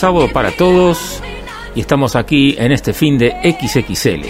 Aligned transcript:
Sábado 0.00 0.28
para 0.32 0.50
todos 0.52 1.20
y 1.74 1.80
estamos 1.80 2.14
aquí 2.16 2.56
en 2.58 2.72
este 2.72 2.94
fin 2.94 3.18
de 3.18 3.36
XXL 3.42 4.24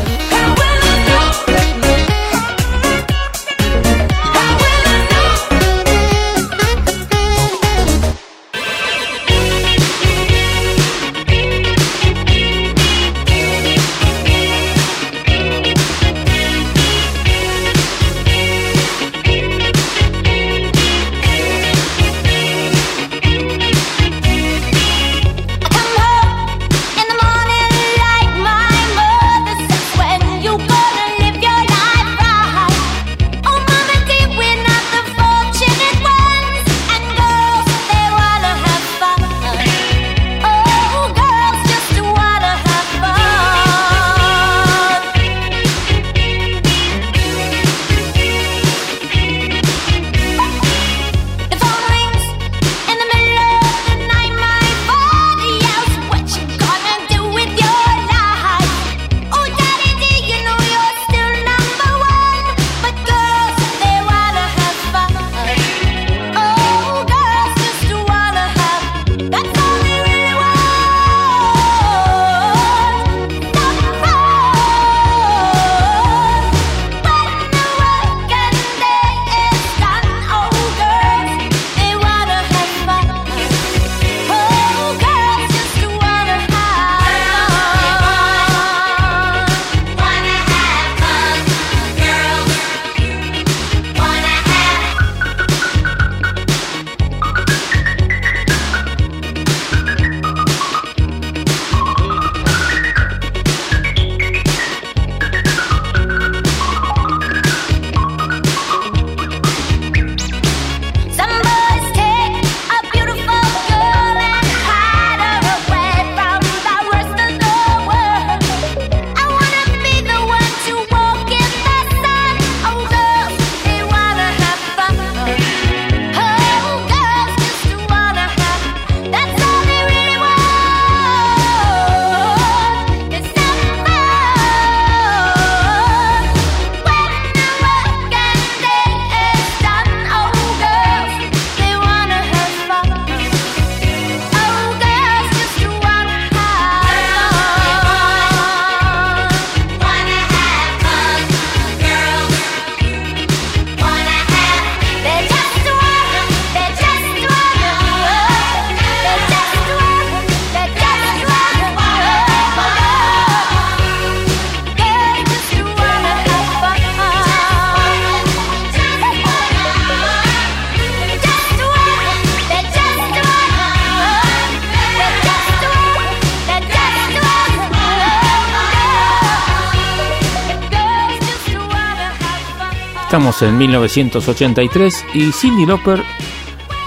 En 183.41 183.57
1983 183.57 185.05
y 185.13 185.31
Cindy 185.33 185.65
Lauper 185.65 186.01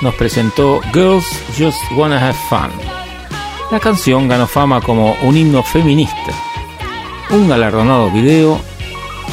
nos 0.00 0.14
presentó 0.14 0.80
Girls 0.94 1.26
Just 1.58 1.78
Wanna 1.94 2.16
Have 2.16 2.38
Fun. 2.48 2.70
La 3.70 3.78
canción 3.78 4.28
ganó 4.28 4.46
fama 4.46 4.80
como 4.80 5.14
un 5.22 5.36
himno 5.36 5.62
feminista, 5.62 6.32
un 7.30 7.48
galardonado 7.48 8.10
video 8.10 8.58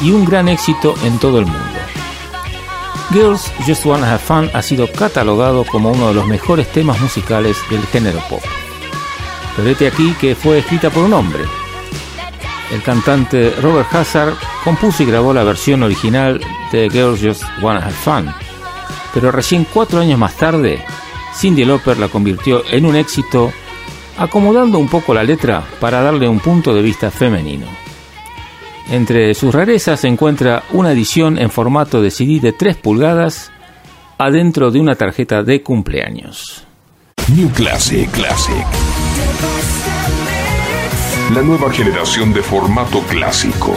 y 0.02 0.10
un 0.10 0.26
gran 0.26 0.48
éxito 0.48 0.94
en 1.04 1.18
todo 1.18 1.38
el 1.38 1.46
mundo. 1.46 1.78
Girls 3.12 3.50
Just 3.66 3.86
Wanna 3.86 4.10
Have 4.12 4.22
Fun 4.22 4.50
ha 4.52 4.60
sido 4.60 4.86
catalogado 4.92 5.64
como 5.64 5.92
uno 5.92 6.08
de 6.08 6.14
los 6.14 6.26
mejores 6.26 6.70
temas 6.70 7.00
musicales 7.00 7.56
del 7.70 7.84
género 7.86 8.20
pop. 8.28 8.42
Pero 9.54 9.68
vete 9.68 9.86
aquí 9.86 10.14
que 10.20 10.34
fue 10.34 10.58
escrita 10.58 10.90
por 10.90 11.04
un 11.04 11.14
hombre. 11.14 11.44
El 12.70 12.82
cantante 12.82 13.54
Robert 13.62 13.92
Hazard 13.94 14.34
compuso 14.64 15.02
y 15.02 15.06
grabó 15.06 15.32
la 15.32 15.44
versión 15.44 15.82
original 15.82 16.40
de 16.72 16.88
Girls 16.90 17.20
Just 17.20 17.44
Wanna 17.62 17.80
Have 17.80 17.92
Fun, 17.92 18.34
pero 19.14 19.32
recién 19.32 19.66
cuatro 19.72 20.00
años 20.00 20.18
más 20.18 20.36
tarde, 20.36 20.84
Cindy 21.34 21.64
Lauper 21.64 21.98
la 21.98 22.08
convirtió 22.08 22.62
en 22.70 22.86
un 22.86 22.96
éxito, 22.96 23.52
acomodando 24.18 24.78
un 24.78 24.88
poco 24.88 25.14
la 25.14 25.24
letra 25.24 25.62
para 25.80 26.02
darle 26.02 26.28
un 26.28 26.40
punto 26.40 26.74
de 26.74 26.82
vista 26.82 27.10
femenino. 27.10 27.66
Entre 28.90 29.34
sus 29.34 29.54
rarezas 29.54 30.00
se 30.00 30.08
encuentra 30.08 30.62
una 30.72 30.92
edición 30.92 31.38
en 31.38 31.50
formato 31.50 32.00
de 32.00 32.10
CD 32.10 32.40
de 32.40 32.52
3 32.52 32.76
pulgadas 32.76 33.50
adentro 34.18 34.70
de 34.70 34.80
una 34.80 34.94
tarjeta 34.94 35.42
de 35.42 35.62
cumpleaños. 35.62 36.64
New 37.34 37.50
Classic 37.50 38.10
Classic. 38.10 38.64
La 41.34 41.42
nueva 41.42 41.72
generación 41.72 42.32
de 42.32 42.42
formato 42.42 43.00
clásico. 43.00 43.74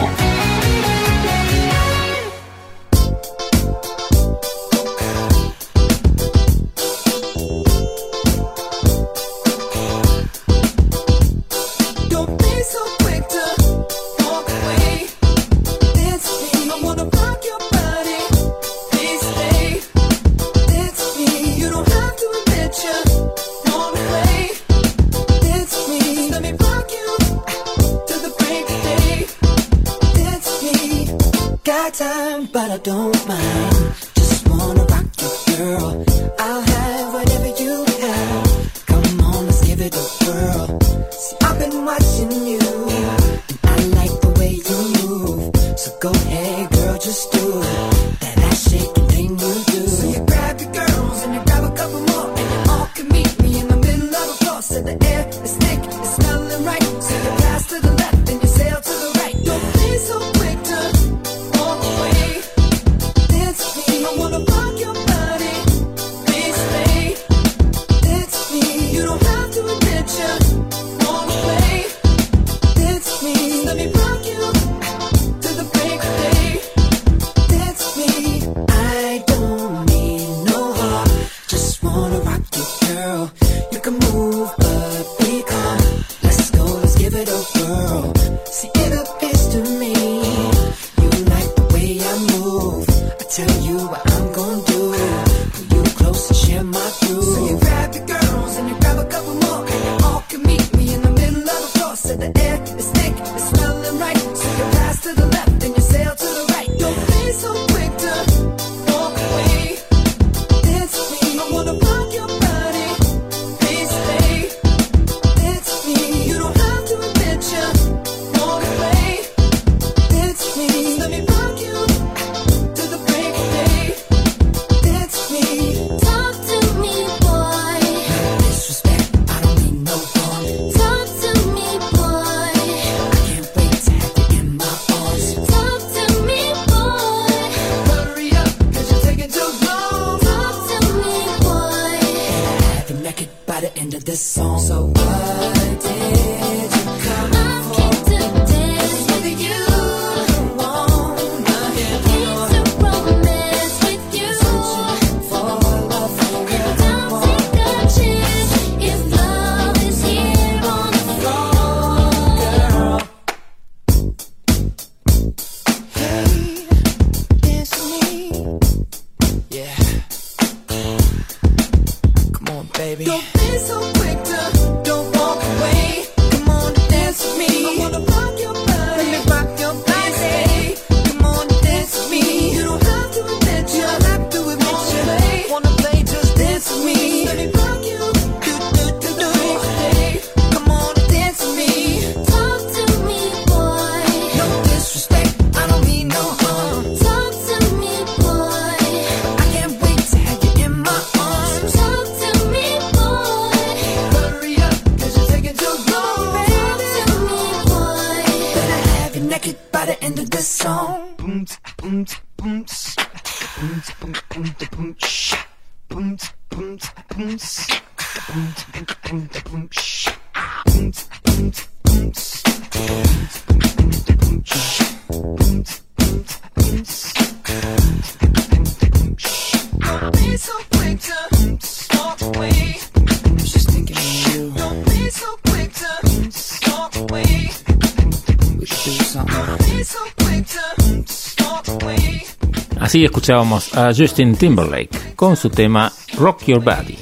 Así 242.99 243.05
escuchábamos 243.05 243.77
a 243.77 243.93
Justin 243.95 244.35
Timberlake 244.35 245.15
con 245.15 245.37
su 245.37 245.49
tema 245.49 245.89
Rock 246.17 246.43
Your 246.47 246.61
Body. 246.61 246.97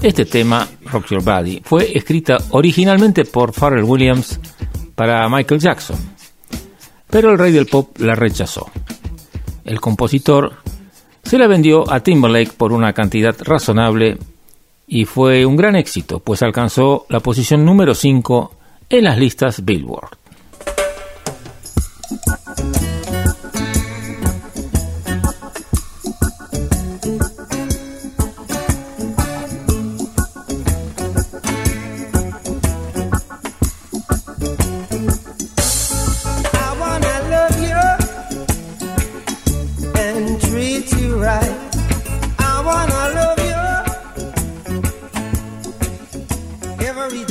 Este 0.00 0.24
tema, 0.24 0.66
Rock 0.86 1.08
Your 1.10 1.22
Body, 1.22 1.60
fue 1.62 1.94
escrita 1.94 2.38
originalmente 2.48 3.26
por 3.26 3.52
Pharrell 3.52 3.84
Williams 3.84 4.40
para 4.94 5.28
Michael 5.28 5.60
Jackson, 5.60 5.98
pero 7.10 7.30
el 7.30 7.38
rey 7.38 7.52
del 7.52 7.66
pop 7.66 7.94
la 7.98 8.14
rechazó. 8.14 8.70
El 9.66 9.82
compositor 9.82 10.54
se 11.22 11.36
la 11.36 11.46
vendió 11.46 11.92
a 11.92 12.00
Timberlake 12.00 12.54
por 12.54 12.72
una 12.72 12.94
cantidad 12.94 13.36
razonable 13.38 14.16
y 14.86 15.04
fue 15.04 15.44
un 15.44 15.56
gran 15.56 15.76
éxito, 15.76 16.20
pues 16.20 16.42
alcanzó 16.42 17.04
la 17.10 17.20
posición 17.20 17.66
número 17.66 17.94
5 17.94 18.50
en 18.88 19.04
las 19.04 19.18
listas 19.18 19.62
Billboard. 19.62 20.21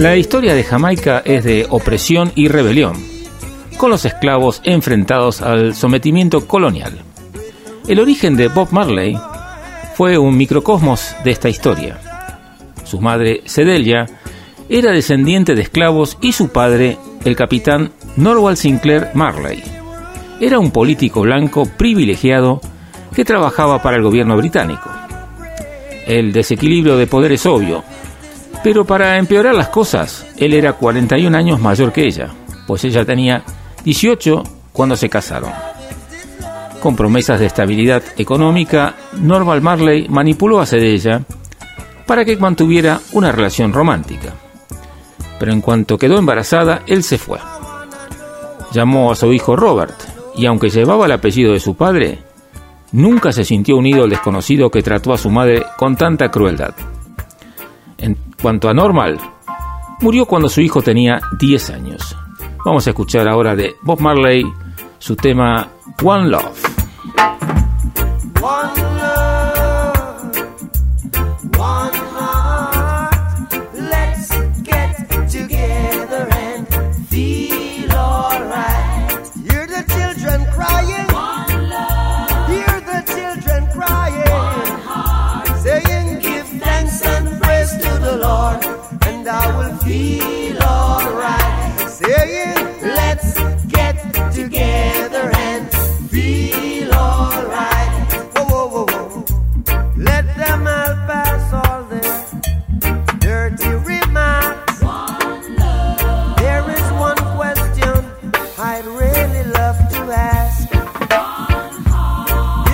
La 0.02 0.16
historia 0.16 0.56
de 0.56 0.64
Jamaica 0.64 1.22
es 1.24 1.44
de 1.44 1.68
opresión 1.70 2.32
y 2.34 2.48
rebelión, 2.48 2.94
con 3.78 3.92
los 3.92 4.04
esclavos 4.04 4.60
enfrentados 4.64 5.44
al 5.44 5.76
sometimiento 5.76 6.48
colonial. 6.48 6.98
El 7.88 8.00
origen 8.00 8.36
de 8.36 8.48
Bob 8.48 8.70
Marley 8.72 9.16
fue 9.94 10.18
un 10.18 10.36
microcosmos 10.36 11.16
de 11.24 11.30
esta 11.30 11.50
historia. 11.50 12.00
Su 12.84 13.00
madre, 13.00 13.44
Sedelia, 13.46 14.08
era 14.70 14.92
descendiente 14.92 15.54
de 15.54 15.62
esclavos 15.62 16.18
y 16.20 16.32
su 16.32 16.50
padre, 16.50 16.98
el 17.24 17.36
capitán 17.36 17.92
Norwell 18.16 18.58
Sinclair 18.58 19.10
Marley, 19.14 19.64
era 20.40 20.58
un 20.58 20.72
político 20.72 21.22
blanco 21.22 21.68
privilegiado 21.78 22.60
que 23.14 23.24
trabajaba 23.24 23.84
para 23.84 23.98
el 23.98 24.02
gobierno 24.02 24.36
británico. 24.36 24.90
El 26.08 26.34
desequilibrio 26.34 26.98
de 26.98 27.06
poder 27.06 27.34
es 27.34 27.46
obvio, 27.46 27.84
pero 28.64 28.86
para 28.86 29.18
empeorar 29.18 29.56
las 29.56 29.70
cosas, 29.70 30.26
él 30.38 30.54
era 30.54 30.74
41 30.74 31.36
años 31.36 31.60
mayor 31.60 31.92
que 31.92 32.06
ella, 32.06 32.30
pues 32.68 32.84
ella 32.84 33.04
tenía 33.06 33.44
18 33.84 34.44
cuando 34.72 34.96
se 34.96 35.10
casaron. 35.10 35.52
Con 36.80 36.96
promesas 36.96 37.40
de 37.40 37.46
estabilidad 37.48 38.04
económica, 38.18 38.96
Norval 39.14 39.62
Marley 39.62 40.08
manipuló 40.10 40.62
a 40.62 40.66
ella 40.72 41.22
para 42.06 42.26
que 42.26 42.38
mantuviera 42.38 43.00
una 43.14 43.32
relación 43.32 43.74
romántica. 43.74 44.34
Pero 45.40 45.54
en 45.54 45.62
cuanto 45.62 45.98
quedó 45.98 46.18
embarazada, 46.18 46.82
él 46.88 47.04
se 47.04 47.18
fue. 47.18 47.40
Llamó 48.72 49.12
a 49.12 49.16
su 49.16 49.32
hijo 49.34 49.56
Robert, 49.56 49.96
y 50.36 50.46
aunque 50.46 50.70
llevaba 50.70 51.06
el 51.06 51.12
apellido 51.12 51.54
de 51.54 51.60
su 51.60 51.76
padre, 51.76 52.20
nunca 52.92 53.32
se 53.32 53.44
sintió 53.44 53.78
unido 53.78 54.04
al 54.04 54.10
desconocido 54.10 54.70
que 54.70 54.84
trató 54.84 55.14
a 55.14 55.18
su 55.18 55.30
madre 55.30 55.64
con 55.78 55.96
tanta 55.96 56.30
crueldad. 56.30 56.74
Cuanto 58.42 58.70
a 58.70 58.74
Normal, 58.74 59.20
murió 60.02 60.26
cuando 60.26 60.50
su 60.50 60.62
hijo 60.62 60.82
tenía 60.82 61.20
10 61.40 61.70
años. 61.70 62.18
Vamos 62.66 62.88
a 62.88 62.90
escuchar 62.90 63.28
ahora 63.28 63.56
de 63.56 63.76
Bob 63.84 64.00
Marley 64.00 64.46
su 64.98 65.16
tema 65.16 65.70
One 66.04 66.30
Love. 66.30 66.62
saying, 92.04 92.56
let's 92.82 93.34
get 93.68 93.96
together 94.34 95.32
and 95.36 95.72
feel 96.10 96.94
alright. 96.94 98.14
Whoa, 98.36 98.46
whoa, 98.46 98.68
whoa, 98.68 98.86
whoa. 98.86 99.26
Let 99.98 100.26
them 100.36 100.68
all 100.68 100.96
pass 101.08 101.54
all 101.54 101.84
their 101.84 102.10
dirty 103.20 103.70
remarks. 103.70 104.82
One 104.82 105.56
love. 105.58 106.38
There 106.38 106.70
is 106.72 106.92
one 107.08 107.22
question 107.38 107.94
I'd 108.58 108.86
really 108.86 109.44
love 109.52 109.78
to 109.94 110.02
ask. 110.12 110.64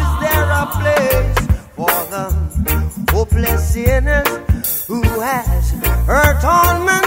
Is 0.02 0.12
there 0.24 0.48
a 0.62 0.66
place 0.80 1.40
for 1.76 1.98
the 2.14 2.26
hopeless 3.12 3.74
sinners 3.74 4.86
who 4.88 5.02
has 5.20 5.72
hurt 6.06 6.44
all 6.44 6.86
men? 6.86 7.07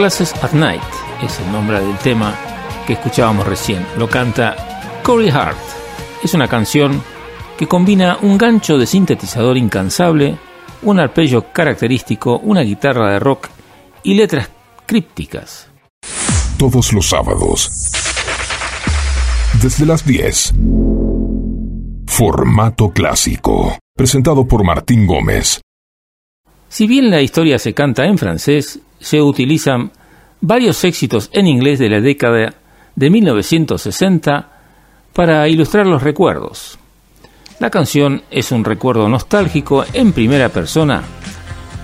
Sunglasses 0.00 0.32
at 0.42 0.52
Night 0.52 0.80
es 1.22 1.38
el 1.40 1.52
nombre 1.52 1.78
del 1.78 1.94
tema 1.98 2.34
que 2.86 2.94
escuchábamos 2.94 3.46
recién. 3.46 3.84
Lo 3.98 4.08
canta 4.08 4.56
Corey 5.02 5.28
Hart. 5.28 5.58
Es 6.24 6.32
una 6.32 6.48
canción 6.48 7.02
que 7.58 7.68
combina 7.68 8.16
un 8.22 8.38
gancho 8.38 8.78
de 8.78 8.86
sintetizador 8.86 9.58
incansable, 9.58 10.38
un 10.80 11.00
arpegio 11.00 11.52
característico, 11.52 12.38
una 12.38 12.62
guitarra 12.62 13.12
de 13.12 13.18
rock 13.18 13.48
y 14.02 14.14
letras 14.14 14.48
crípticas. 14.86 15.68
Todos 16.56 16.94
los 16.94 17.06
sábados, 17.06 17.70
desde 19.60 19.84
las 19.84 20.06
10. 20.06 20.54
Formato 22.06 22.88
clásico, 22.88 23.76
presentado 23.94 24.48
por 24.48 24.64
Martín 24.64 25.06
Gómez. 25.06 25.60
Si 26.70 26.86
bien 26.86 27.10
la 27.10 27.20
historia 27.20 27.58
se 27.58 27.74
canta 27.74 28.06
en 28.06 28.16
francés, 28.16 28.80
se 29.00 29.20
utilizan 29.20 29.90
varios 30.40 30.84
éxitos 30.84 31.30
en 31.32 31.46
inglés 31.46 31.78
de 31.78 31.88
la 31.88 32.00
década 32.00 32.54
de 32.94 33.10
1960 33.10 34.48
para 35.12 35.48
ilustrar 35.48 35.86
los 35.86 36.02
recuerdos. 36.02 36.78
La 37.58 37.70
canción 37.70 38.22
es 38.30 38.52
un 38.52 38.64
recuerdo 38.64 39.08
nostálgico 39.08 39.84
en 39.92 40.12
primera 40.12 40.48
persona 40.48 41.02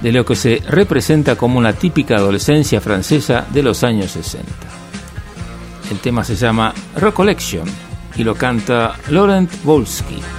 de 0.03 0.13
lo 0.13 0.25
que 0.25 0.37
se 0.37 0.63
representa 0.69 1.37
como 1.37 1.59
una 1.59 1.73
típica 1.73 2.17
adolescencia 2.17 2.81
francesa 2.81 3.47
de 3.53 3.63
los 3.63 3.83
años 3.83 4.11
60. 4.13 4.47
El 5.91 5.99
tema 5.99 6.25
se 6.25 6.37
llama 6.37 6.73
Recollection 6.97 7.69
y 8.17 8.25
lo 8.25 8.35
canta 8.35 8.95
Laurent 9.11 9.51
Volsky. 9.63 10.36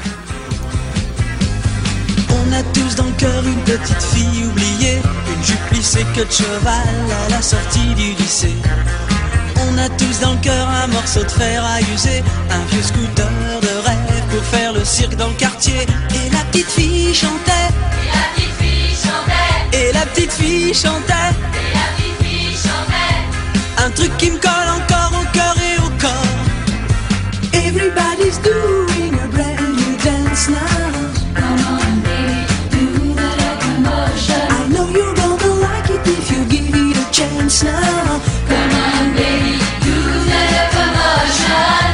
Cœur 3.27 3.43
une 3.45 3.63
petite 3.63 4.03
fille 4.13 4.45
oubliée, 4.45 5.01
une 5.33 5.43
jupe 5.43 5.65
plissée 5.69 6.05
que 6.15 6.21
de 6.21 6.31
cheval 6.31 6.95
à 7.25 7.29
la 7.29 7.41
sortie 7.41 7.93
du 7.95 8.13
lycée. 8.13 8.55
On 9.59 9.77
a 9.77 9.89
tous 9.89 10.19
dans 10.21 10.33
le 10.33 10.37
cœur 10.39 10.67
un 10.83 10.87
morceau 10.87 11.23
de 11.23 11.31
fer 11.31 11.63
à 11.63 11.81
user, 11.93 12.23
un 12.51 12.63
vieux 12.71 12.81
scooter 12.81 13.29
de 13.61 13.73
rêve 13.87 14.23
pour 14.29 14.43
faire 14.43 14.73
le 14.73 14.83
cirque 14.83 15.15
dans 15.15 15.27
le 15.27 15.33
quartier. 15.33 15.81
Et 16.17 16.29
la 16.31 16.43
petite 16.49 16.69
fille 16.69 17.13
chantait. 17.13 17.69
Et 18.03 18.11
la 18.13 18.25
petite 18.33 18.55
fille 18.61 18.95
chantait. 19.05 19.77
Et 19.77 19.91
la 19.93 20.05
petite 20.05 20.33
fille 20.33 20.73
chantait. 20.73 21.31
Et 21.63 21.73
la 21.79 21.85
petite 21.95 22.17
fille 22.23 22.57
chantait. 22.65 23.85
Un 23.85 23.89
truc 23.91 24.15
qui 24.17 24.31
me 24.31 24.37
colle 24.37 24.69
encore 24.79 25.11
au 25.21 25.25
cœur 25.37 25.55
et 25.69 25.77
au 25.79 25.89
corps. 26.03 26.37
Everybody's 27.53 28.39
doing 28.39 28.76
Come 37.59 37.69
on, 37.69 39.15
baby, 39.15 39.57
do 39.81 39.95
the 40.31 40.41
locomotion. 40.53 41.87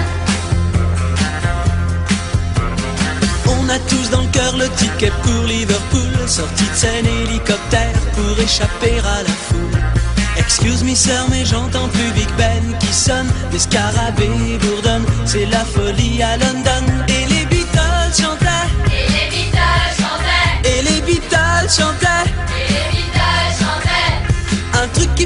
On 3.47 3.69
a 3.69 3.79
tous 3.87 4.09
dans 4.09 4.21
le 4.21 4.27
cœur 4.27 4.57
le 4.57 4.67
ticket 4.75 5.11
pour 5.23 5.43
Liverpool, 5.45 6.27
sortie 6.27 6.65
de 6.65 6.75
scène 6.75 7.05
hélicoptère 7.05 7.93
pour 8.13 8.37
échapper 8.43 8.99
à 8.99 9.23
la 9.23 9.29
foule. 9.29 9.79
Excuse 10.37 10.83
me 10.83 10.95
sœur 10.95 11.27
mais 11.29 11.45
j'entends 11.45 11.87
plus 11.87 12.11
Big 12.13 12.29
Ben 12.37 12.77
qui 12.79 12.93
sonne, 12.93 13.31
des 13.51 13.59
scarabées 13.59 14.57
bourdonnent, 14.61 15.05
c'est 15.25 15.45
la 15.45 15.63
folie 15.63 16.21
à 16.21 16.35
London. 16.37 16.83
Et 17.07 17.25
les 17.33 17.45
Beatles 17.45 18.11
chantaient, 18.19 18.67
Et 18.91 19.07
les 19.15 19.29
Beatles 19.31 19.93
chantaient. 19.97 20.69
et 20.69 20.81
les 20.81 21.01
Beatles 21.01 21.69
chantaient, 21.69 22.29
Et 22.59 22.67
les 22.73 22.89
Beatles 22.91 23.53
chantaient. 23.61 24.83
un 24.83 24.87
truc 24.89 25.15
qui 25.15 25.25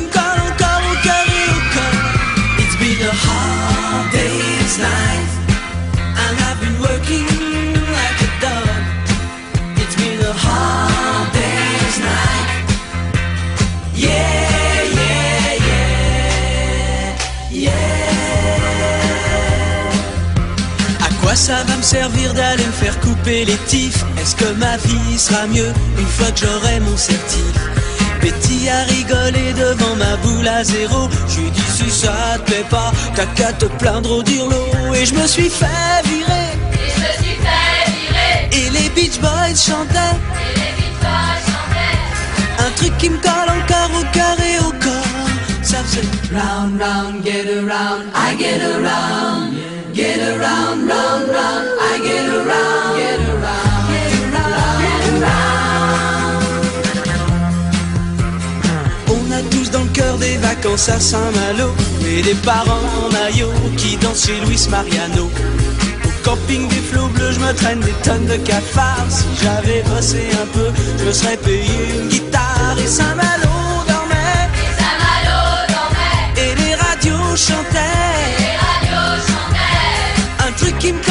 and 4.75 6.35
I've 6.43 6.59
been 6.59 6.77
working 6.81 7.25
like 7.97 8.19
a 8.27 8.29
dog. 8.43 8.83
It's 9.77 9.95
been 9.95 10.19
a 10.19 10.33
hard 10.33 11.31
day's 11.31 11.99
night. 11.99 12.49
Yeah, 13.95 14.83
yeah, 14.99 15.53
yeah, 15.69 17.15
yeah. 17.49 17.77
À 20.99 21.09
quoi 21.21 21.35
ça 21.35 21.63
va 21.63 21.75
me 21.77 21.81
servir 21.81 22.33
d'aller 22.33 22.65
me 22.65 22.71
faire 22.71 22.99
couper 22.99 23.45
les 23.45 23.57
tifs 23.67 24.03
Est-ce 24.21 24.35
que 24.35 24.51
ma 24.59 24.75
vie 24.77 25.17
sera 25.17 25.47
mieux 25.47 25.71
une 25.97 26.07
fois 26.07 26.31
que 26.31 26.39
j'aurai 26.41 26.81
mon 26.81 26.97
certif 26.97 27.76
Betty 28.27 28.67
a 28.67 28.83
rigolé 28.83 29.53
devant 29.53 29.95
ma 29.95 30.17
boule 30.17 30.49
à 30.49 30.61
zéro. 30.61 31.07
Je 31.29 31.39
lui 31.39 31.49
dis 31.51 31.61
si 31.61 31.89
ça 31.89 32.37
te 32.37 32.51
plaît 32.51 32.65
pas, 32.69 32.91
t'as 33.15 33.25
qu'à 33.27 33.53
te 33.53 33.67
plaindre 33.79 34.17
au 34.17 34.21
dirlo. 34.21 34.65
Et 34.93 35.05
je 35.05 35.13
me 35.13 35.25
suis 35.25 35.49
fait 35.49 36.01
virer. 36.03 36.49
Et 36.73 36.89
je 36.93 36.99
me 37.05 37.11
suis 37.23 37.37
fait 37.45 37.83
virer. 37.95 38.49
Et 38.51 38.69
les 38.69 38.89
Beach 38.89 39.17
Boys 39.21 39.55
chantaient. 39.55 40.17
Et 40.43 40.53
les 40.59 40.73
Beatles 40.77 41.41
chantaient. 41.47 42.65
Un 42.65 42.71
truc 42.75 42.97
qui 42.97 43.09
me 43.11 43.17
colle 43.17 43.49
encore 43.59 43.91
au 43.97 44.03
cœur 44.11 44.37
et 44.51 44.59
au 44.59 44.71
corps. 44.85 45.29
Ça 45.63 45.77
faisait 45.85 46.07
round, 46.33 46.81
round, 46.81 47.23
get 47.23 47.47
around, 47.47 48.11
I 48.13 48.35
get 48.37 48.61
around. 48.61 49.53
Get 49.93 50.19
around, 50.19 50.85
round, 50.91 51.29
round, 51.29 51.67
I 51.79 51.97
get 52.03 52.27
around. 52.27 52.97
Get 52.97 53.21
around, 53.29 53.56
cœur 59.97 60.17
des 60.17 60.37
vacances 60.37 60.89
à 60.89 60.99
Saint-Malo 60.99 61.73
et 62.05 62.21
des 62.21 62.35
parents 62.35 62.87
en 63.03 63.11
maillot 63.11 63.51
qui 63.77 63.97
dansent 63.97 64.25
chez 64.27 64.39
Luis 64.45 64.67
Mariano. 64.69 65.25
Au 66.05 66.23
camping 66.23 66.67
des 66.67 66.83
flots 66.89 67.07
bleus, 67.07 67.31
je 67.31 67.39
me 67.39 67.51
traîne 67.53 67.79
des 67.79 67.97
tonnes 68.03 68.25
de 68.25 68.37
cafards. 68.37 69.09
Si 69.09 69.25
j'avais 69.41 69.81
bossé 69.83 70.21
un 70.43 70.47
peu, 70.53 70.69
je 70.99 71.05
me 71.05 71.11
serais 71.11 71.37
payé 71.37 71.77
une 71.95 72.09
guitare 72.09 72.75
et 72.83 72.87
Saint-Malo 72.87 73.55
dormait. 73.87 74.45
Et 74.65 74.71
Saint-Malo 74.79 75.39
dormait. 75.75 76.43
Et 76.43 76.55
les 76.61 76.75
radios 76.75 77.35
chantaient. 77.35 78.13
Et 78.33 78.41
les 78.43 78.57
radios 78.65 79.15
chantaient. 79.27 80.47
Un 80.47 80.51
truc 80.59 80.77
qui 80.77 80.93
me 80.93 81.01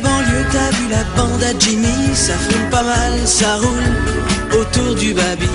ma 0.00 0.08
banlieue, 0.08 0.44
t'as 0.50 0.70
vu 0.76 0.88
la 0.90 1.04
bande 1.16 1.42
à 1.42 1.58
Jimmy 1.58 2.14
Ça 2.14 2.34
fume 2.34 2.70
pas 2.70 2.82
mal, 2.82 3.12
ça 3.26 3.56
roule 3.56 4.60
autour 4.60 4.94
du 4.94 5.14
baby. 5.14 5.48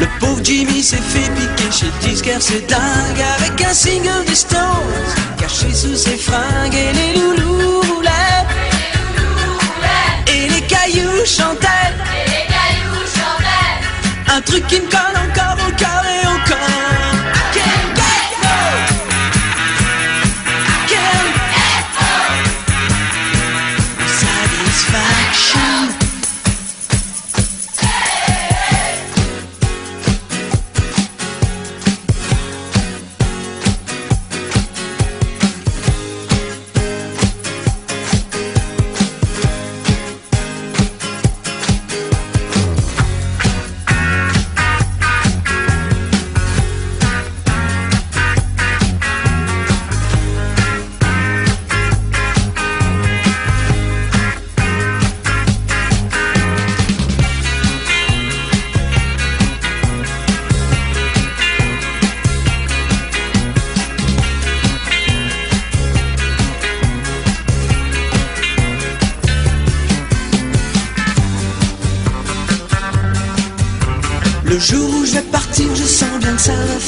Le 0.00 0.06
pauvre 0.20 0.40
Jimmy 0.42 0.82
s'est 0.82 0.96
fait 0.96 1.30
piquer 1.34 1.70
chez 1.72 2.08
disquaire, 2.08 2.40
c'est 2.40 2.66
dingue 2.68 3.24
Avec 3.38 3.60
un 3.62 3.74
single 3.74 4.24
des 4.26 4.34
Stones 4.34 4.60
Caché 5.38 5.72
sous 5.74 5.96
ses 5.96 6.16
fringues 6.16 6.74
Et 6.74 6.92
les 6.92 7.20
loulous 7.20 7.80
roulaient 7.80 8.46
Et 10.32 10.48
les 10.48 10.60
cailloux 10.62 11.24
chantaient. 11.26 11.66
Et 12.14 12.30
les 12.30 12.46
cailloux 12.46 13.06
chantaient. 13.16 14.36
Un 14.36 14.40
truc 14.42 14.66
qui 14.68 14.80
me 14.80 14.88
colle 14.88 15.16
encore 15.16 15.58
au 15.66 15.72
cœur 15.72 16.04
et 16.06 16.26
au 16.26 16.38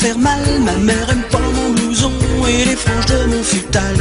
faire 0.01 0.19
mal. 0.19 0.41
Ma 0.61 0.73
mère 0.73 1.09
aime 1.11 1.23
pas 1.31 1.39
mon 1.57 1.71
blouson 1.75 2.13
et 2.49 2.65
les 2.65 2.77
franges 2.77 3.07
de 3.07 3.21
mon 3.33 3.43
futal. 3.43 3.97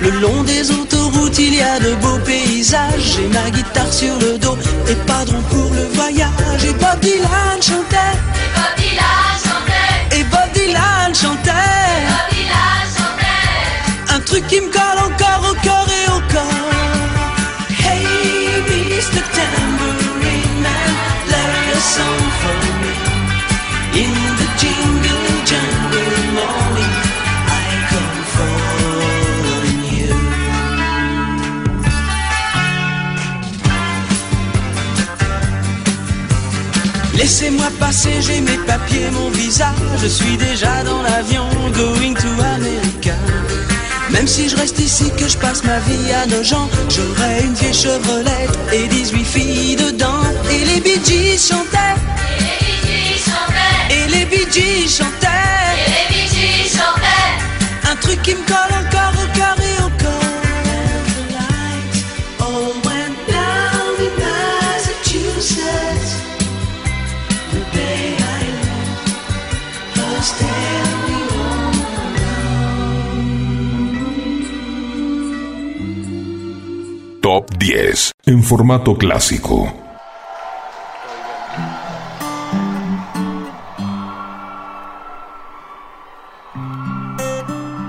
Le 0.00 0.10
long 0.22 0.42
des 0.44 0.70
autoroutes, 0.70 1.38
il 1.38 1.54
y 1.54 1.62
a 1.62 1.78
de 1.78 1.94
beaux 2.02 2.18
paysages. 2.24 3.06
J'ai 3.14 3.28
ma 3.28 3.50
guitare 3.50 3.92
sur 3.92 4.14
le 4.24 4.38
dos 4.38 4.56
et 4.90 4.94
padron 5.06 5.42
pour 5.50 5.70
le 5.78 5.84
voyage. 5.98 6.64
Et 6.64 6.72
Bob 6.82 6.98
Dylan 7.00 7.58
chantait, 7.68 8.14
Et 8.44 8.50
Bob 8.56 8.74
Dylan 8.78 9.34
chantait. 9.44 10.18
et 10.18 10.24
Bob 10.32 10.48
Dylan 10.54 11.14
chantait. 11.22 12.00
Bob 12.12 12.28
Dylan 12.32 12.86
chantait. 12.96 14.14
Un 14.16 14.20
truc 14.20 14.46
qui 14.46 14.60
me 14.60 14.70
J'ai 37.92 38.40
mes 38.40 38.56
papiers, 38.66 39.10
mon 39.12 39.28
visa. 39.30 39.72
Je 40.02 40.06
suis 40.06 40.36
déjà 40.36 40.82
dans 40.84 41.02
l'avion, 41.02 41.46
going 41.74 42.14
to 42.14 42.28
America. 42.56 43.14
Même 44.10 44.26
si 44.26 44.48
je 44.48 44.56
reste 44.56 44.78
ici, 44.80 45.10
que 45.18 45.28
je 45.28 45.36
passe 45.36 45.62
ma 45.64 45.78
vie 45.80 46.12
à 46.12 46.26
nos 46.26 46.42
gens, 46.42 46.68
j'aurai 46.88 47.42
une 47.44 47.54
vieille 47.54 47.74
Chevrolet 47.74 48.48
et 48.72 48.88
18 48.88 49.24
filles 49.24 49.76
dedans. 49.76 50.22
Et 50.50 50.64
les 50.64 50.80
Bee 50.80 51.00
Gees 51.04 51.38
chantaient, 51.38 52.00
Et 53.90 54.08
les 54.08 54.24
Bee 54.24 54.88
chantaient. 54.88 55.28
et 55.76 55.92
les 56.08 56.26
Bee 56.26 56.68
chantaient. 56.68 57.90
Un 57.90 57.96
truc 57.96 58.22
qui 58.22 58.34
me 58.34 58.44
colle 58.46 58.74
encore 58.80 59.13
10 77.66 78.12
en 78.26 78.42
formato 78.42 78.94
clásico. 78.94 79.72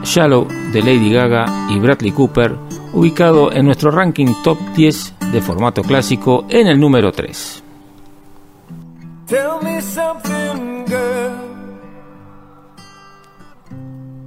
Shallow 0.04 0.48
de 0.72 0.82
Lady 0.82 1.12
Gaga 1.12 1.68
y 1.70 1.80
Bradley 1.80 2.14
Cooper, 2.14 2.56
ubicado 2.94 3.52
en 3.52 3.66
nuestro 3.66 3.92
ranking 3.92 4.34
top 4.46 4.58
10 4.78 5.16
de 5.34 5.42
formato 5.42 5.82
clásico 5.82 6.46
en 6.48 6.68
el 6.68 6.80
número 6.80 7.12
3. 7.12 7.62
Tell 9.28 9.62
me 9.62 9.82
something, 9.82 10.86
girl. 10.86 11.36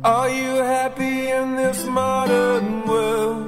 Are 0.02 0.28
you 0.28 0.62
happy 0.62 1.30
in 1.30 1.56
this 1.56 1.86
modern 1.86 2.82
world? 2.86 3.47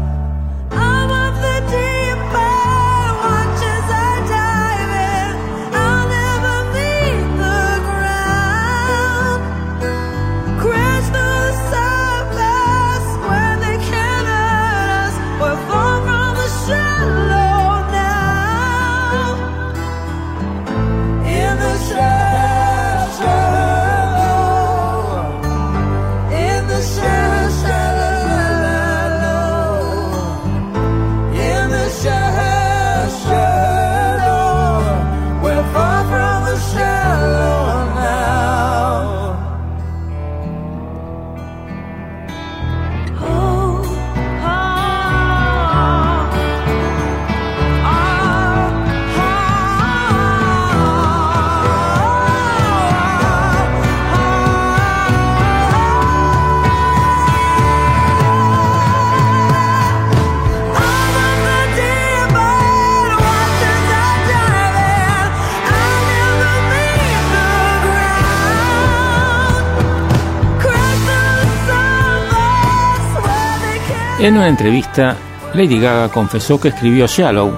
En 74.21 74.37
una 74.37 74.47
entrevista, 74.47 75.15
Lady 75.55 75.79
Gaga 75.79 76.09
confesó 76.09 76.61
que 76.61 76.67
escribió 76.67 77.07
Shallow 77.07 77.57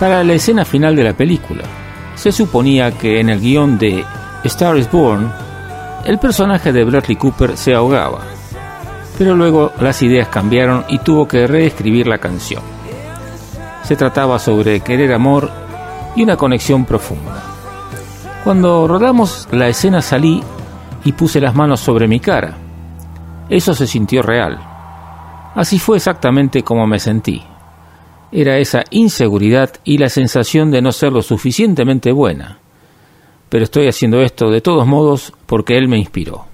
para 0.00 0.24
la 0.24 0.32
escena 0.32 0.64
final 0.64 0.96
de 0.96 1.04
la 1.04 1.12
película. 1.12 1.64
Se 2.14 2.32
suponía 2.32 2.92
que 2.92 3.20
en 3.20 3.28
el 3.28 3.40
guion 3.40 3.76
de 3.76 4.02
Star 4.44 4.78
is 4.78 4.90
Born, 4.90 5.30
el 6.06 6.18
personaje 6.18 6.72
de 6.72 6.82
Bradley 6.82 7.16
Cooper 7.16 7.58
se 7.58 7.74
ahogaba, 7.74 8.20
pero 9.18 9.34
luego 9.34 9.70
las 9.78 10.00
ideas 10.00 10.28
cambiaron 10.28 10.86
y 10.88 11.00
tuvo 11.00 11.28
que 11.28 11.46
reescribir 11.46 12.06
la 12.06 12.16
canción. 12.16 12.62
Se 13.82 13.96
trataba 13.96 14.38
sobre 14.38 14.80
querer 14.80 15.12
amor 15.12 15.50
y 16.16 16.22
una 16.22 16.38
conexión 16.38 16.86
profunda. 16.86 17.42
Cuando 18.44 18.88
rodamos 18.88 19.46
la 19.50 19.68
escena 19.68 20.00
salí 20.00 20.42
y 21.04 21.12
puse 21.12 21.38
las 21.38 21.54
manos 21.54 21.80
sobre 21.80 22.08
mi 22.08 22.18
cara. 22.18 22.54
Eso 23.50 23.74
se 23.74 23.86
sintió 23.86 24.22
real. 24.22 24.75
Así 25.56 25.78
fue 25.78 25.96
exactamente 25.96 26.62
como 26.62 26.86
me 26.86 26.98
sentí. 26.98 27.42
Era 28.30 28.58
esa 28.58 28.84
inseguridad 28.90 29.70
y 29.84 29.96
la 29.96 30.10
sensación 30.10 30.70
de 30.70 30.82
no 30.82 30.92
ser 30.92 31.12
lo 31.12 31.22
suficientemente 31.22 32.12
buena. 32.12 32.58
Pero 33.48 33.64
estoy 33.64 33.88
haciendo 33.88 34.20
esto 34.20 34.50
de 34.50 34.60
todos 34.60 34.86
modos 34.86 35.32
porque 35.46 35.78
él 35.78 35.88
me 35.88 35.96
inspiró. 35.96 36.44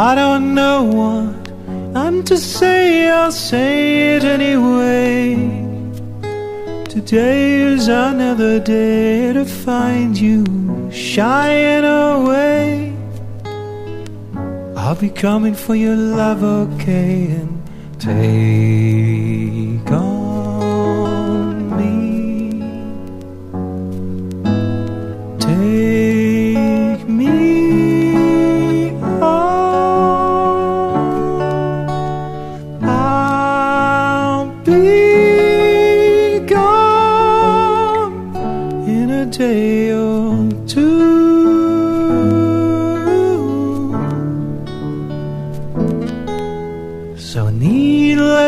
I 0.00 0.14
don't 0.14 0.54
know 0.54 0.82
what 0.82 1.50
I'm 1.94 2.24
to 2.24 2.38
say, 2.38 3.10
I'll 3.10 3.30
say 3.30 4.16
it 4.16 4.24
anyway. 4.24 5.34
Today 6.88 7.60
is 7.60 7.86
another 7.86 8.60
day 8.60 9.34
to 9.34 9.44
find 9.44 10.18
you 10.18 10.46
shying 10.90 11.84
away. 11.84 12.94
I'll 14.74 14.94
be 14.94 15.10
coming 15.10 15.54
for 15.54 15.74
your 15.74 15.96
love, 15.96 16.42
okay, 16.42 17.32
and 17.32 17.62
take 17.98 19.69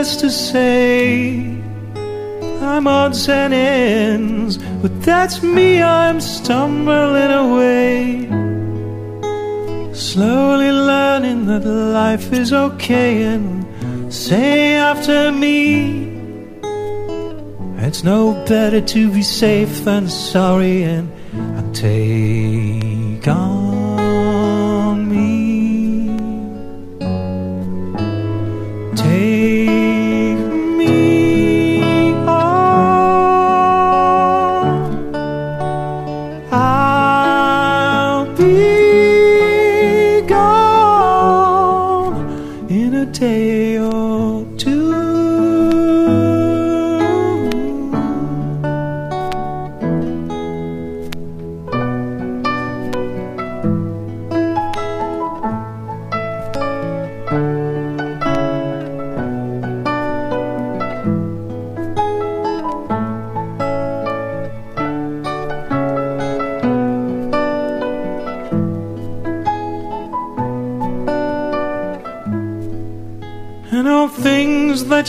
needless 0.02 0.16
to 0.16 0.30
say, 0.30 1.36
I'm 2.60 2.88
odds 2.88 3.28
and 3.28 3.54
ends, 3.54 4.58
but 4.82 4.90
that's 5.02 5.44
me, 5.44 5.80
I'm 5.80 6.20
stumbling 6.20 7.30
away. 7.44 8.26
Slowly 9.94 10.72
learning 10.72 11.46
that 11.46 11.64
life 11.64 12.32
is 12.32 12.52
okay, 12.52 13.22
and 13.22 14.12
say 14.12 14.74
after 14.74 15.30
me, 15.30 16.18
it's 17.86 18.02
no 18.02 18.32
better 18.46 18.80
to 18.80 19.08
be 19.12 19.22
safe 19.22 19.84
than 19.84 20.08
sorry, 20.08 20.82
and, 20.82 21.12
and 21.32 21.76
take 21.76 23.28
on 23.28 23.61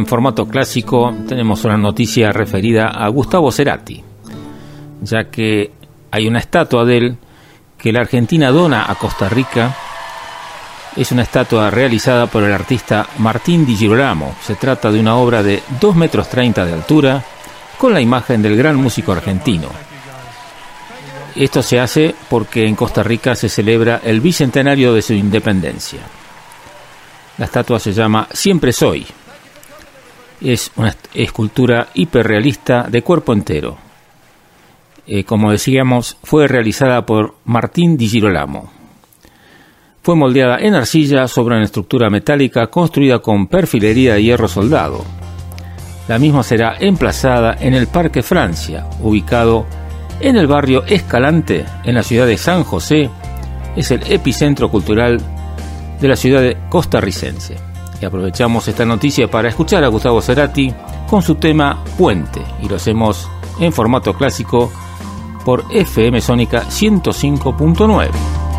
en 0.00 0.06
formato 0.06 0.48
clásico 0.48 1.14
tenemos 1.28 1.62
una 1.64 1.76
noticia 1.76 2.32
referida 2.32 2.88
a 2.88 3.06
Gustavo 3.08 3.52
Cerati, 3.52 4.02
ya 5.02 5.24
que 5.24 5.70
hay 6.10 6.26
una 6.26 6.38
estatua 6.38 6.86
de 6.86 6.96
él 6.96 7.16
que 7.76 7.92
la 7.92 8.00
Argentina 8.00 8.50
dona 8.50 8.90
a 8.90 8.94
Costa 8.94 9.28
Rica. 9.28 9.76
Es 10.96 11.12
una 11.12 11.22
estatua 11.22 11.70
realizada 11.70 12.26
por 12.26 12.42
el 12.42 12.52
artista 12.52 13.06
Martín 13.18 13.64
Di 13.66 13.76
Girolamo. 13.76 14.34
Se 14.42 14.54
trata 14.54 14.90
de 14.90 15.00
una 15.00 15.16
obra 15.16 15.42
de 15.42 15.62
2 15.80 15.96
metros 15.96 16.28
30 16.28 16.64
de 16.64 16.72
altura 16.72 17.22
con 17.78 17.92
la 17.92 18.00
imagen 18.00 18.42
del 18.42 18.56
gran 18.56 18.76
músico 18.76 19.12
argentino. 19.12 19.68
Esto 21.36 21.62
se 21.62 21.78
hace 21.78 22.14
porque 22.28 22.66
en 22.66 22.74
Costa 22.74 23.02
Rica 23.02 23.34
se 23.34 23.48
celebra 23.48 24.00
el 24.02 24.20
bicentenario 24.20 24.94
de 24.94 25.02
su 25.02 25.12
independencia. 25.12 26.00
La 27.36 27.44
estatua 27.44 27.78
se 27.78 27.92
llama 27.92 28.26
Siempre 28.32 28.72
Soy. 28.72 29.06
Es 30.40 30.72
una 30.76 30.94
escultura 31.12 31.88
hiperrealista 31.94 32.86
de 32.88 33.02
cuerpo 33.02 33.32
entero. 33.32 33.76
Eh, 35.06 35.24
como 35.24 35.50
decíamos, 35.50 36.16
fue 36.22 36.46
realizada 36.48 37.04
por 37.04 37.34
Martín 37.44 37.96
Di 37.96 38.08
Girolamo. 38.08 38.70
Fue 40.02 40.16
moldeada 40.16 40.58
en 40.58 40.74
arcilla 40.74 41.28
sobre 41.28 41.56
una 41.56 41.64
estructura 41.64 42.08
metálica 42.08 42.68
construida 42.68 43.18
con 43.18 43.48
perfilería 43.48 44.14
de 44.14 44.22
hierro 44.22 44.48
soldado. 44.48 45.04
La 46.08 46.18
misma 46.18 46.42
será 46.42 46.76
emplazada 46.80 47.56
en 47.60 47.74
el 47.74 47.86
Parque 47.86 48.22
Francia, 48.22 48.86
ubicado 49.00 49.66
en 50.20 50.36
el 50.36 50.46
barrio 50.46 50.84
Escalante, 50.84 51.64
en 51.84 51.94
la 51.94 52.02
ciudad 52.02 52.26
de 52.26 52.38
San 52.38 52.64
José. 52.64 53.10
Es 53.76 53.90
el 53.90 54.02
epicentro 54.10 54.70
cultural 54.70 55.20
de 56.00 56.08
la 56.08 56.16
ciudad 56.16 56.42
costarricense. 56.70 57.69
Y 58.00 58.04
aprovechamos 58.04 58.66
esta 58.66 58.84
noticia 58.84 59.28
para 59.30 59.48
escuchar 59.48 59.84
a 59.84 59.88
Gustavo 59.88 60.22
Cerati 60.22 60.72
con 61.08 61.22
su 61.22 61.34
tema 61.34 61.84
Puente, 61.98 62.42
y 62.62 62.68
lo 62.68 62.76
hacemos 62.76 63.28
en 63.60 63.72
formato 63.72 64.14
clásico 64.14 64.72
por 65.44 65.64
FM 65.70 66.20
Sónica 66.20 66.64
105.9. 66.64 68.49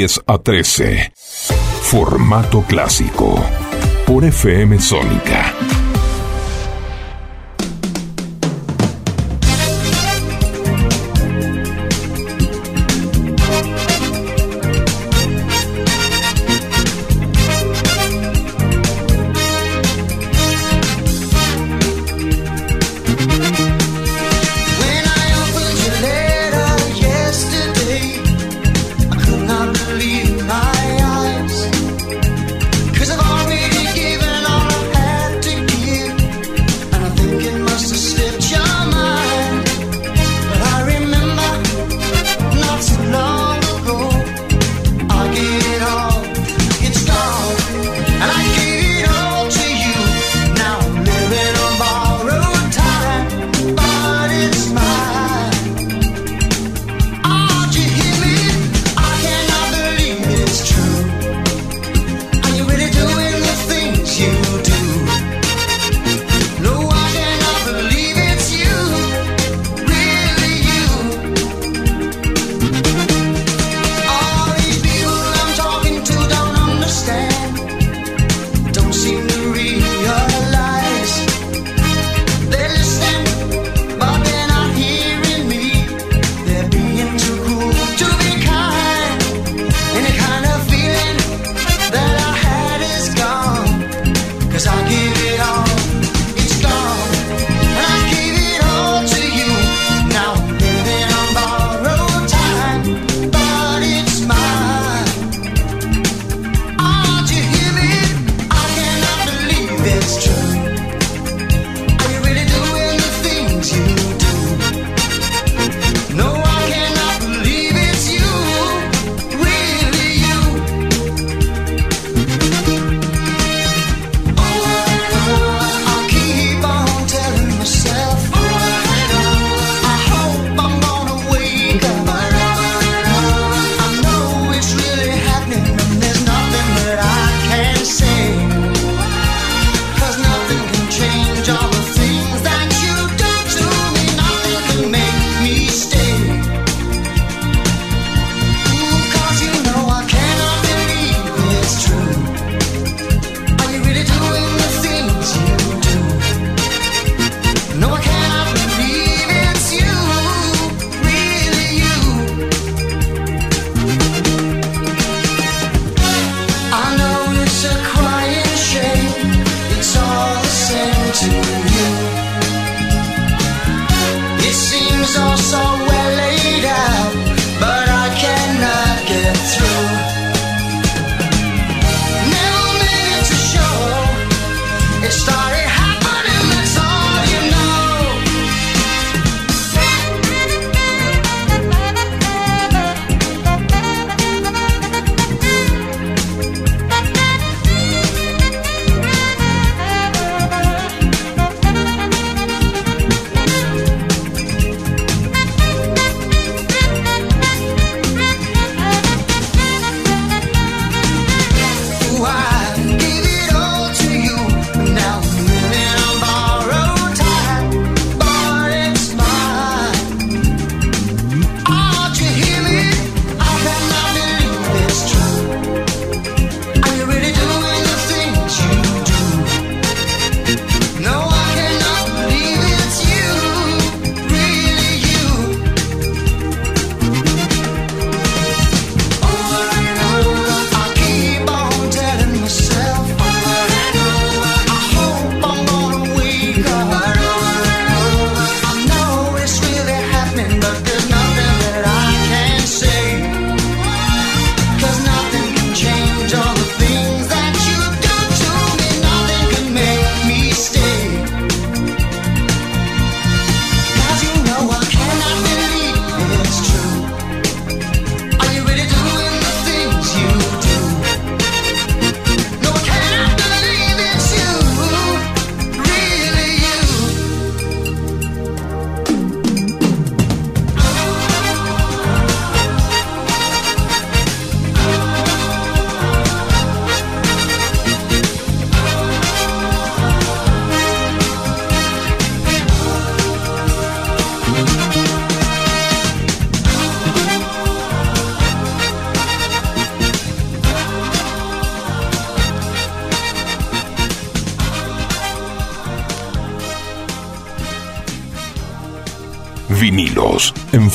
10 0.00 0.22
a 0.26 0.38
13. 0.38 1.12
Formato 1.82 2.62
clásico. 2.62 3.34
Por 4.06 4.24
FM 4.24 4.80
Sónica. 4.80 5.79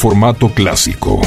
formato 0.06 0.50
clásico. 0.50 1.20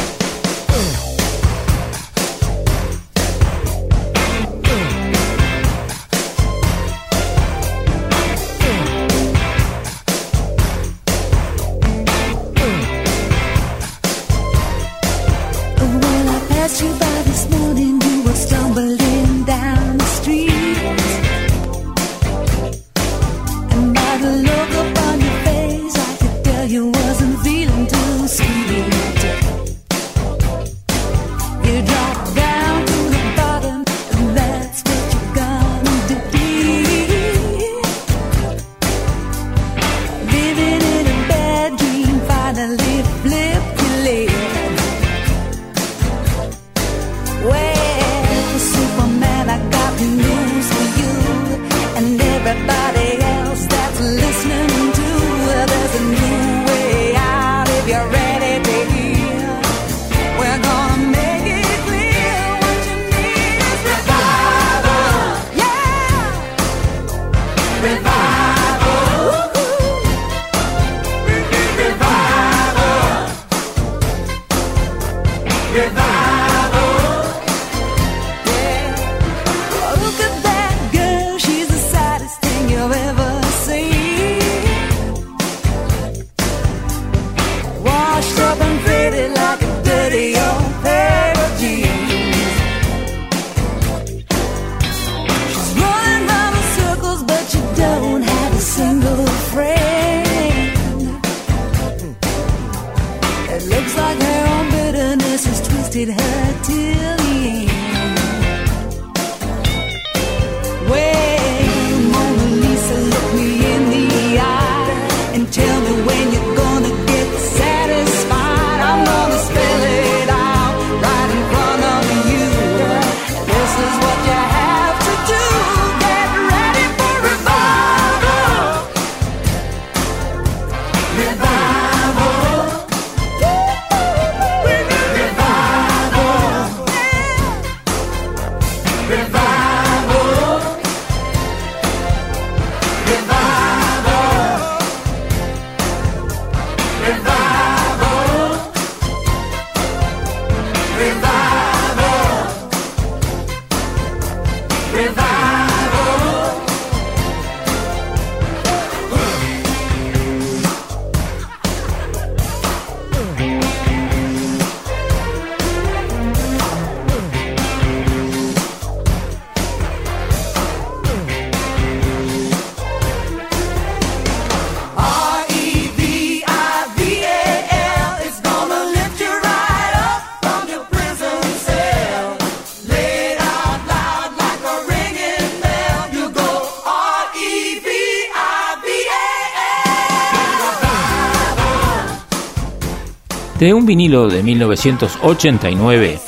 de 193.59 193.75
un 193.75 193.85
vinilo 193.85 194.29
de 194.29 194.43
1989 194.43 196.21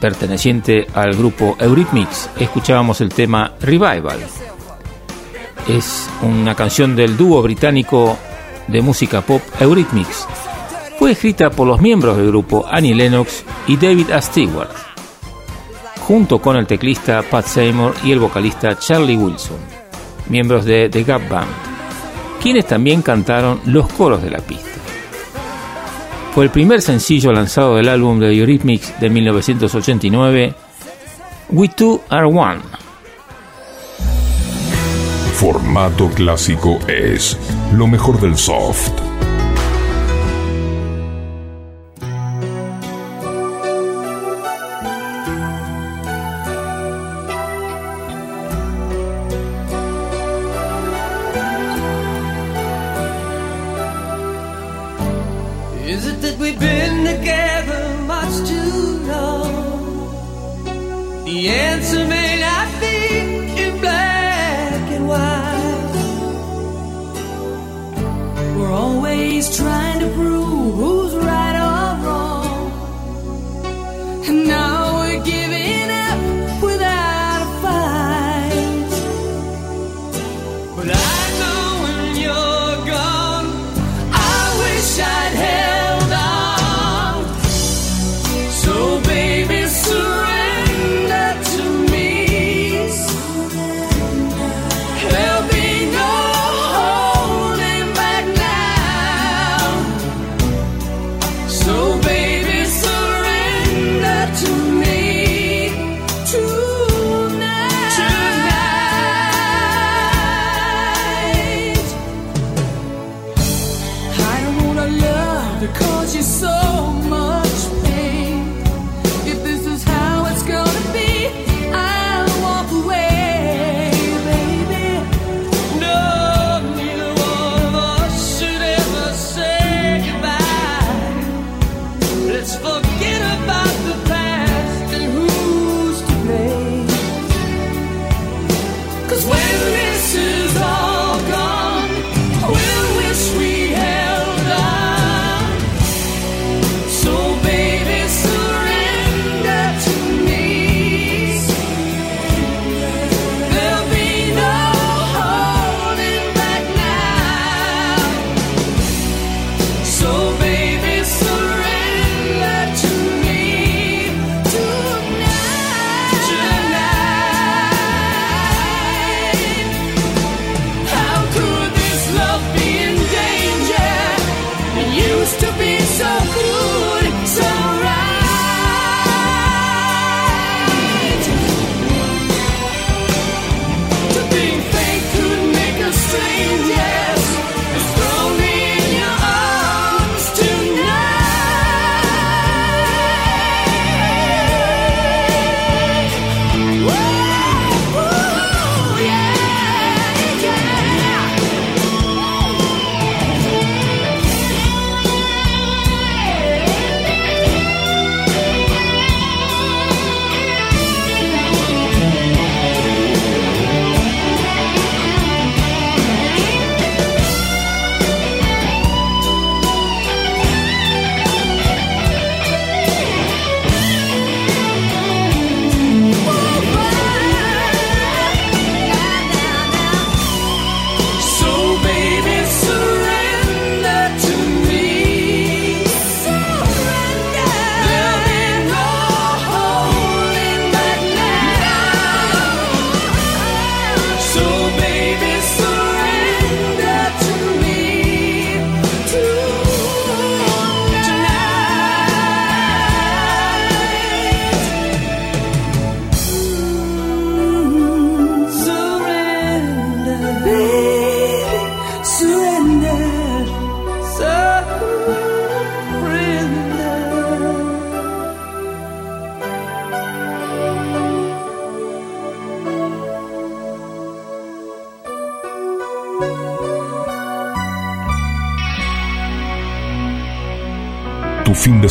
perteneciente 0.00 0.86
al 0.94 1.14
grupo 1.16 1.56
Eurythmics. 1.58 2.30
Escuchábamos 2.38 3.00
el 3.00 3.08
tema 3.08 3.52
Revival. 3.60 4.20
Es 5.66 6.08
una 6.22 6.54
canción 6.54 6.94
del 6.94 7.16
dúo 7.16 7.42
británico 7.42 8.16
de 8.68 8.80
música 8.80 9.22
pop 9.22 9.42
Eurythmics. 9.58 10.28
Fue 10.98 11.12
escrita 11.12 11.50
por 11.50 11.66
los 11.66 11.80
miembros 11.80 12.16
del 12.16 12.28
grupo 12.28 12.64
Annie 12.66 12.94
Lennox 12.94 13.44
y 13.66 13.76
David 13.76 14.12
A. 14.12 14.22
Stewart, 14.22 14.70
junto 16.00 16.40
con 16.40 16.56
el 16.56 16.66
teclista 16.66 17.22
Pat 17.22 17.44
Seymour 17.44 17.94
y 18.04 18.12
el 18.12 18.20
vocalista 18.20 18.78
Charlie 18.78 19.16
Wilson, 19.16 19.58
miembros 20.28 20.64
de 20.64 20.88
The 20.88 21.02
Gap 21.02 21.28
Band, 21.28 21.50
quienes 22.40 22.66
también 22.66 23.02
cantaron 23.02 23.60
los 23.66 23.92
coros 23.92 24.22
de 24.22 24.30
la 24.30 24.38
pista. 24.38 24.65
Fue 26.36 26.44
el 26.44 26.50
primer 26.50 26.82
sencillo 26.82 27.32
lanzado 27.32 27.76
del 27.76 27.88
álbum 27.88 28.20
de 28.20 28.30
Eurythmics 28.36 29.00
de 29.00 29.08
1989, 29.08 30.54
We 31.48 31.68
Two 31.68 32.02
Are 32.10 32.26
One. 32.26 32.60
Formato 35.32 36.10
clásico 36.10 36.78
es 36.88 37.38
lo 37.72 37.86
mejor 37.86 38.20
del 38.20 38.36
soft 38.36 39.05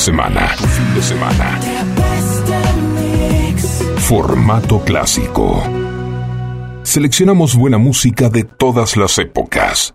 semana. 0.06 0.50
Fin 0.50 0.94
de 0.94 1.02
semana. 1.02 1.60
Formato 3.98 4.80
clásico. 4.82 5.64
Seleccionamos 6.84 7.56
buena 7.56 7.80
música 7.80 8.30
de 8.30 8.44
todas 8.44 8.98
las 8.98 9.18
épocas 9.18 9.95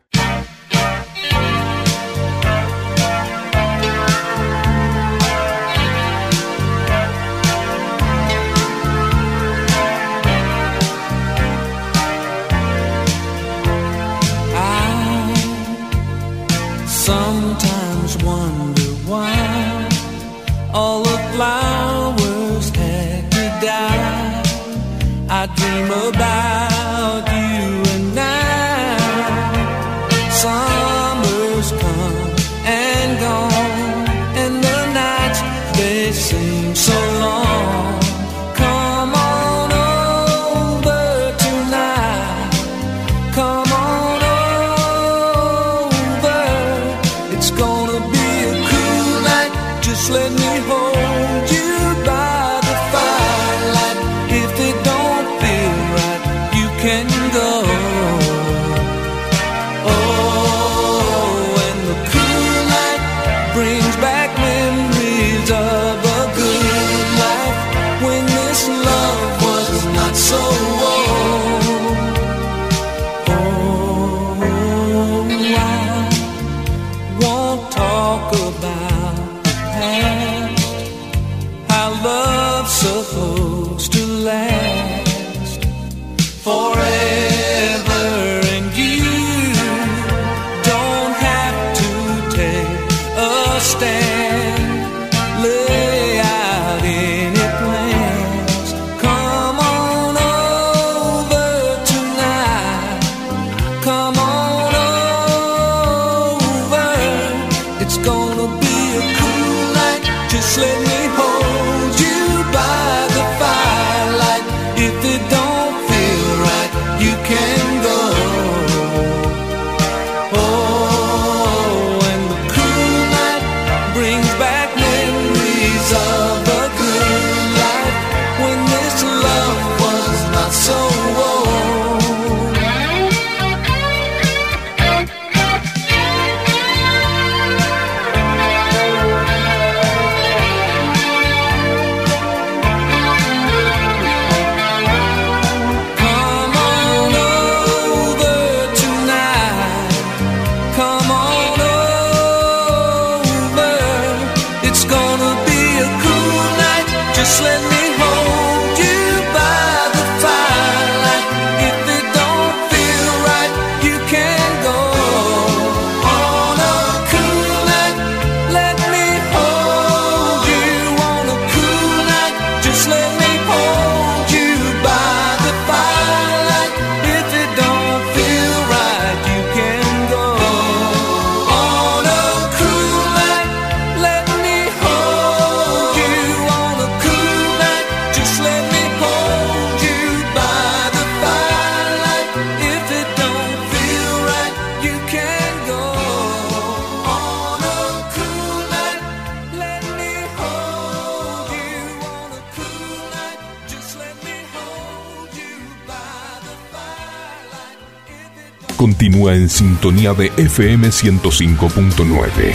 en 209.35 209.49
sintonía 209.49 210.14
de 210.14 210.33
FM 210.37 210.89
105.9. 210.89 212.55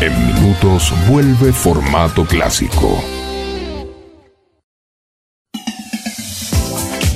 En 0.00 0.26
minutos 0.26 0.92
vuelve 1.08 1.52
formato 1.52 2.24
clásico. 2.24 3.02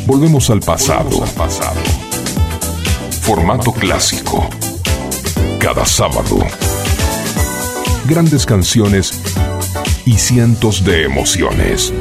Volvemos 0.07 0.51
al 0.51 0.61
pasado. 0.61 1.23
Al 1.23 1.31
pasado. 1.31 1.81
Formato 3.23 3.73
clásico. 3.73 4.49
Cada 5.61 5.85
sábado. 5.85 6.39
Grandes 8.07 8.45
canciones 8.45 9.21
y 10.05 10.15
cientos 10.15 10.85
de 10.85 11.05
emociones. 11.05 11.93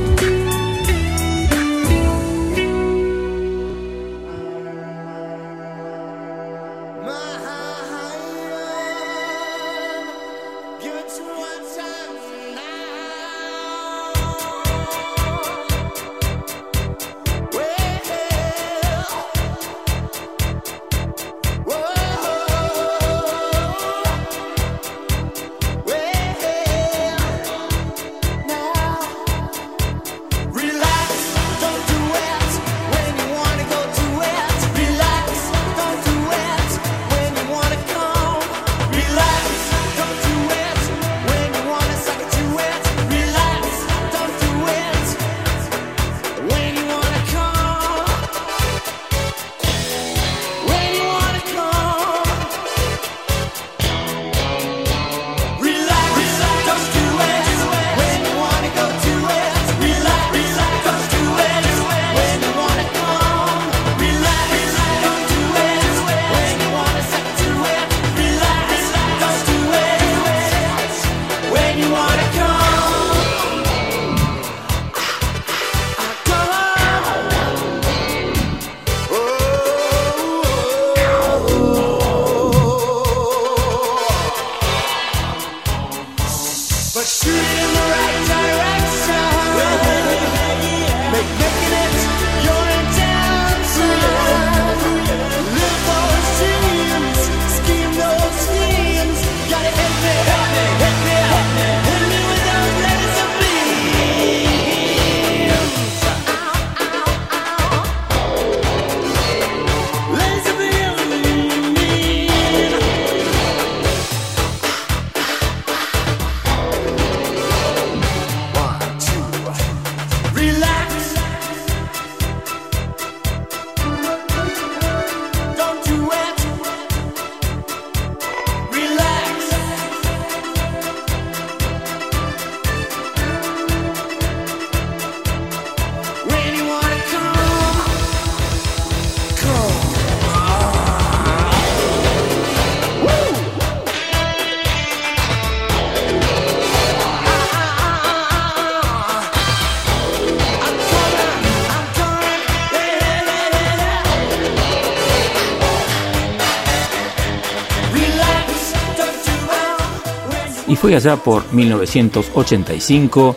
Fue 160.82 160.96
allá 160.96 161.18
por 161.18 161.52
1985 161.54 163.36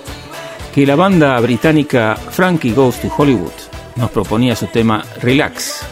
que 0.72 0.86
la 0.86 0.94
banda 0.94 1.38
británica 1.40 2.14
Frankie 2.14 2.72
Goes 2.72 3.00
to 3.00 3.12
Hollywood 3.16 3.50
nos 3.96 4.10
proponía 4.10 4.54
su 4.54 4.66
tema 4.68 5.04
Relax. 5.20 5.84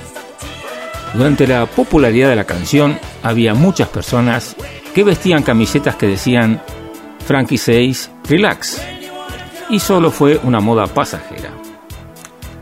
Durante 1.12 1.48
la 1.48 1.66
popularidad 1.66 2.28
de 2.28 2.36
la 2.36 2.44
canción 2.44 2.98
había 3.24 3.55
muchas 3.55 3.88
personas 3.88 4.55
que 4.94 5.03
vestían 5.03 5.42
camisetas 5.42 5.96
que 5.96 6.07
decían 6.07 6.62
Frankie 7.26 7.59
says 7.59 8.11
Relax 8.28 8.80
y 9.68 9.80
solo 9.80 10.12
fue 10.12 10.40
una 10.44 10.61
moda 10.61 10.86
pasajera. 10.86 11.51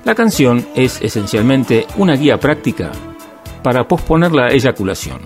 La 0.04 0.14
canción 0.14 0.66
es 0.74 1.02
esencialmente 1.02 1.86
una 1.96 2.16
guía 2.16 2.40
práctica 2.40 2.90
para 3.62 3.86
posponer 3.86 4.32
la 4.32 4.48
eyaculación. 4.48 5.20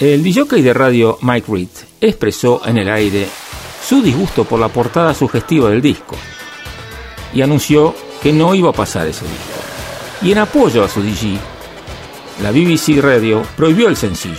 El 0.00 0.22
DJ 0.22 0.62
de 0.62 0.72
radio 0.72 1.18
Mike 1.20 1.46
Reed 1.52 1.85
expresó 2.08 2.62
en 2.64 2.78
el 2.78 2.88
aire 2.88 3.28
su 3.86 4.02
disgusto 4.02 4.44
por 4.44 4.58
la 4.58 4.68
portada 4.68 5.14
sugestiva 5.14 5.70
del 5.70 5.82
disco 5.82 6.16
y 7.32 7.42
anunció 7.42 7.94
que 8.22 8.32
no 8.32 8.54
iba 8.54 8.70
a 8.70 8.72
pasar 8.72 9.06
ese 9.06 9.24
disco. 9.24 9.60
Y 10.22 10.32
en 10.32 10.38
apoyo 10.38 10.82
a 10.82 10.88
su 10.88 11.02
DJ, 11.02 11.38
la 12.42 12.50
BBC 12.50 13.00
Radio 13.00 13.42
prohibió 13.56 13.88
el 13.88 13.96
sencillo. 13.96 14.36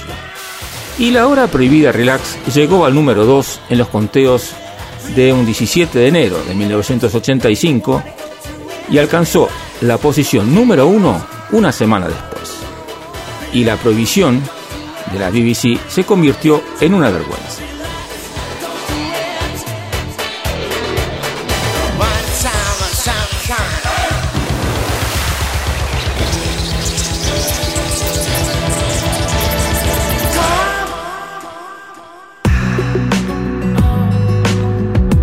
Y 0.99 1.11
la 1.11 1.27
hora 1.27 1.47
prohibida 1.47 1.91
Relax 1.91 2.37
llegó 2.53 2.85
al 2.85 2.95
número 2.95 3.25
2 3.25 3.61
en 3.69 3.77
los 3.77 3.87
conteos 3.87 4.51
de 5.15 5.31
un 5.31 5.45
17 5.45 5.97
de 5.99 6.07
enero 6.07 6.43
de 6.43 6.55
1985 6.55 8.03
y 8.89 8.97
alcanzó 8.97 9.47
la 9.81 9.97
posición 9.97 10.53
número 10.53 10.87
1 10.87 11.27
una 11.51 11.71
semana 11.71 12.07
después. 12.07 12.57
Y 13.53 13.63
la 13.63 13.77
prohibición 13.77 14.41
de 15.11 15.19
la 15.19 15.29
BBC 15.29 15.79
se 15.87 16.03
convirtió 16.03 16.61
en 16.81 16.93
una 16.93 17.09
vergüenza. 17.09 17.63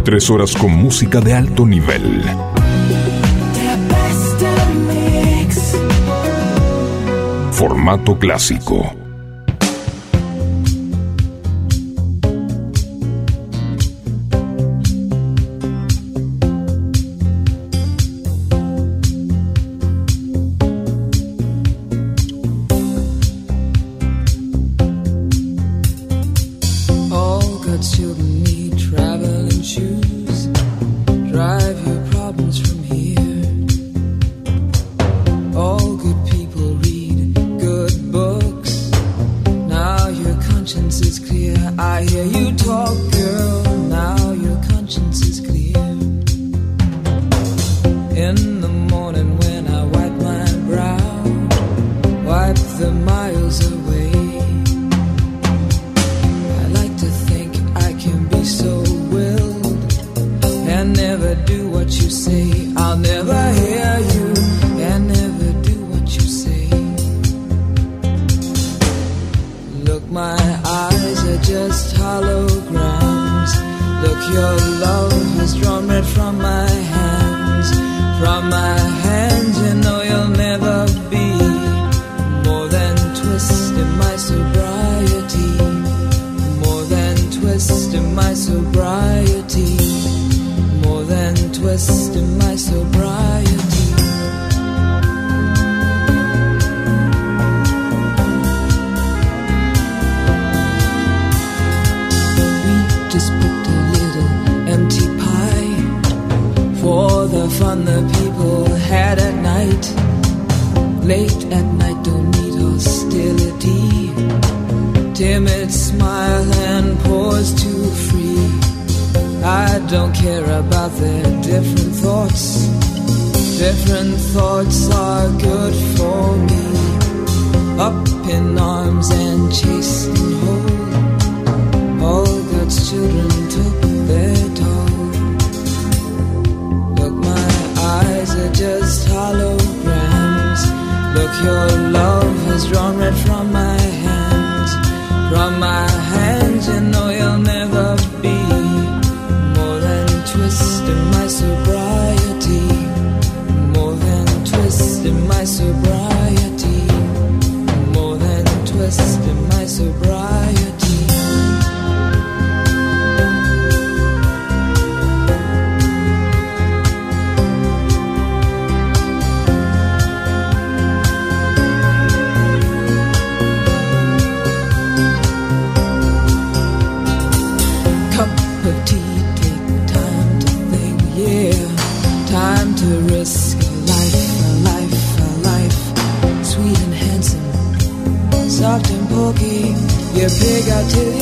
Tres 0.05 0.29
horas 0.31 0.55
con 0.55 0.71
música 0.71 1.21
de 1.21 1.33
alto 1.33 1.67
nivel. 1.67 2.23
Formato 7.51 8.19
clásico. 8.19 9.04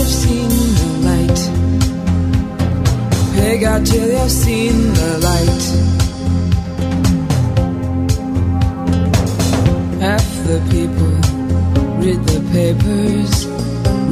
you've 0.03 0.11
seen 0.11 0.48
the 0.80 0.88
light. 1.09 1.40
Peg 3.34 3.64
out 3.64 3.86
till 3.86 4.09
you've 4.11 4.30
seen 4.30 4.94
the 4.94 5.11
light. 5.28 5.64
Half 10.00 10.26
the 10.48 10.59
people 10.74 11.14
read 12.03 12.20
the 12.32 12.40
papers, 12.57 13.32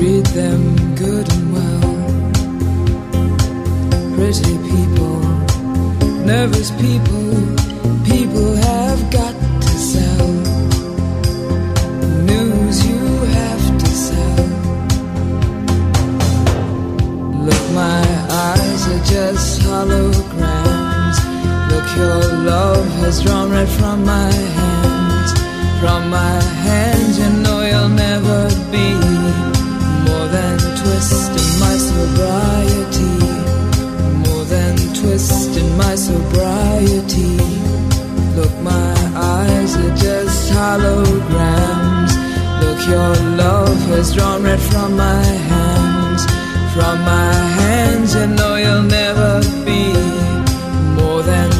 read 0.00 0.26
them 0.26 0.62
good 0.94 1.26
and 1.34 1.52
well. 1.54 1.92
Pretty 4.14 4.56
people, 4.70 5.18
nervous 6.24 6.70
people, 6.82 7.30
people 8.04 8.54
have 8.68 9.10
got 9.10 9.39
my 17.74 18.02
eyes 18.30 18.88
are 18.88 19.04
just 19.04 19.60
holograms. 19.62 21.16
Look, 21.70 21.88
your 21.96 22.20
love 22.44 22.86
has 23.02 23.22
drawn 23.22 23.50
right 23.50 23.68
from 23.68 24.04
my 24.04 24.32
hands. 24.32 25.30
From 25.80 26.10
my 26.10 26.42
hands, 26.66 27.18
you 27.18 27.30
know 27.42 27.60
you'll 27.70 27.88
never 27.88 28.48
be 28.74 28.88
more 30.06 30.26
than 30.36 30.58
twisting 30.80 31.52
my 31.64 31.76
sobriety. 31.90 33.16
More 34.26 34.44
than 34.44 34.76
twisting 35.00 35.76
my 35.76 35.94
sobriety. 35.94 37.36
Look, 38.36 38.54
my 38.60 38.94
eyes 39.14 39.76
are 39.76 39.96
just 39.96 40.52
holograms. 40.52 42.12
Look, 42.62 42.80
your 42.86 43.14
love 43.36 43.78
has 43.92 44.14
drawn 44.14 44.42
right 44.42 44.58
from 44.58 44.96
my 44.96 45.22
hands 45.22 45.79
from 46.80 46.98
my 47.04 47.32
hands 47.60 48.14
and 48.14 48.36
know 48.36 48.54
you'll 48.56 48.88
never 49.00 49.32
be 49.68 49.82
more 50.98 51.22
than 51.22 51.59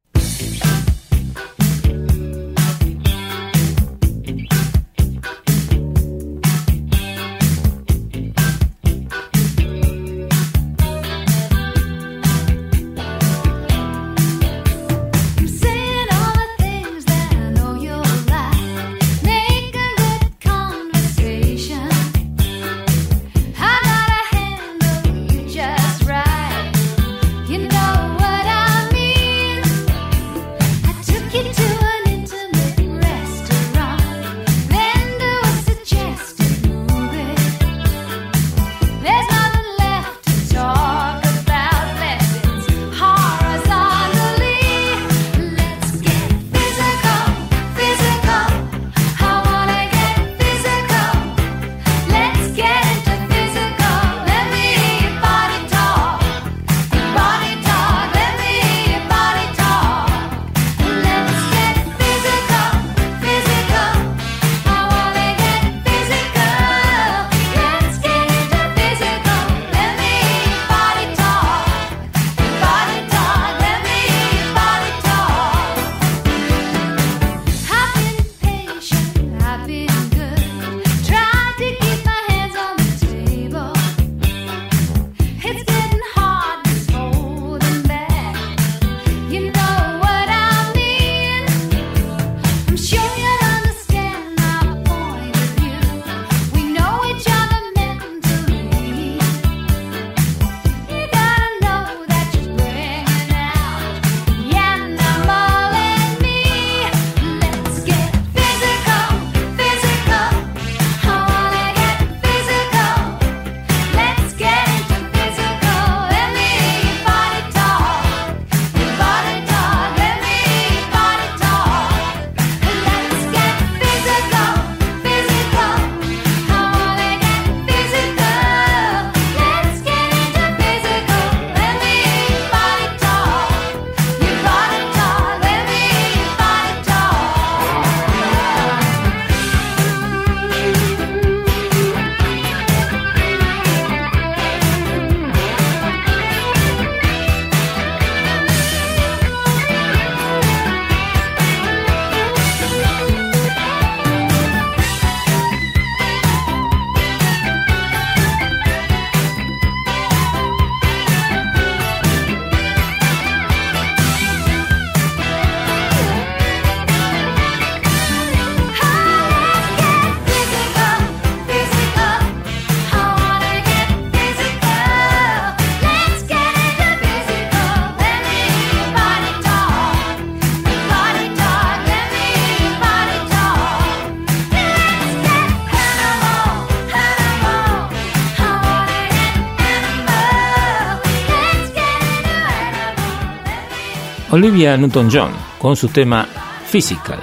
Olivia 194.41 194.75
Newton-John 194.75 195.33
con 195.59 195.75
su 195.75 195.89
tema 195.89 196.27
Physical. 196.65 197.19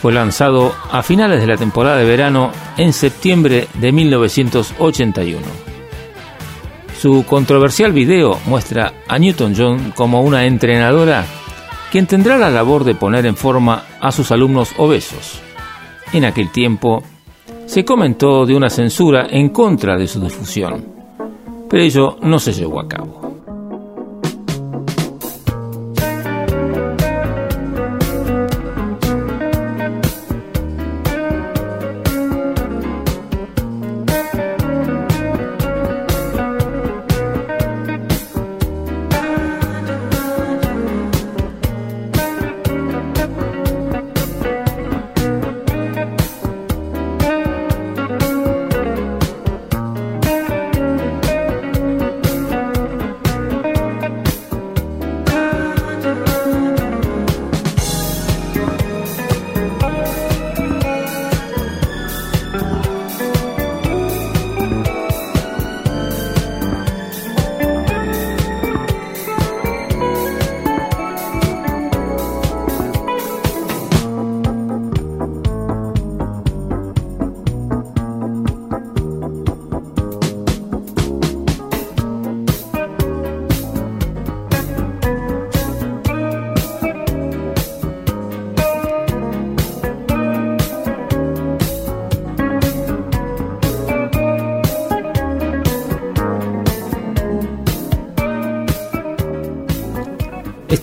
Fue 0.00 0.10
lanzado 0.10 0.74
a 0.90 1.02
finales 1.02 1.38
de 1.38 1.46
la 1.46 1.58
temporada 1.58 1.98
de 1.98 2.06
verano 2.06 2.50
en 2.78 2.94
septiembre 2.94 3.68
de 3.74 3.92
1981. 3.92 5.42
Su 6.98 7.26
controversial 7.28 7.92
video 7.92 8.40
muestra 8.46 8.94
a 9.06 9.18
Newton-John 9.18 9.92
como 9.94 10.22
una 10.22 10.46
entrenadora 10.46 11.26
quien 11.92 12.06
tendrá 12.06 12.38
la 12.38 12.48
labor 12.48 12.84
de 12.84 12.94
poner 12.94 13.26
en 13.26 13.36
forma 13.36 13.84
a 14.00 14.10
sus 14.10 14.32
alumnos 14.32 14.70
obesos. 14.78 15.42
En 16.14 16.24
aquel 16.24 16.50
tiempo 16.50 17.02
se 17.66 17.84
comentó 17.84 18.46
de 18.46 18.56
una 18.56 18.70
censura 18.70 19.26
en 19.28 19.50
contra 19.50 19.94
de 19.98 20.08
su 20.08 20.22
difusión, 20.22 20.86
pero 21.68 21.82
ello 21.82 22.16
no 22.22 22.38
se 22.38 22.54
llevó 22.54 22.80
a 22.80 22.88
cabo. 22.88 23.23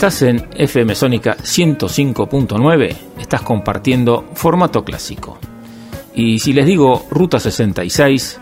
Estás 0.02 0.24
en 0.24 0.48
FM 0.56 0.96
Sónica 0.96 1.38
105.9, 1.38 2.96
estás 3.20 3.44
compartiendo 3.44 4.26
formato 4.34 4.84
clásico. 4.84 5.38
Y 6.16 6.40
si 6.40 6.54
les 6.54 6.66
digo 6.66 7.06
Ruta 7.12 7.40
66, 7.40 8.40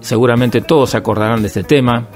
seguramente 0.00 0.62
todos 0.62 0.88
se 0.88 0.96
acordarán 0.96 1.42
de 1.42 1.48
este 1.48 1.62
tema. 1.62 2.08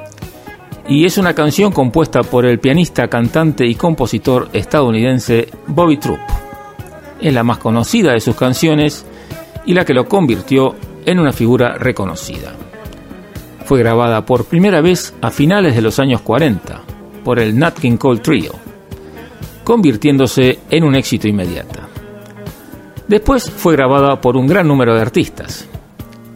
Y 0.89 1.05
es 1.05 1.19
una 1.19 1.35
canción 1.35 1.71
compuesta 1.71 2.23
por 2.23 2.47
el 2.47 2.61
pianista, 2.61 3.09
cantante 3.09 3.67
y 3.67 3.75
compositor 3.75 4.49
estadounidense 4.55 5.51
Bobby 5.67 5.99
Troop. 5.99 6.21
Es 7.21 7.35
la 7.35 7.43
más 7.43 7.59
conocida 7.59 8.13
de 8.13 8.21
sus 8.21 8.37
canciones 8.37 9.05
y 9.67 9.75
la 9.75 9.85
que 9.85 9.93
lo 9.93 10.09
convirtió 10.09 10.77
en 11.05 11.19
una 11.19 11.35
figura 11.35 11.75
reconocida. 11.75 12.55
Fue 13.67 13.81
grabada 13.81 14.25
por 14.25 14.47
primera 14.47 14.81
vez 14.81 15.13
a 15.21 15.31
finales 15.31 15.77
de 15.77 15.83
los 15.83 15.99
años 15.99 16.23
40 16.23 16.94
por 17.25 17.41
el 17.41 17.59
Nat 17.59 17.79
King 17.79 17.97
Cole 17.97 18.21
Trio, 18.21 18.53
convirtiéndose 19.65 20.61
en 20.71 20.85
un 20.85 20.95
éxito 20.95 21.27
inmediato. 21.27 21.81
Después 23.09 23.51
fue 23.51 23.75
grabada 23.75 24.21
por 24.21 24.37
un 24.37 24.47
gran 24.47 24.69
número 24.69 24.95
de 24.95 25.03
artistas. 25.03 25.69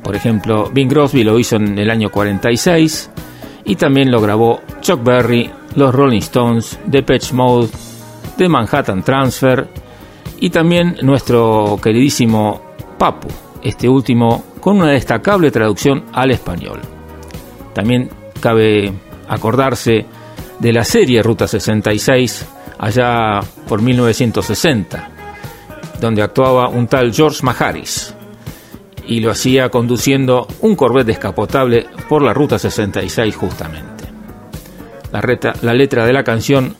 Por 0.02 0.16
ejemplo, 0.16 0.70
Bing 0.73 0.89
Crosby 0.89 1.24
lo 1.24 1.39
hizo 1.39 1.56
en 1.56 1.78
el 1.78 1.90
año 1.90 2.10
46 2.10 3.10
y 3.65 3.77
también 3.77 4.10
lo 4.10 4.20
grabó 4.20 4.60
Chuck 4.81 5.02
Berry, 5.02 5.51
los 5.77 5.94
Rolling 5.94 6.20
Stones, 6.20 6.78
Depeche 6.86 7.35
Mode, 7.35 7.69
The 8.36 8.48
Manhattan 8.48 9.02
Transfer 9.02 9.69
y 10.40 10.51
también 10.51 10.97
nuestro 11.02 11.78
queridísimo 11.82 12.62
Papu, 12.97 13.28
este 13.62 13.89
último 13.89 14.44
con 14.60 14.78
una 14.78 14.90
destacable 14.90 15.51
traducción 15.51 16.05
al 16.12 16.31
español. 16.31 16.81
También 17.74 18.09
cabe 18.40 18.93
acordarse 19.28 20.06
de 20.59 20.72
la 20.72 20.85
serie 20.85 21.22
Ruta 21.22 21.47
66 21.47 22.47
allá 22.78 23.40
por 23.68 23.82
1960, 23.82 25.10
donde 26.01 26.22
actuaba 26.22 26.68
un 26.68 26.86
tal 26.86 27.12
George 27.12 27.40
Maharis 27.43 28.14
y 29.06 29.20
lo 29.20 29.30
hacía 29.30 29.70
conduciendo 29.70 30.47
un 30.60 30.76
Corvette 30.76 31.06
descapotable 31.06 31.86
por 32.09 32.22
la 32.22 32.35
Ruta 32.35 32.59
66 32.59 33.35
justamente. 33.35 34.05
La, 35.12 35.22
la 35.62 35.74
letra 35.74 36.05
de 36.05 36.12
la 36.12 36.22
canción 36.22 36.76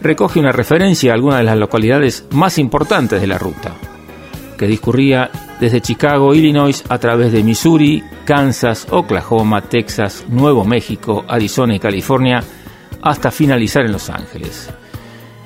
recoge 0.00 0.38
una 0.38 0.52
referencia 0.52 1.12
a 1.12 1.14
algunas 1.14 1.38
de 1.38 1.44
las 1.44 1.58
localidades 1.58 2.26
más 2.30 2.58
importantes 2.58 3.20
de 3.20 3.26
la 3.26 3.38
ruta, 3.38 3.72
que 4.58 4.66
discurría 4.66 5.30
desde 5.58 5.80
Chicago, 5.80 6.34
Illinois, 6.34 6.84
a 6.88 6.98
través 6.98 7.32
de 7.32 7.42
Missouri, 7.42 8.02
Kansas, 8.24 8.86
Oklahoma, 8.90 9.62
Texas, 9.62 10.24
Nuevo 10.28 10.64
México, 10.64 11.24
Arizona 11.28 11.74
y 11.74 11.78
California, 11.78 12.42
hasta 13.02 13.30
finalizar 13.30 13.84
en 13.84 13.92
Los 13.92 14.10
Ángeles. 14.10 14.70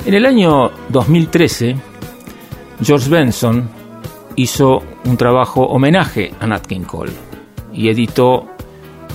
En 0.06 0.14
el 0.14 0.26
año 0.26 0.70
2013, 0.88 1.76
George 2.82 3.08
Benson 3.08 3.68
hizo 4.36 4.82
un 5.04 5.16
trabajo 5.16 5.62
homenaje 5.62 6.32
a 6.40 6.46
Nat 6.46 6.66
King 6.66 6.82
Cole 6.82 7.12
y 7.72 7.88
editó 7.88 8.46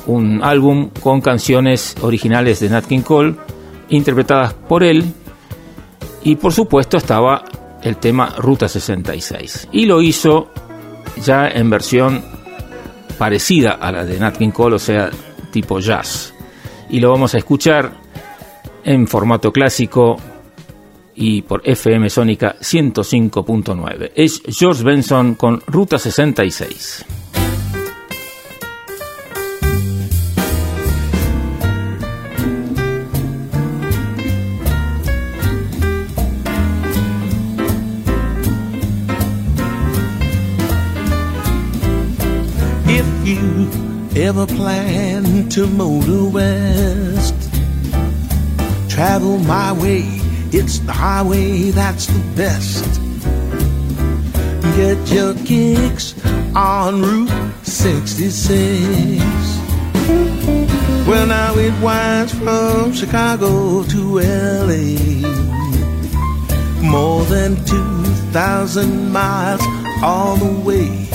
un 0.07 0.43
álbum 0.43 0.89
con 1.01 1.21
canciones 1.21 1.95
originales 2.01 2.59
de 2.59 2.69
Nat 2.69 2.85
King 2.85 3.01
Cole 3.01 3.35
interpretadas 3.89 4.53
por 4.53 4.83
él 4.83 5.03
y 6.23 6.35
por 6.35 6.53
supuesto 6.53 6.97
estaba 6.97 7.43
el 7.81 7.97
tema 7.97 8.33
Ruta 8.37 8.67
66 8.67 9.69
y 9.71 9.85
lo 9.85 10.01
hizo 10.01 10.49
ya 11.23 11.47
en 11.47 11.69
versión 11.69 12.23
parecida 13.17 13.73
a 13.73 13.91
la 13.91 14.05
de 14.05 14.17
Nat 14.17 14.37
King 14.37 14.51
Cole, 14.51 14.77
o 14.77 14.79
sea, 14.79 15.09
tipo 15.51 15.79
jazz. 15.79 16.33
Y 16.89 16.99
lo 16.99 17.11
vamos 17.11 17.35
a 17.35 17.37
escuchar 17.37 17.91
en 18.89 19.07
formato 19.07 19.53
clásico 19.53 20.17
y 21.13 21.43
por 21.43 21.61
FM 21.63 22.09
Sónica 22.09 22.55
105.9. 22.59 24.11
Es 24.15 24.41
George 24.47 24.83
Benson 24.83 25.35
con 25.35 25.61
Ruta 25.67 25.99
66. 25.99 27.05
If 42.87 43.05
you 43.23 43.69
ever 44.19 44.47
plan 44.47 45.47
to 45.49 45.67
motor 45.67 46.31
west, 46.33 47.48
travel 48.99 49.37
my 49.37 49.71
way. 49.71 50.03
It's 50.51 50.79
the 50.79 50.91
highway 50.91 51.71
that's 51.71 52.07
the 52.07 52.19
best. 52.35 52.83
Get 54.75 54.99
your 55.09 55.33
kicks 55.45 56.13
on 56.53 57.01
Route 57.01 57.31
66. 57.63 59.23
Well, 61.07 61.27
now 61.27 61.55
it 61.55 61.73
winds 61.81 62.33
from 62.33 62.91
Chicago 62.91 63.83
to 63.83 64.19
LA. 64.67 64.91
More 66.81 67.23
than 67.23 67.55
2,000 67.63 69.13
miles 69.13 69.61
all 70.03 70.35
the 70.35 70.59
way. 70.67 71.07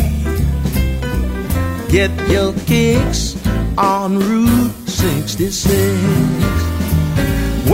Get 1.90 2.12
your 2.30 2.54
kicks 2.64 3.36
on 3.76 4.18
Route 4.20 4.72
66. 4.88 6.53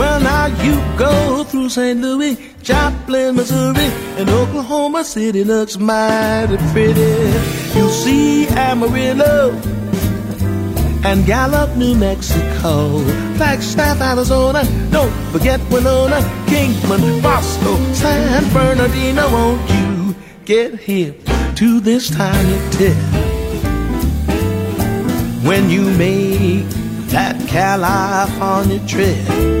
Well, 0.01 0.19
now 0.19 0.47
you 0.65 0.73
go 0.97 1.43
through 1.43 1.69
St. 1.69 2.01
Louis, 2.01 2.35
Joplin, 2.63 3.35
Missouri, 3.35 3.85
and 4.17 4.27
Oklahoma 4.31 5.03
City 5.03 5.43
looks 5.43 5.77
mighty 5.77 6.57
pretty. 6.73 7.21
You'll 7.75 7.89
see 7.89 8.47
Amarillo 8.47 9.51
and 11.05 11.23
Gallup, 11.27 11.77
New 11.77 11.93
Mexico. 11.93 12.97
Flagstaff, 13.37 14.01
Arizona, 14.01 14.63
don't 14.89 15.13
forget 15.31 15.59
Winona, 15.69 16.19
Kingman, 16.47 17.21
Bosco, 17.21 17.77
San 17.93 18.51
Bernardino. 18.51 19.29
Won't 19.31 19.69
you 19.69 20.15
get 20.45 20.79
hip 20.79 21.23
to 21.57 21.79
this 21.79 22.09
tiny 22.09 22.57
tip? 22.71 22.97
When 25.45 25.69
you 25.69 25.83
make 25.95 26.65
that 27.13 27.37
California 27.47 28.79
trip, 28.87 29.60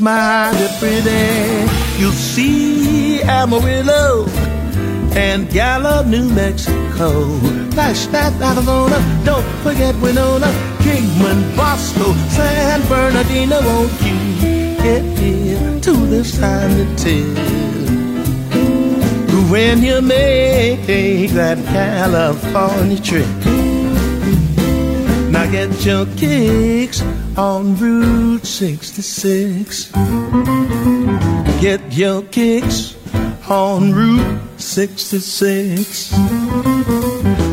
Looks 0.00 0.02
mighty 0.02 0.68
pretty. 0.78 2.00
You'll 2.00 2.12
see 2.12 3.22
Amarillo 3.22 4.26
and 5.14 5.50
Gallup, 5.50 6.06
New 6.06 6.28
Mexico. 6.30 7.38
Flagstaff, 7.72 8.40
Arizona, 8.40 8.98
don't 9.24 9.44
forget 9.62 9.94
Winona, 9.96 10.46
Kingman, 10.80 11.54
Bosco, 11.56 12.14
San 12.30 12.80
Bernardino. 12.88 13.60
Won't 13.60 13.92
you 14.02 14.76
get 14.82 15.18
here 15.18 15.80
to 15.80 15.92
this 16.06 16.38
time 16.38 16.70
to 16.76 16.86
tell? 16.96 17.50
When 19.50 19.82
you 19.82 20.00
make 20.00 20.86
that 21.34 21.58
California 21.66 22.98
trip. 23.00 23.26
Now 25.30 25.50
get 25.50 25.84
your 25.84 26.06
kicks 26.16 27.02
on 27.40 27.74
Route 27.76 28.44
66. 28.44 29.90
Get 31.58 31.80
your 31.90 32.20
kicks 32.24 32.94
on 33.48 33.94
Route 33.94 34.60
66. 34.60 36.12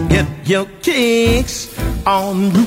Get 0.09 0.27
your 0.45 0.65
kicks 0.81 1.79
on 2.05 2.51
Route 2.51 2.66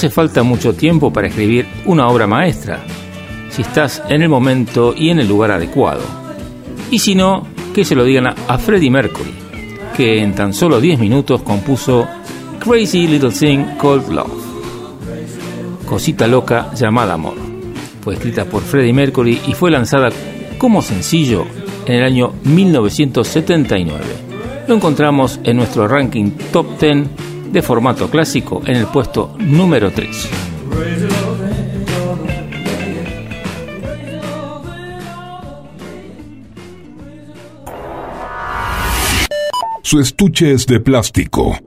hace 0.00 0.08
falta 0.08 0.42
mucho 0.42 0.72
tiempo 0.72 1.12
para 1.12 1.26
escribir 1.26 1.66
una 1.84 2.08
obra 2.08 2.26
maestra, 2.26 2.82
si 3.50 3.60
estás 3.60 4.02
en 4.08 4.22
el 4.22 4.30
momento 4.30 4.94
y 4.96 5.10
en 5.10 5.18
el 5.18 5.28
lugar 5.28 5.50
adecuado. 5.50 6.00
Y 6.90 7.00
si 7.00 7.14
no, 7.14 7.46
que 7.74 7.84
se 7.84 7.94
lo 7.94 8.02
digan 8.04 8.28
a 8.28 8.56
Freddie 8.56 8.90
Mercury, 8.90 9.34
que 9.94 10.22
en 10.22 10.34
tan 10.34 10.54
solo 10.54 10.80
10 10.80 11.00
minutos 11.00 11.42
compuso 11.42 12.08
Crazy 12.60 13.08
Little 13.08 13.30
Thing 13.30 13.76
Called 13.78 14.08
Love, 14.08 14.42
Cosita 15.84 16.26
Loca 16.26 16.72
llamada 16.74 17.12
Amor. 17.12 17.36
Fue 18.00 18.14
escrita 18.14 18.46
por 18.46 18.62
Freddie 18.62 18.94
Mercury 18.94 19.38
y 19.48 19.52
fue 19.52 19.70
lanzada 19.70 20.08
como 20.56 20.80
sencillo 20.80 21.44
en 21.84 21.96
el 21.96 22.04
año 22.04 22.32
1979. 22.44 24.00
Lo 24.66 24.76
encontramos 24.76 25.40
en 25.44 25.58
nuestro 25.58 25.86
ranking 25.86 26.30
Top 26.52 26.80
10 26.80 27.19
de 27.52 27.62
formato 27.62 28.08
clásico 28.10 28.62
en 28.66 28.76
el 28.76 28.86
puesto 28.86 29.34
número 29.38 29.90
3. 29.90 30.30
Su 39.82 39.98
estuche 39.98 40.52
es 40.52 40.66
de 40.66 40.78
plástico. 40.78 41.58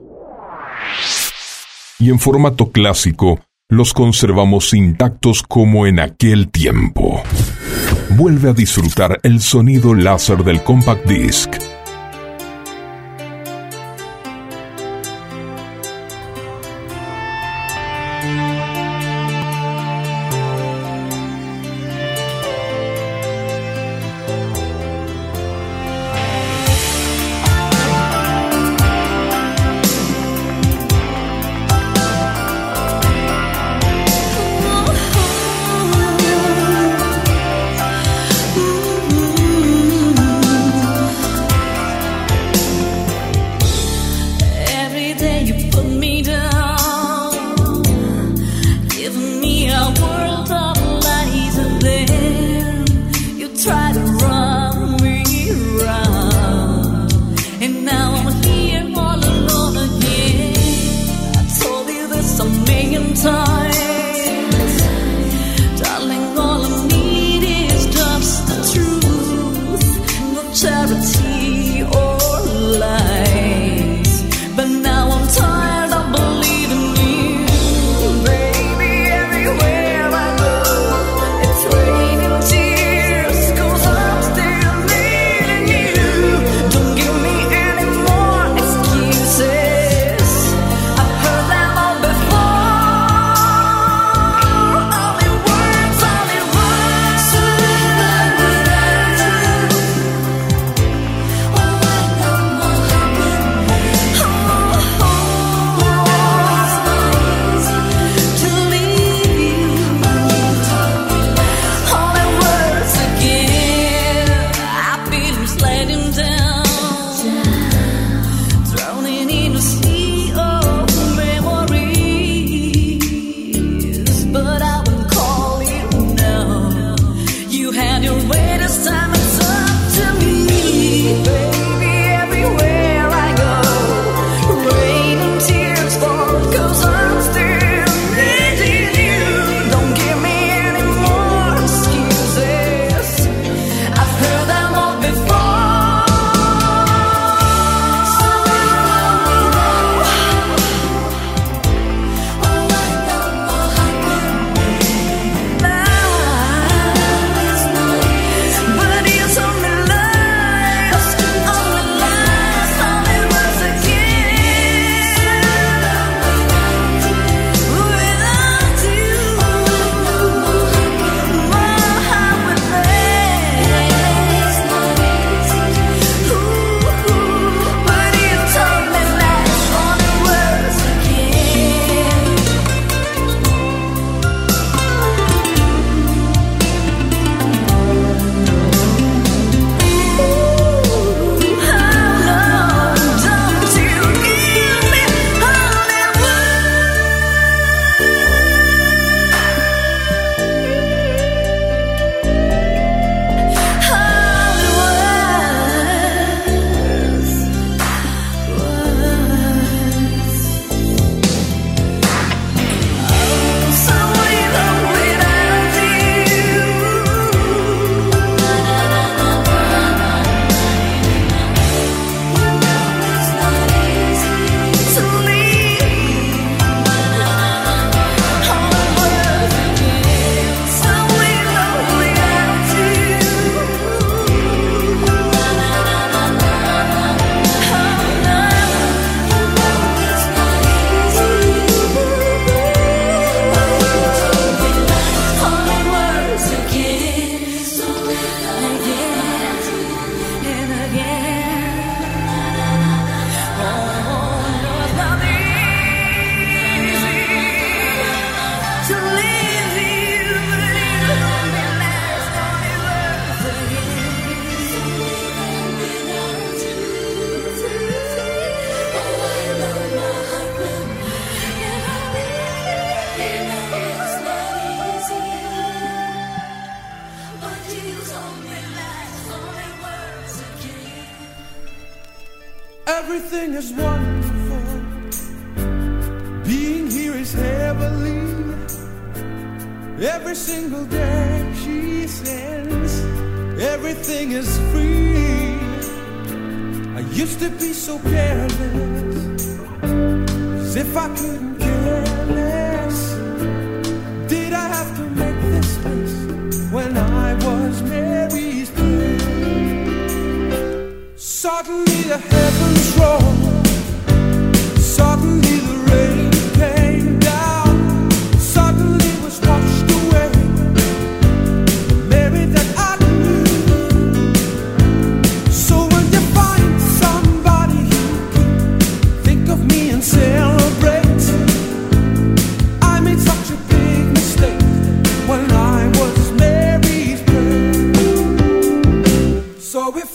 Y 1.98 2.08
en 2.08 2.18
formato 2.18 2.70
clásico, 2.70 3.40
los 3.68 3.92
conservamos 3.92 4.72
intactos 4.72 5.42
como 5.42 5.86
en 5.86 6.00
aquel 6.00 6.50
tiempo. 6.50 7.22
Vuelve 8.10 8.48
a 8.48 8.52
disfrutar 8.54 9.20
el 9.22 9.42
sonido 9.42 9.94
láser 9.94 10.42
del 10.42 10.62
compact 10.62 11.06
disc 11.06 11.73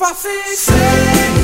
my. 0.10 0.56
Say 0.56 1.39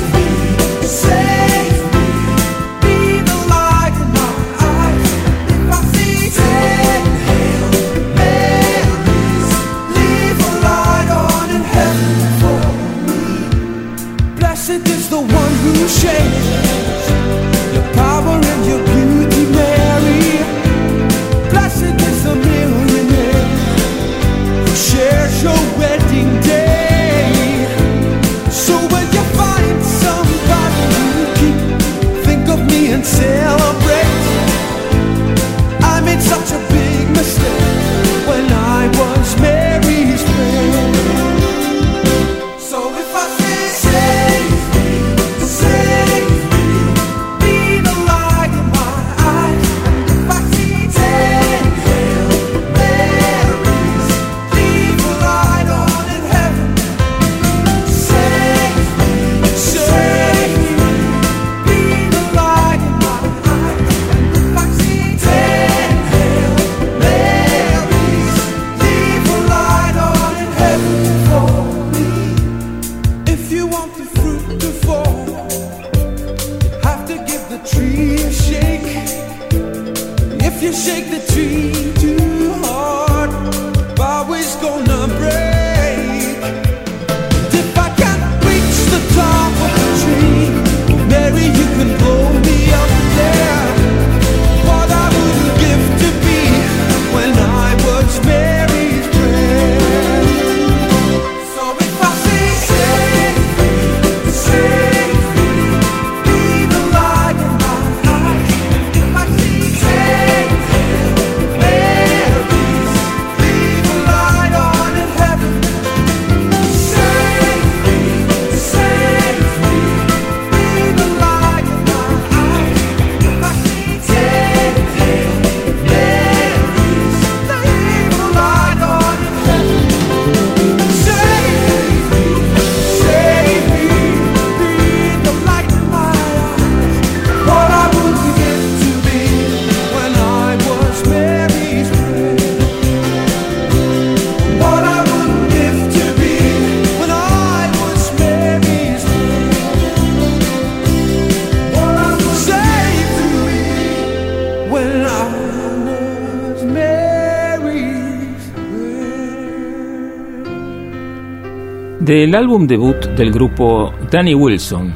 Del 162.06 162.36
álbum 162.36 162.68
debut 162.68 163.03
del 163.18 163.32
grupo 163.32 163.91
Danny 164.11 164.36
Wilson, 164.36 164.95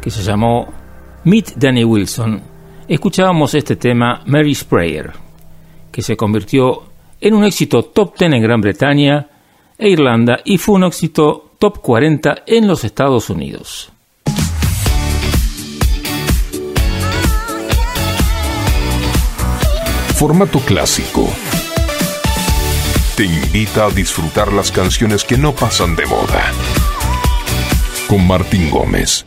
que 0.00 0.10
se 0.10 0.20
llamó 0.20 0.66
Meet 1.22 1.54
Danny 1.54 1.84
Wilson, 1.84 2.40
escuchábamos 2.88 3.54
este 3.54 3.76
tema 3.76 4.22
Mary's 4.26 4.64
Prayer, 4.64 5.12
que 5.92 6.02
se 6.02 6.16
convirtió 6.16 6.82
en 7.20 7.34
un 7.34 7.44
éxito 7.44 7.84
top 7.84 8.18
10 8.18 8.32
en 8.32 8.42
Gran 8.42 8.60
Bretaña 8.60 9.28
e 9.78 9.90
Irlanda 9.90 10.40
y 10.44 10.58
fue 10.58 10.74
un 10.74 10.82
éxito 10.82 11.52
top 11.56 11.78
40 11.78 12.42
en 12.44 12.66
los 12.66 12.82
Estados 12.82 13.30
Unidos. 13.30 13.92
Formato 20.16 20.58
clásico 20.58 21.28
te 23.20 23.26
invita 23.26 23.84
a 23.84 23.90
disfrutar 23.90 24.50
las 24.50 24.72
canciones 24.72 25.24
que 25.24 25.36
no 25.36 25.54
pasan 25.54 25.94
de 25.94 26.06
moda. 26.06 26.54
Con 28.08 28.26
Martín 28.26 28.70
Gómez. 28.70 29.26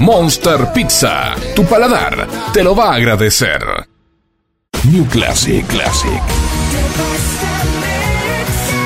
Monster 0.00 0.72
Pizza, 0.72 1.34
tu 1.54 1.64
paladar 1.64 2.28
te 2.52 2.62
lo 2.62 2.74
va 2.74 2.92
a 2.92 2.94
agradecer. 2.96 3.60
New 4.90 5.06
Classic, 5.06 5.66
Classic. 5.66 6.22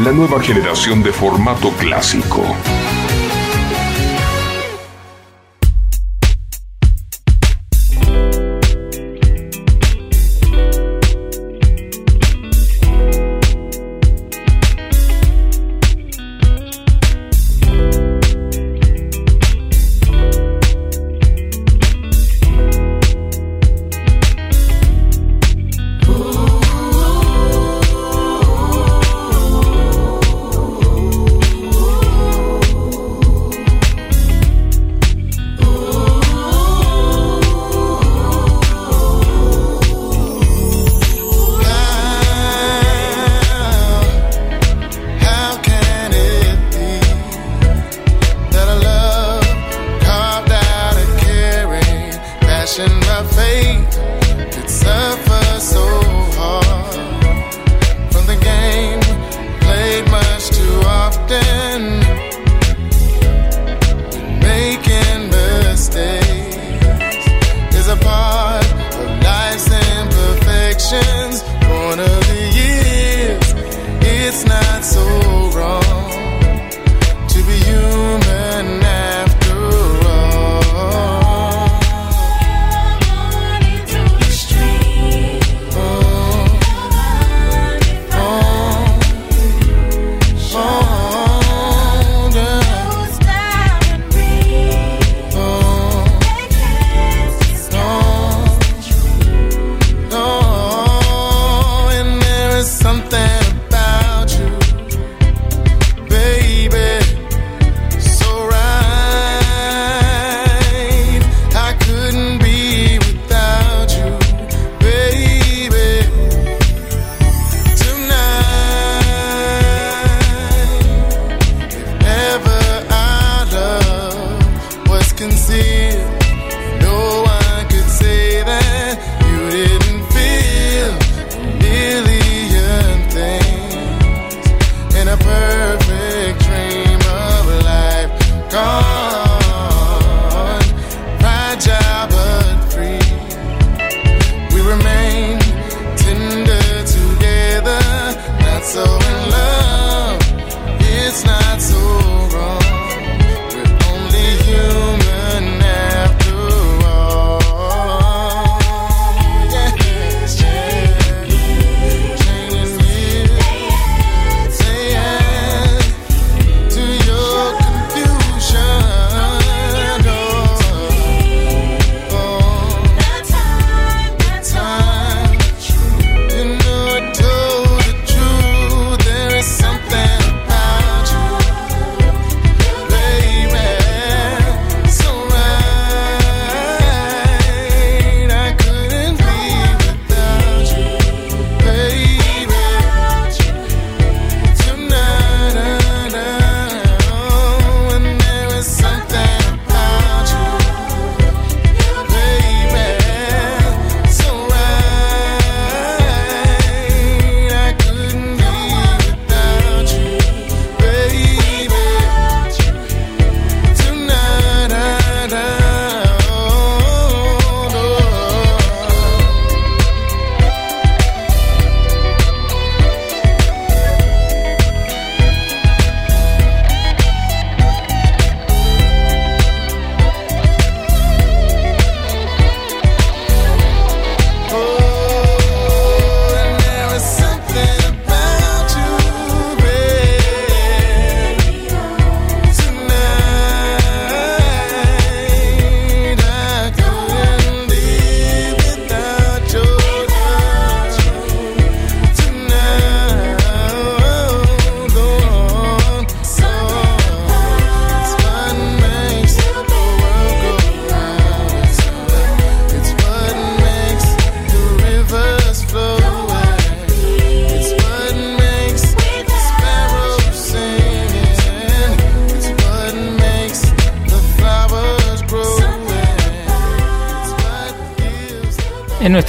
La 0.04 0.12
nueva 0.12 0.40
generación 0.40 1.02
de 1.02 1.12
formato 1.12 1.70
clásico. 1.72 2.44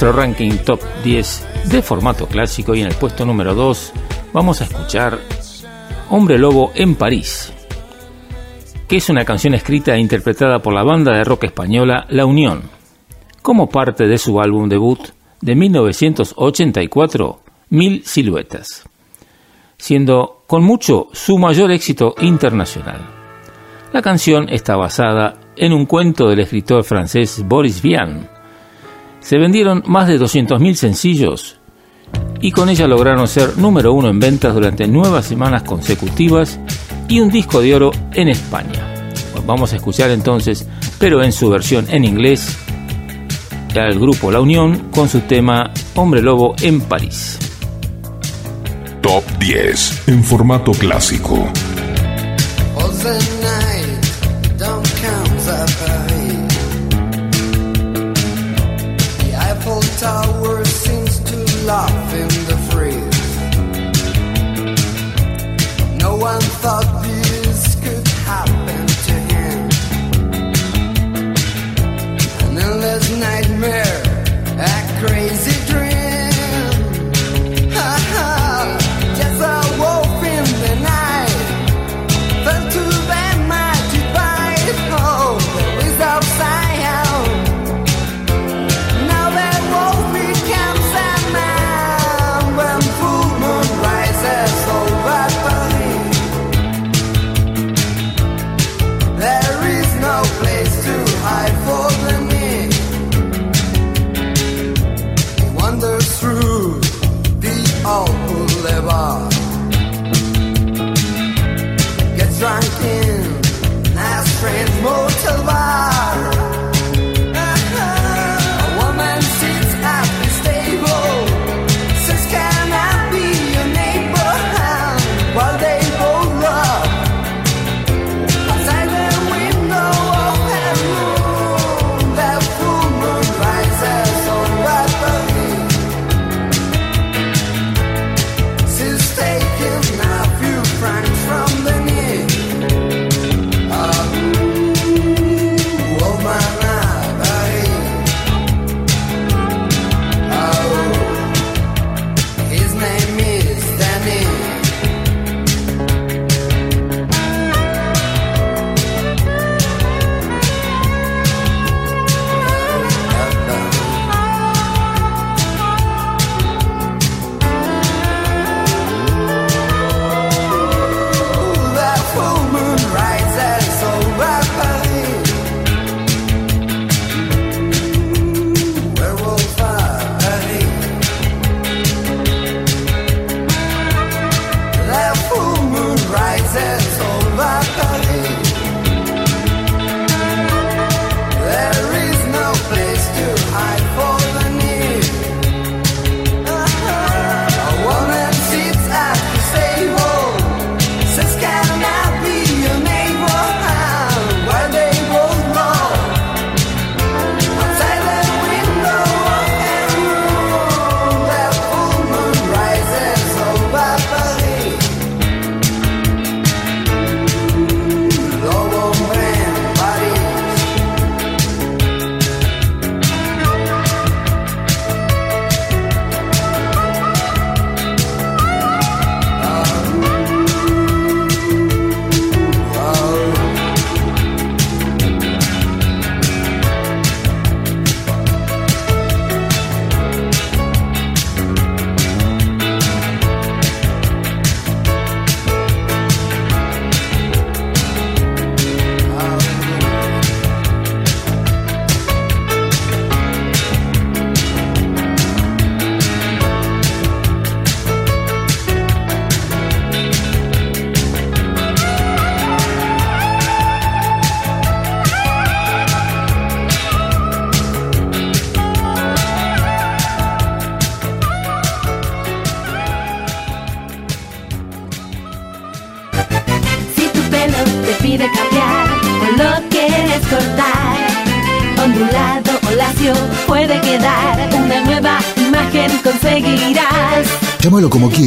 Nuestro 0.02 0.20
ranking 0.20 0.56
top 0.64 0.80
10 1.04 1.46
de 1.70 1.80
formato 1.80 2.26
clásico 2.26 2.74
y 2.74 2.80
en 2.80 2.88
el 2.88 2.94
puesto 2.96 3.24
número 3.24 3.54
2 3.54 3.92
vamos 4.32 4.60
a 4.60 4.64
escuchar 4.64 5.16
Hombre 6.10 6.38
Lobo 6.38 6.72
en 6.74 6.96
París, 6.96 7.52
que 8.88 8.96
es 8.96 9.08
una 9.10 9.24
canción 9.24 9.54
escrita 9.54 9.94
e 9.94 10.00
interpretada 10.00 10.58
por 10.58 10.74
la 10.74 10.82
banda 10.82 11.16
de 11.16 11.22
rock 11.22 11.44
española 11.44 12.04
La 12.08 12.26
Unión, 12.26 12.62
como 13.42 13.68
parte 13.68 14.08
de 14.08 14.18
su 14.18 14.40
álbum 14.40 14.68
debut 14.68 14.98
de 15.40 15.54
1984, 15.54 17.40
Mil 17.70 18.02
Siluetas, 18.04 18.82
siendo 19.76 20.42
con 20.48 20.64
mucho 20.64 21.10
su 21.12 21.38
mayor 21.38 21.70
éxito 21.70 22.16
internacional. 22.22 23.02
La 23.92 24.02
canción 24.02 24.48
está 24.48 24.74
basada 24.74 25.38
en 25.54 25.72
un 25.72 25.86
cuento 25.86 26.28
del 26.28 26.40
escritor 26.40 26.82
francés 26.82 27.44
Boris 27.46 27.80
Vian. 27.80 28.31
Se 29.22 29.38
vendieron 29.38 29.82
más 29.86 30.08
de 30.08 30.20
200.000 30.20 30.74
sencillos 30.74 31.58
y 32.40 32.50
con 32.50 32.68
ella 32.68 32.86
lograron 32.88 33.28
ser 33.28 33.56
número 33.56 33.92
uno 33.92 34.08
en 34.08 34.18
ventas 34.18 34.52
durante 34.52 34.86
nueve 34.88 35.22
semanas 35.22 35.62
consecutivas 35.62 36.58
y 37.08 37.20
un 37.20 37.30
disco 37.30 37.60
de 37.60 37.74
oro 37.74 37.92
en 38.12 38.28
España. 38.28 39.12
Vamos 39.46 39.72
a 39.72 39.76
escuchar 39.76 40.10
entonces, 40.10 40.66
pero 40.98 41.22
en 41.22 41.32
su 41.32 41.48
versión 41.50 41.86
en 41.88 42.04
inglés, 42.04 42.58
al 43.76 43.98
grupo 43.98 44.30
La 44.30 44.40
Unión 44.40 44.90
con 44.90 45.08
su 45.08 45.20
tema 45.20 45.70
Hombre 45.94 46.20
Lobo 46.20 46.54
en 46.60 46.80
París. 46.80 47.38
Top 49.00 49.24
10 49.38 50.08
en 50.08 50.22
formato 50.22 50.72
clásico. 50.72 51.46
In 61.72 62.28
the 62.50 62.56
freeze. 62.70 63.32
No 65.98 66.16
one 66.16 66.40
thought 66.60 67.01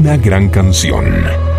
una 0.00 0.16
gran 0.16 0.48
canción. 0.48 1.49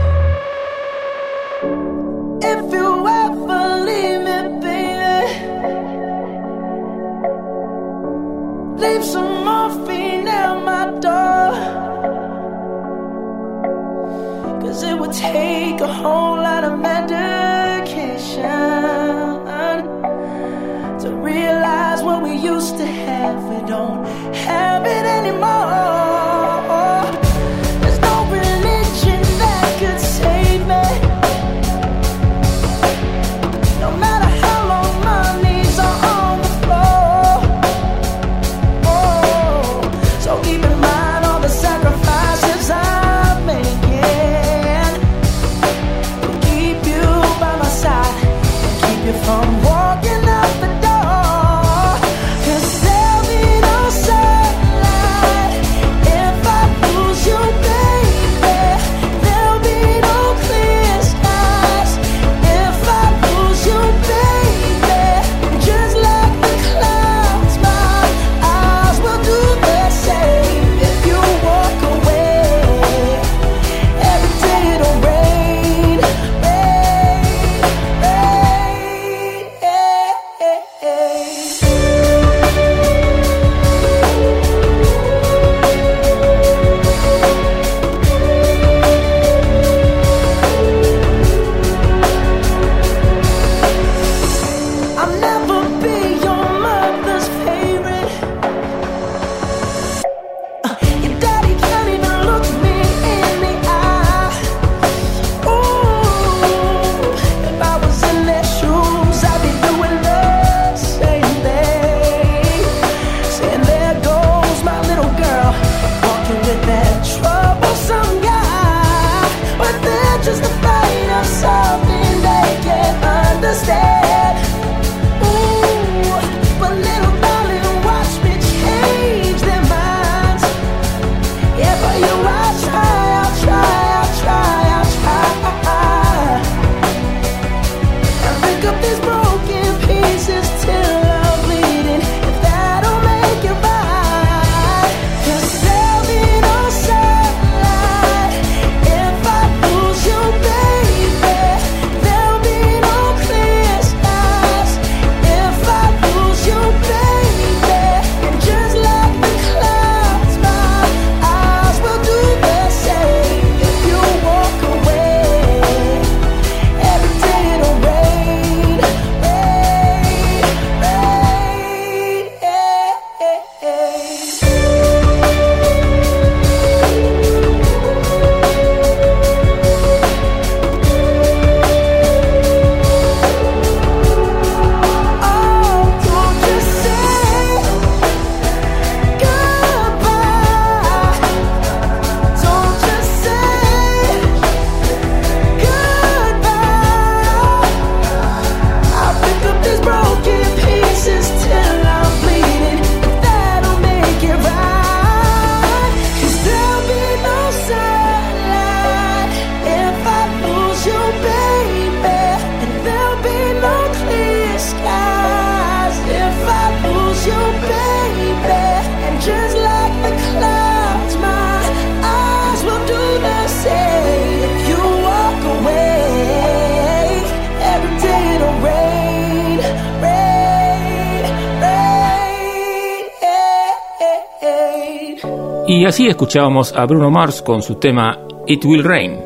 escuchábamos 236.11 236.73
a 236.73 236.85
Bruno 236.85 237.09
Mars 237.09 237.41
con 237.41 237.61
su 237.61 237.75
tema 237.75 238.19
It 238.47 238.63
Will 238.65 238.83
Rain, 238.83 239.17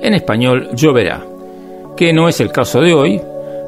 en 0.00 0.14
español 0.14 0.70
lloverá, 0.74 1.24
que 1.96 2.12
no 2.12 2.28
es 2.28 2.40
el 2.40 2.50
caso 2.50 2.80
de 2.80 2.92
hoy, 2.92 3.20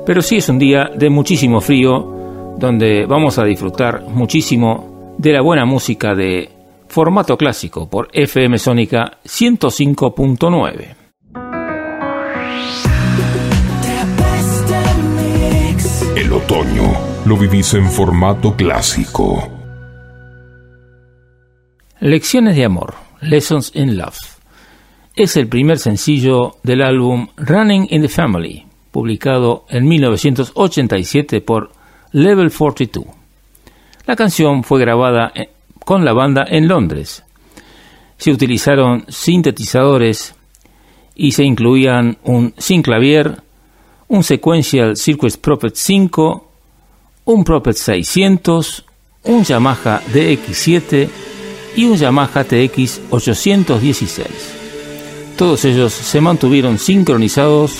pero 0.05 0.20
sí 0.20 0.36
es 0.36 0.49
un 0.49 0.59
día 0.59 0.91
de 0.95 1.09
muchísimo 1.11 1.61
frío, 1.61 2.55
donde 2.59 3.07
vamos 3.07 3.39
a 3.39 3.45
disfrutar 3.45 4.03
muchísimo 4.09 5.15
de 5.19 5.32
la 5.32 5.43
buena 5.43 5.65
música 5.65 6.15
de 6.15 6.51
formato 6.89 7.36
clásico 7.36 7.89
por 7.89 8.09
FM 8.12 8.59
Sónica 8.59 9.19
105.9. 9.24 10.97
El 16.16 16.32
otoño 16.32 16.93
lo 17.27 17.36
vivís 17.36 17.74
en 17.74 17.91
formato 17.91 18.55
clásico. 18.55 19.54
Lecciones 22.05 22.55
de 22.55 22.67
Amor, 22.67 22.97
Lessons 23.23 23.71
in 23.75 23.97
Love. 23.97 24.19
Es 25.17 25.39
el 25.39 25.49
primer 25.49 25.79
sencillo 25.79 26.59
del 26.63 26.83
álbum 26.83 27.29
Running 27.39 27.87
in 27.89 28.03
the 28.03 28.11
Family, 28.11 28.67
publicado 28.91 29.65
en 29.71 29.89
1987 29.89 31.41
por 31.41 31.73
Level 32.13 32.53
42. 32.53 33.07
La 34.05 34.17
canción 34.17 34.65
fue 34.65 34.81
grabada 34.81 35.33
eh, 35.35 35.49
con 35.83 36.05
la 36.05 36.13
banda 36.13 36.45
en 36.47 36.69
Londres. 36.69 37.25
Se 38.19 38.31
utilizaron 38.31 39.07
sintetizadores 39.09 40.35
y 41.15 41.33
se 41.33 41.45
incluían 41.45 42.19
un 42.25 42.53
sinclavier, 42.59 43.41
un 44.09 44.23
sequential 44.23 44.99
Circuit 44.99 45.39
Prophet 45.39 45.75
5, 45.75 46.53
un 47.25 47.45
Prophet 47.45 47.77
600, 47.77 48.85
un 49.23 49.43
Yamaha 49.43 50.03
DX7 50.13 51.09
y 51.77 51.85
un 51.85 51.97
Yamaha 51.97 52.45
TX 52.45 53.01
816. 53.11 54.29
Todos 55.37 55.65
ellos 55.65 55.93
se 55.93 56.21
mantuvieron 56.21 56.79
sincronizados 56.79 57.77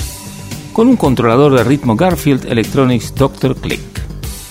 con 0.73 0.89
un 0.89 0.97
controlador 0.97 1.57
de 1.57 1.65
ritmo 1.65 1.97
Garfield 1.97 2.51
Electronics 2.51 3.15
Dr. 3.15 3.57
Click. 3.57 3.81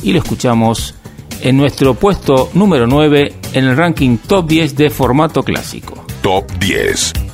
Y 0.01 0.13
lo 0.13 0.19
escuchamos 0.19 0.95
en 1.41 1.57
nuestro 1.57 1.93
puesto 1.95 2.49
número 2.53 2.87
9 2.87 3.33
en 3.53 3.65
el 3.65 3.75
ranking 3.75 4.17
top 4.17 4.47
10 4.47 4.75
de 4.75 4.89
formato 4.89 5.43
clásico. 5.43 6.05
Top 6.21 6.49
10. 6.59 7.32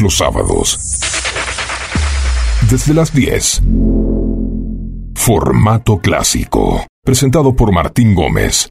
Los 0.00 0.18
sábados. 0.18 0.78
Desde 2.68 2.92
las 2.92 3.14
10. 3.14 3.62
Formato 5.14 5.98
clásico. 5.98 6.86
Presentado 7.04 7.54
por 7.54 7.72
Martín 7.72 8.14
Gómez. 8.14 8.68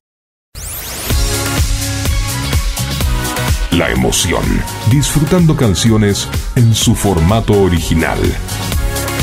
La 3.72 3.89
emoción. 3.91 4.43
Disfrutando 4.91 5.56
canciones 5.56 6.30
en 6.56 6.76
su 6.76 6.95
formato 6.95 7.53
original. 7.61 8.19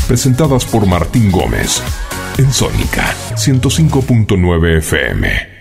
Presentadas 0.09 0.65
por 0.65 0.87
Martín 0.87 1.31
Gómez. 1.31 1.83
En 2.39 2.53
Sónica 2.53 3.15
105.9 3.37 4.79
FM. 4.79 5.52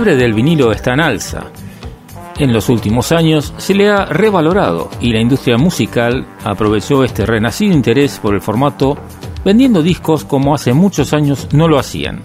fiebre 0.00 0.16
del 0.16 0.32
vinilo 0.32 0.72
está 0.72 0.94
en 0.94 1.00
alza. 1.00 1.50
En 2.38 2.54
los 2.54 2.70
últimos 2.70 3.12
años 3.12 3.52
se 3.58 3.74
le 3.74 3.90
ha 3.90 4.06
revalorado 4.06 4.88
y 4.98 5.12
la 5.12 5.20
industria 5.20 5.58
musical 5.58 6.26
aprovechó 6.42 7.04
este 7.04 7.26
renacido 7.26 7.74
interés 7.74 8.18
por 8.18 8.34
el 8.34 8.40
formato 8.40 8.96
vendiendo 9.44 9.82
discos 9.82 10.24
como 10.24 10.54
hace 10.54 10.72
muchos 10.72 11.12
años 11.12 11.48
no 11.52 11.68
lo 11.68 11.78
hacían 11.78 12.20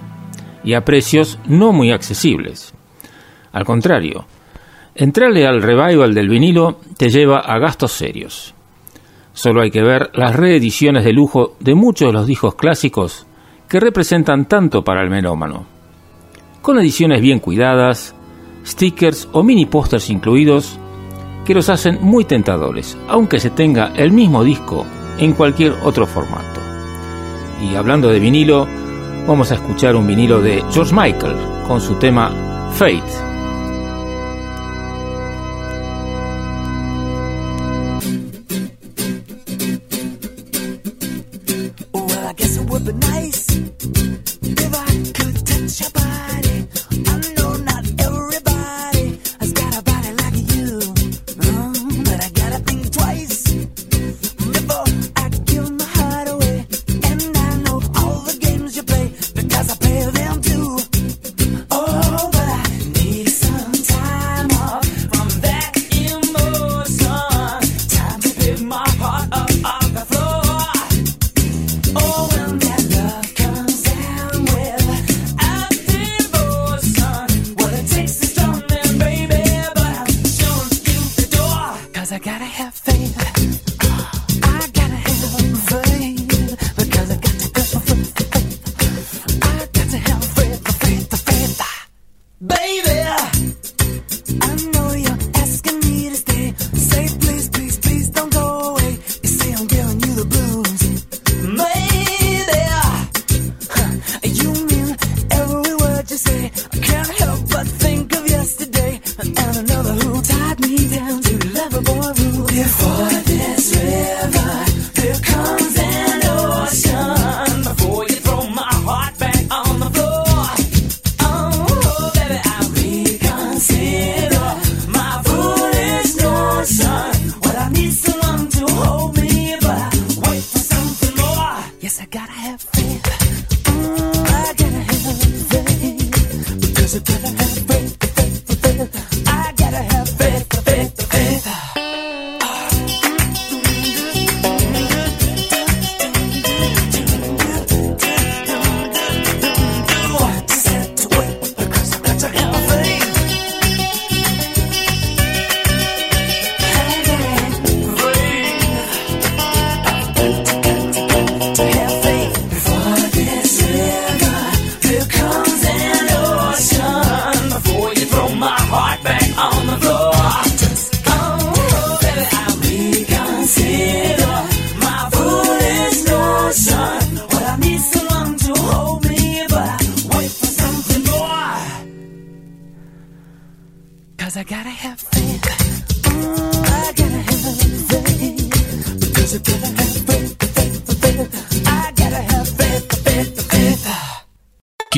y 0.64 0.74
a 0.74 0.86
precios 0.86 1.38
no 1.48 1.74
muy 1.74 1.92
accesibles. 1.92 2.74
Al 3.52 3.66
contrario, 3.66 4.26
entrarle 4.96 5.46
al 5.46 5.62
revival 5.62 6.14
del 6.14 6.30
vinilo 6.30 6.80
te 6.96 7.10
lleva 7.10 7.40
a 7.40 7.60
gastos 7.60 7.92
serios. 7.92 8.54
Solo 9.34 9.62
hay 9.62 9.70
que 9.70 9.84
ver 9.84 10.12
las 10.14 10.34
reediciones 10.34 11.04
de 11.04 11.12
lujo 11.12 11.58
de 11.60 11.76
muchos 11.76 12.08
de 12.08 12.14
los 12.14 12.26
discos 12.26 12.56
clásicos 12.56 13.28
que 13.68 13.82
representan 13.82 14.46
tanto 14.46 14.82
para 14.82 15.04
el 15.04 15.10
melómano 15.10 15.75
con 16.66 16.80
ediciones 16.80 17.22
bien 17.22 17.38
cuidadas, 17.38 18.16
stickers 18.66 19.30
o 19.34 19.44
mini 19.44 19.68
pósters 19.68 20.10
incluidos, 20.10 20.80
que 21.46 21.54
los 21.54 21.70
hacen 21.70 22.00
muy 22.02 22.26
tentadores, 22.26 22.98
aunque 23.08 23.40
se 23.40 23.52
tenga 23.52 23.94
el 23.96 24.12
mismo 24.12 24.44
disco 24.44 24.84
en 25.20 25.34
cualquier 25.34 25.76
otro 25.84 26.08
formato. 26.08 26.60
Y 27.62 27.76
hablando 27.76 28.10
de 28.10 28.20
vinilo, 28.20 28.68
vamos 29.28 29.52
a 29.52 29.56
escuchar 29.56 29.96
un 29.96 30.08
vinilo 30.08 30.42
de 30.42 30.64
George 30.72 30.96
Michael 30.96 31.36
con 31.68 31.80
su 31.80 32.00
tema 32.00 32.32
Fate. 32.72 33.35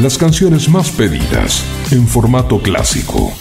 las 0.00 0.16
canciones 0.16 0.68
más 0.68 0.90
pedidas 0.90 1.64
en 1.90 2.06
formato 2.06 2.60
clásico. 2.60 3.32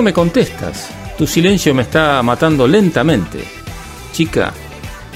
no 0.00 0.04
me 0.04 0.12
contestas? 0.14 0.88
Tu 1.18 1.26
silencio 1.26 1.74
me 1.74 1.82
está 1.82 2.22
matando 2.22 2.66
lentamente. 2.66 3.44
Chica, 4.12 4.50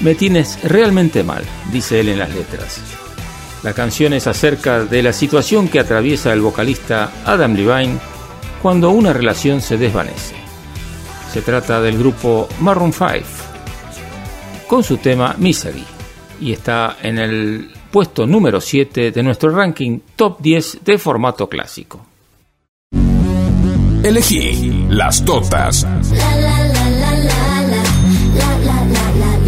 me 0.01 0.13
tienes 0.13 0.59
realmente 0.61 1.23
mal, 1.23 1.43
dice 1.71 2.01
él 2.01 2.09
en 2.09 2.19
las 2.19 2.29
letras. 2.29 2.81
La 3.63 3.73
canción 3.73 4.13
es 4.13 4.27
acerca 4.27 4.85
de 4.85 5.01
la 5.01 5.11
situación 5.11 5.69
que 5.69 5.79
atraviesa 5.79 6.31
el 6.33 6.41
vocalista 6.41 7.11
Adam 7.25 7.55
Levine 7.55 7.97
cuando 8.61 8.91
una 8.91 9.11
relación 9.11 9.59
se 9.59 9.75
desvanece. 9.79 10.35
Se 11.33 11.41
trata 11.41 11.81
del 11.81 11.97
grupo 11.97 12.47
Maroon 12.59 12.93
5 12.93 13.09
con 14.67 14.83
su 14.83 14.97
tema 14.97 15.33
Misery 15.39 15.83
y 16.39 16.51
está 16.51 16.97
en 17.01 17.17
el 17.17 17.71
puesto 17.89 18.27
número 18.27 18.61
7 18.61 19.09
de 19.09 19.23
nuestro 19.23 19.49
ranking 19.49 19.97
top 20.15 20.39
10 20.41 20.85
de 20.85 20.99
formato 20.99 21.49
clásico. 21.49 22.05
Elegí 24.05 24.74
las 24.89 25.25
Totas. 25.25 25.85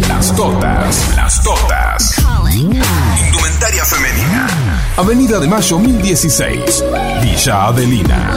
Las 0.08 0.36
Totas. 0.36 1.16
Las 1.16 1.42
Totas. 1.42 2.14
Indumentaria 2.52 3.84
femenina. 3.84 4.48
Avenida 4.96 5.38
de 5.38 5.46
Mayo 5.46 5.78
1016. 5.78 6.84
Villa 7.22 7.66
Adelina. 7.66 8.34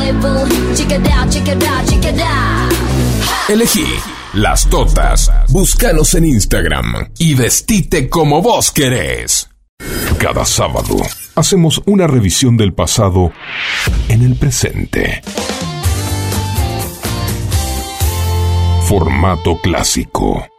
Elegí 3.49 3.87
Las 4.33 4.67
Totas. 4.67 5.31
Búscanos 5.49 6.13
en 6.13 6.25
Instagram 6.25 7.11
y 7.17 7.33
vestite 7.33 8.09
como 8.09 8.41
vos 8.41 8.71
querés. 8.71 9.49
Cada 10.19 10.45
sábado 10.45 10.97
hacemos 11.35 11.81
una 11.87 12.05
revisión 12.05 12.57
del 12.57 12.73
pasado 12.73 13.31
en 14.07 14.21
el 14.21 14.35
presente. 14.35 15.21
formato 18.91 19.55
clásico. 19.55 20.50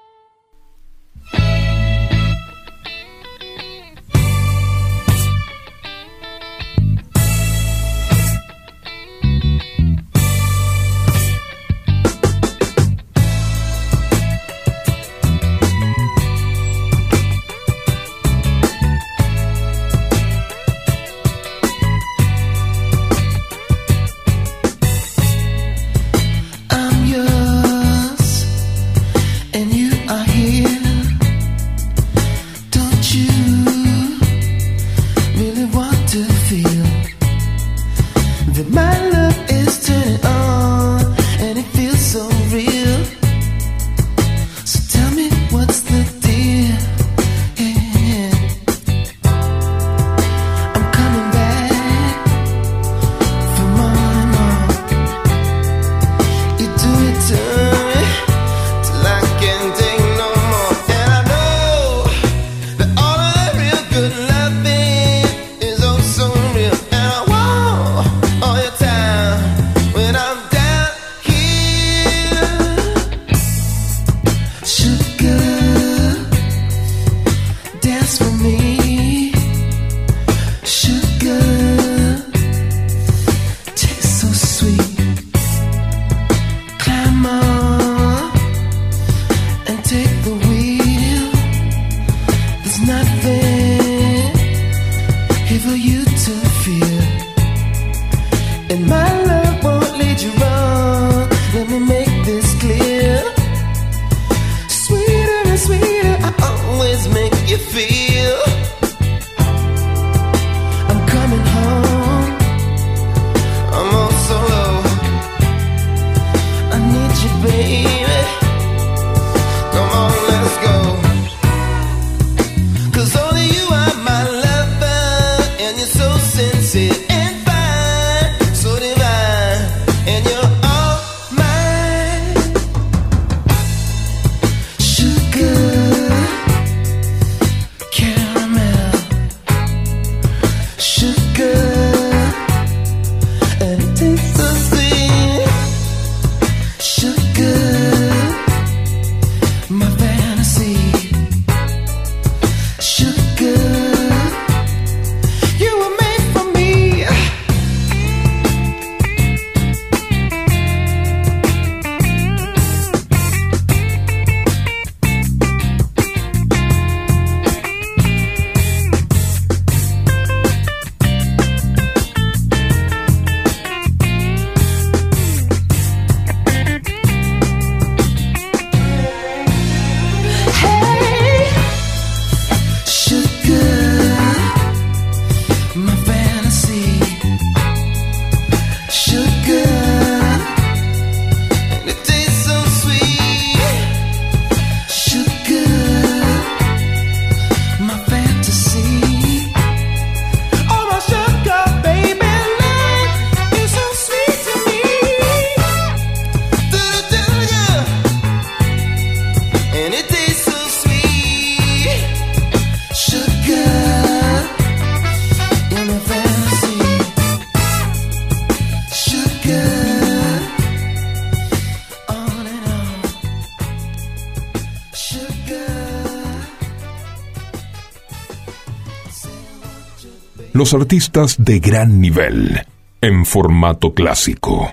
artistas 230.74 231.36
de 231.39 231.59
gran 231.59 232.01
nivel, 232.01 232.61
en 233.01 233.24
formato 233.24 233.94
clásico. 233.94 234.73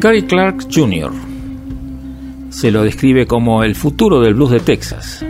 Gary 0.00 0.22
Clark 0.22 0.66
Jr. 0.70 1.12
Se 2.50 2.70
lo 2.70 2.82
describe 2.82 3.26
como 3.26 3.64
el 3.64 3.74
futuro 3.74 4.20
del 4.20 4.34
blues 4.34 4.50
de 4.50 4.60
Texas, 4.60 5.24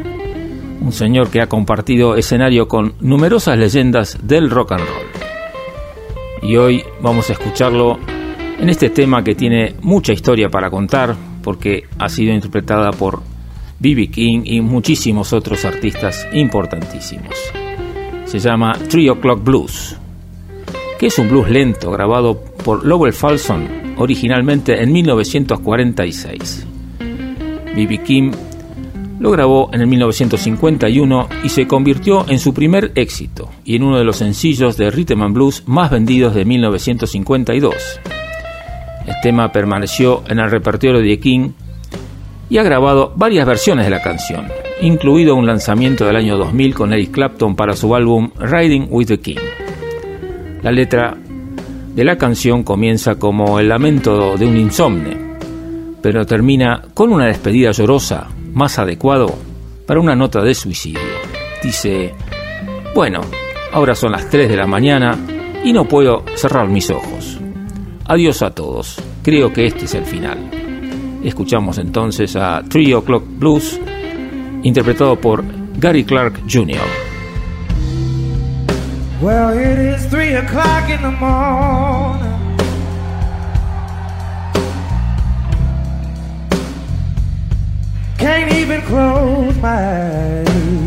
un 0.80 0.92
señor 0.92 1.30
que 1.30 1.40
ha 1.40 1.48
compartido 1.48 2.16
escenario 2.16 2.66
con 2.66 2.94
numerosas 3.00 3.56
leyendas 3.56 4.18
del 4.22 4.50
rock 4.50 4.72
and 4.72 4.84
roll. 4.84 6.50
Y 6.50 6.56
hoy 6.56 6.82
vamos 7.00 7.30
a 7.30 7.34
escucharlo 7.34 7.98
en 8.64 8.70
este 8.70 8.88
tema 8.88 9.22
que 9.22 9.34
tiene 9.34 9.74
mucha 9.82 10.14
historia 10.14 10.48
para 10.48 10.70
contar, 10.70 11.14
porque 11.42 11.82
ha 11.98 12.08
sido 12.08 12.32
interpretada 12.32 12.92
por 12.92 13.20
B.B. 13.78 14.08
King 14.08 14.40
y 14.42 14.62
muchísimos 14.62 15.34
otros 15.34 15.66
artistas 15.66 16.26
importantísimos. 16.32 17.34
Se 18.24 18.38
llama 18.38 18.72
Three 18.88 19.10
O'Clock 19.10 19.44
Blues, 19.44 19.98
que 20.98 21.08
es 21.08 21.18
un 21.18 21.28
blues 21.28 21.50
lento 21.50 21.90
grabado 21.90 22.42
por 22.64 22.86
Lowell 22.86 23.12
Falson 23.12 23.68
originalmente 23.98 24.82
en 24.82 24.90
1946. 24.92 26.66
B.B. 27.76 27.98
King 27.98 28.32
lo 29.20 29.30
grabó 29.30 29.68
en 29.74 29.82
el 29.82 29.86
1951 29.88 31.28
y 31.44 31.50
se 31.50 31.66
convirtió 31.66 32.26
en 32.30 32.38
su 32.38 32.54
primer 32.54 32.92
éxito 32.94 33.50
y 33.62 33.76
en 33.76 33.82
uno 33.82 33.98
de 33.98 34.04
los 34.04 34.16
sencillos 34.16 34.78
de 34.78 34.90
Rhythm 34.90 35.20
and 35.20 35.34
Blues 35.34 35.64
más 35.66 35.90
vendidos 35.90 36.34
de 36.34 36.46
1952. 36.46 38.00
El 39.06 39.14
tema 39.22 39.52
permaneció 39.52 40.22
en 40.28 40.38
el 40.38 40.50
repertorio 40.50 41.00
de 41.00 41.18
King 41.18 41.50
y 42.48 42.58
ha 42.58 42.62
grabado 42.62 43.12
varias 43.16 43.46
versiones 43.46 43.84
de 43.84 43.90
la 43.90 44.02
canción, 44.02 44.46
incluido 44.80 45.34
un 45.34 45.46
lanzamiento 45.46 46.06
del 46.06 46.16
año 46.16 46.36
2000 46.36 46.74
con 46.74 46.92
Eric 46.92 47.10
Clapton 47.10 47.56
para 47.56 47.74
su 47.74 47.94
álbum 47.94 48.30
Riding 48.38 48.88
with 48.90 49.06
the 49.06 49.20
King. 49.20 49.38
La 50.62 50.70
letra 50.70 51.16
de 51.94 52.04
la 52.04 52.16
canción 52.16 52.62
comienza 52.62 53.16
como 53.16 53.58
el 53.60 53.68
lamento 53.68 54.36
de 54.36 54.46
un 54.46 54.56
insomne, 54.56 55.16
pero 56.02 56.26
termina 56.26 56.82
con 56.94 57.12
una 57.12 57.26
despedida 57.26 57.70
llorosa 57.70 58.28
más 58.52 58.78
adecuado 58.78 59.34
para 59.86 60.00
una 60.00 60.14
nota 60.14 60.42
de 60.42 60.54
suicidio. 60.54 61.00
Dice, 61.62 62.14
bueno, 62.94 63.20
ahora 63.72 63.94
son 63.94 64.12
las 64.12 64.28
3 64.28 64.48
de 64.48 64.56
la 64.56 64.66
mañana 64.66 65.16
y 65.64 65.72
no 65.72 65.86
puedo 65.86 66.24
cerrar 66.36 66.68
mis 66.68 66.90
ojos. 66.90 67.38
Adiós 68.06 68.42
a 68.42 68.50
todos, 68.50 69.00
creo 69.22 69.50
que 69.50 69.66
este 69.66 69.86
es 69.86 69.94
el 69.94 70.04
final. 70.04 70.50
Escuchamos 71.24 71.78
entonces 71.78 72.36
a 72.36 72.62
Three 72.68 72.92
O'Clock 72.92 73.24
Blues, 73.26 73.80
interpretado 74.62 75.16
por 75.18 75.42
Gary 75.78 76.04
Clark 76.04 76.42
Jr. 76.46 76.84
Well, 79.22 79.58
it 79.58 79.78
is 79.78 80.04
three 80.10 80.34
o'clock 80.34 80.90
in 80.90 81.00
the 81.00 81.10
morning. 81.12 82.30
Can't 88.18 88.52
even 88.52 88.82
close 88.82 89.56
my 89.62 89.70
eyes. 89.70 90.84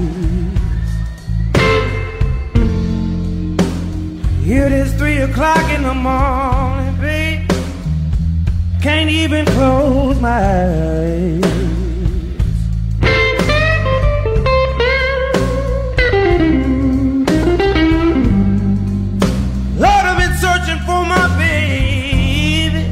Can't 8.87 9.09
even 9.09 9.45
close 9.47 10.17
my 10.21 10.29
eyes. 10.29 11.43
Lord, 19.75 20.05
I've 20.09 20.17
been 20.17 20.37
searching 20.37 20.79
for 20.85 21.03
my 21.03 21.27
baby. 21.37 22.85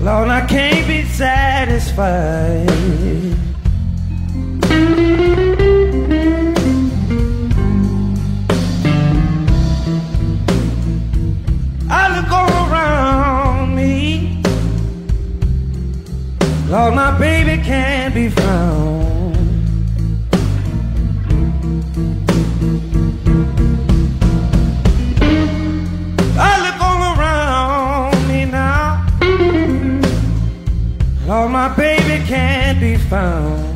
Lord, 0.00 0.28
I 0.28 0.46
can't 0.46 0.86
be 0.86 1.02
satisfied. 1.02 3.03
Lord, 16.74 16.96
my 16.96 17.16
baby 17.20 17.62
can't 17.62 18.12
be 18.12 18.28
found. 18.28 19.36
I 26.36 26.52
look 26.64 26.80
all 26.82 27.16
around 27.16 28.26
me 28.26 28.44
now. 28.46 29.06
Lord, 31.28 31.52
my 31.52 31.68
baby 31.76 32.26
can't 32.26 32.80
be 32.80 32.96
found. 32.96 33.73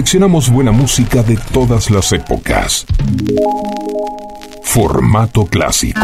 Seleccionamos 0.00 0.48
buena 0.48 0.72
música 0.72 1.22
de 1.22 1.36
todas 1.52 1.90
las 1.90 2.10
épocas. 2.12 2.86
Formato 4.62 5.44
clásico. 5.44 6.00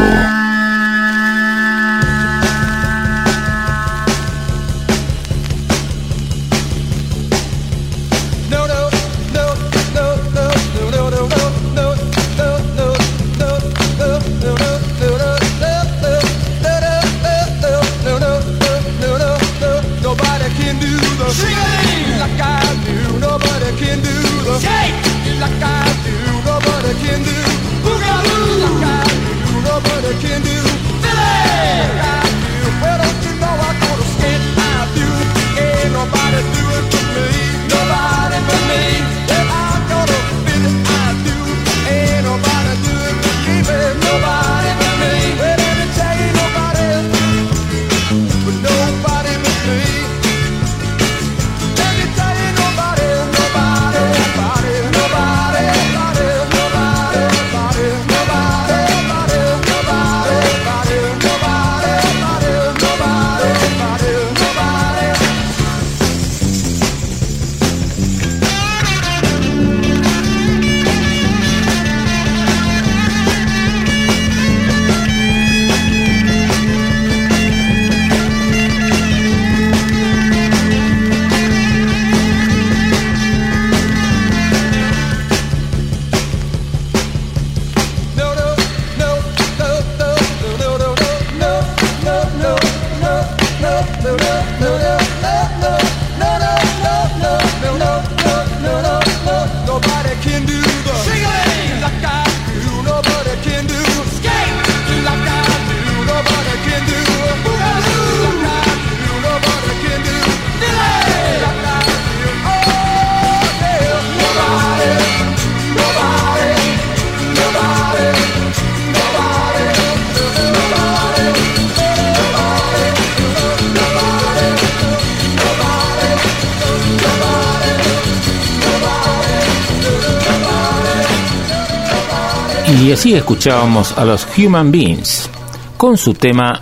escuchábamos 133.27 133.97
a 133.97 134.05
los 134.05 134.25
Human 134.37 134.71
Beings 134.71 135.29
con 135.75 135.97
su 135.97 136.13
tema 136.13 136.61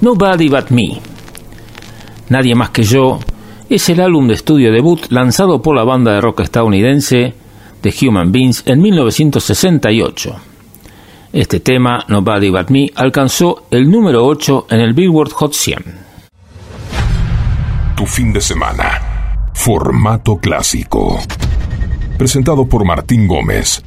Nobody 0.00 0.48
But 0.48 0.70
Me. 0.70 1.00
Nadie 2.30 2.56
más 2.56 2.70
que 2.70 2.82
yo 2.82 3.20
es 3.68 3.88
el 3.90 4.00
álbum 4.00 4.26
de 4.26 4.34
estudio 4.34 4.72
debut 4.72 5.06
lanzado 5.10 5.62
por 5.62 5.76
la 5.76 5.84
banda 5.84 6.12
de 6.12 6.20
rock 6.20 6.40
estadounidense 6.40 7.32
The 7.80 7.94
Human 8.02 8.32
Beings 8.32 8.64
en 8.66 8.82
1968. 8.82 10.34
Este 11.32 11.60
tema, 11.60 12.04
Nobody 12.08 12.50
But 12.50 12.70
Me, 12.70 12.90
alcanzó 12.96 13.66
el 13.70 13.88
número 13.88 14.26
8 14.26 14.66
en 14.68 14.80
el 14.80 14.94
Billboard 14.94 15.30
Hot 15.30 15.52
100. 15.52 15.84
Tu 17.96 18.04
fin 18.04 18.32
de 18.32 18.40
semana. 18.40 19.52
Formato 19.54 20.38
clásico. 20.38 21.20
Presentado 22.18 22.66
por 22.66 22.84
Martín 22.84 23.28
Gómez 23.28 23.84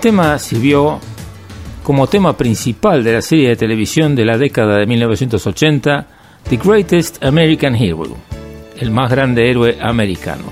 tema 0.00 0.38
sirvió 0.38 0.98
como 1.82 2.06
tema 2.06 2.36
principal 2.36 3.04
de 3.04 3.12
la 3.12 3.22
serie 3.22 3.50
de 3.50 3.56
televisión 3.56 4.16
de 4.16 4.24
la 4.24 4.38
década 4.38 4.78
de 4.78 4.86
1980, 4.86 6.06
The 6.48 6.56
Greatest 6.56 7.22
American 7.22 7.74
Hero, 7.74 8.16
el 8.78 8.90
más 8.90 9.10
grande 9.10 9.50
héroe 9.50 9.76
americano. 9.80 10.44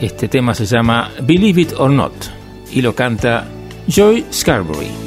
Este 0.00 0.28
tema 0.28 0.54
se 0.54 0.64
llama 0.64 1.10
Believe 1.22 1.60
It 1.60 1.72
or 1.76 1.90
Not 1.90 2.12
y 2.72 2.80
lo 2.80 2.94
canta 2.94 3.46
Joy 3.86 4.24
Scarborough. 4.32 5.01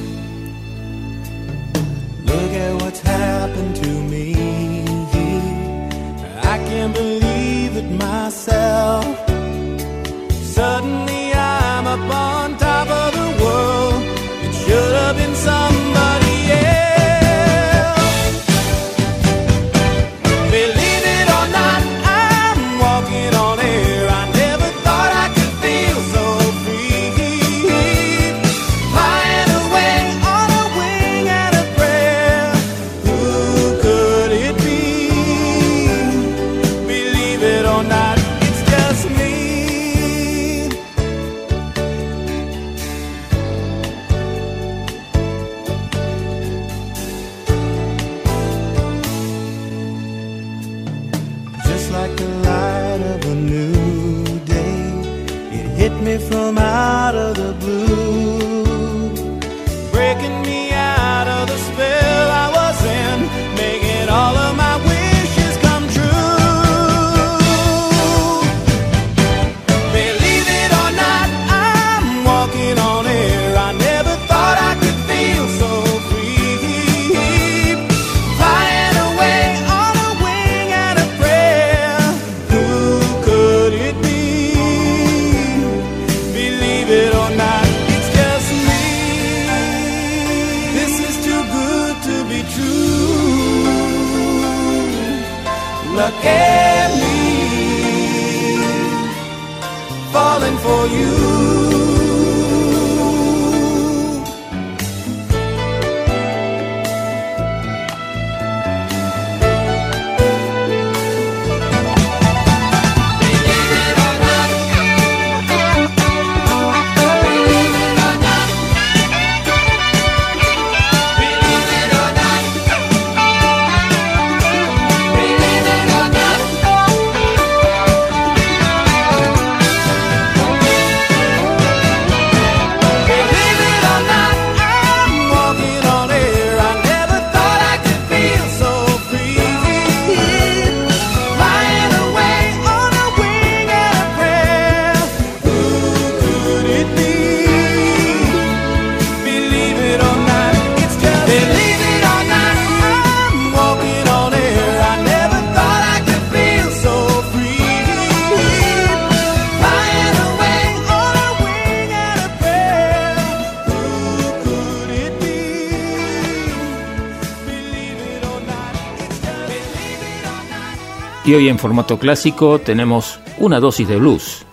Y 171.25 171.33
hoy 171.33 171.49
en 171.49 171.57
formato 171.57 171.97
clásico 171.97 172.59
tenemos 172.59 173.19
una 173.39 173.59
dosis 173.59 173.87
de 173.87 173.97
blues. 173.97 174.45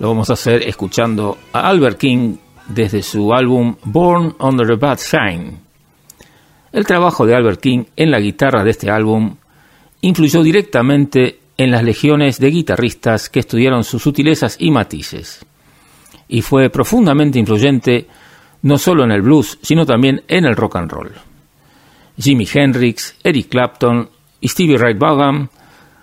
Lo 0.00 0.08
vamos 0.08 0.30
a 0.30 0.32
hacer 0.32 0.66
escuchando 0.66 1.38
a 1.52 1.68
Albert 1.68 1.96
King 1.96 2.34
desde 2.66 3.02
su 3.02 3.32
álbum 3.32 3.76
Born 3.84 4.34
Under 4.40 4.72
a 4.72 4.76
Bad 4.76 4.98
Sign. 4.98 5.60
El 6.72 6.86
trabajo 6.86 7.24
de 7.24 7.36
Albert 7.36 7.60
King 7.60 7.84
en 7.94 8.10
la 8.10 8.18
guitarra 8.18 8.64
de 8.64 8.70
este 8.70 8.90
álbum 8.90 9.36
influyó 10.00 10.42
directamente 10.42 11.38
en 11.56 11.70
las 11.70 11.84
legiones 11.84 12.40
de 12.40 12.50
guitarristas 12.50 13.28
que 13.28 13.38
estudiaron 13.38 13.84
sus 13.84 14.02
sutilezas 14.02 14.56
y 14.58 14.72
matices. 14.72 15.46
Y 16.26 16.42
fue 16.42 16.68
profundamente 16.68 17.38
influyente 17.38 18.08
no 18.62 18.76
solo 18.76 19.04
en 19.04 19.12
el 19.12 19.22
blues, 19.22 19.56
sino 19.62 19.86
también 19.86 20.24
en 20.26 20.46
el 20.46 20.56
rock 20.56 20.76
and 20.76 20.90
roll. 20.90 21.12
Jimi 22.18 22.48
Hendrix, 22.52 23.14
Eric 23.22 23.50
Clapton 23.50 24.08
y 24.40 24.48
Stevie 24.48 24.78
Ray 24.78 24.94
Vaughan 24.94 25.48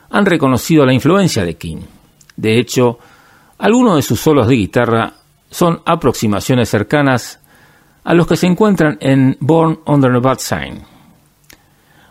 han 0.09 0.25
reconocido 0.25 0.85
la 0.85 0.93
influencia 0.93 1.43
de 1.43 1.55
King. 1.55 1.81
De 2.35 2.57
hecho, 2.57 2.99
algunos 3.57 3.97
de 3.97 4.01
sus 4.01 4.19
solos 4.19 4.47
de 4.47 4.55
guitarra 4.55 5.13
son 5.49 5.81
aproximaciones 5.85 6.69
cercanas 6.69 7.39
a 8.03 8.13
los 8.13 8.27
que 8.27 8.37
se 8.37 8.47
encuentran 8.47 8.97
en 9.01 9.37
Born 9.39 9.79
Under 9.85 10.11
a 10.11 10.19
Bad 10.19 10.39
Sign. 10.39 10.81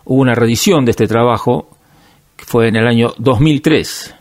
Hubo 0.05 0.21
una 0.21 0.35
reedición 0.35 0.85
de 0.85 0.93
este 0.93 1.07
trabajo, 1.07 1.71
que 2.37 2.45
fue 2.45 2.69
en 2.69 2.77
el 2.77 2.87
año 2.87 3.13
2003, 3.19 4.15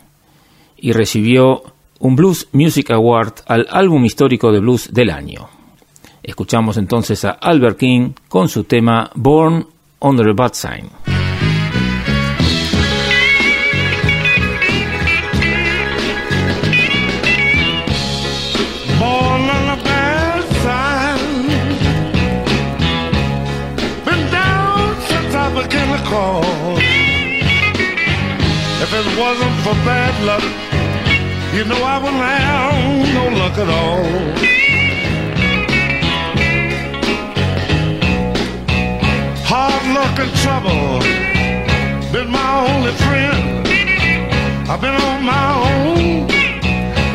y 0.78 0.92
recibió 0.92 1.62
un 2.00 2.16
Blues 2.16 2.48
Music 2.52 2.90
Award 2.90 3.34
al 3.46 3.66
álbum 3.70 4.04
histórico 4.04 4.52
de 4.52 4.60
blues 4.60 4.92
del 4.92 5.10
año. 5.10 5.48
Escuchamos 6.22 6.76
entonces 6.76 7.24
a 7.24 7.30
Albert 7.30 7.78
King 7.78 8.12
con 8.28 8.48
su 8.48 8.64
tema 8.64 9.10
Born 9.14 9.66
Under 10.00 10.28
a 10.28 10.32
Bad 10.34 10.52
Sign. 10.52 11.17
Wasn't 29.18 29.56
for 29.64 29.74
bad 29.84 30.14
luck, 30.24 30.44
you 31.52 31.64
know 31.64 31.82
I 31.82 31.98
wouldn't 31.98 32.22
have 32.22 33.14
no 33.18 33.24
luck 33.40 33.58
at 33.58 33.68
all. 33.68 34.04
Hard 39.50 39.84
luck 39.96 40.18
and 40.24 40.32
trouble 40.42 41.00
been 42.12 42.30
my 42.30 42.50
only 42.70 42.92
friend. 42.92 43.66
I've 44.70 44.80
been 44.80 44.94
on 44.94 45.24
my 45.24 45.46
own 45.68 46.30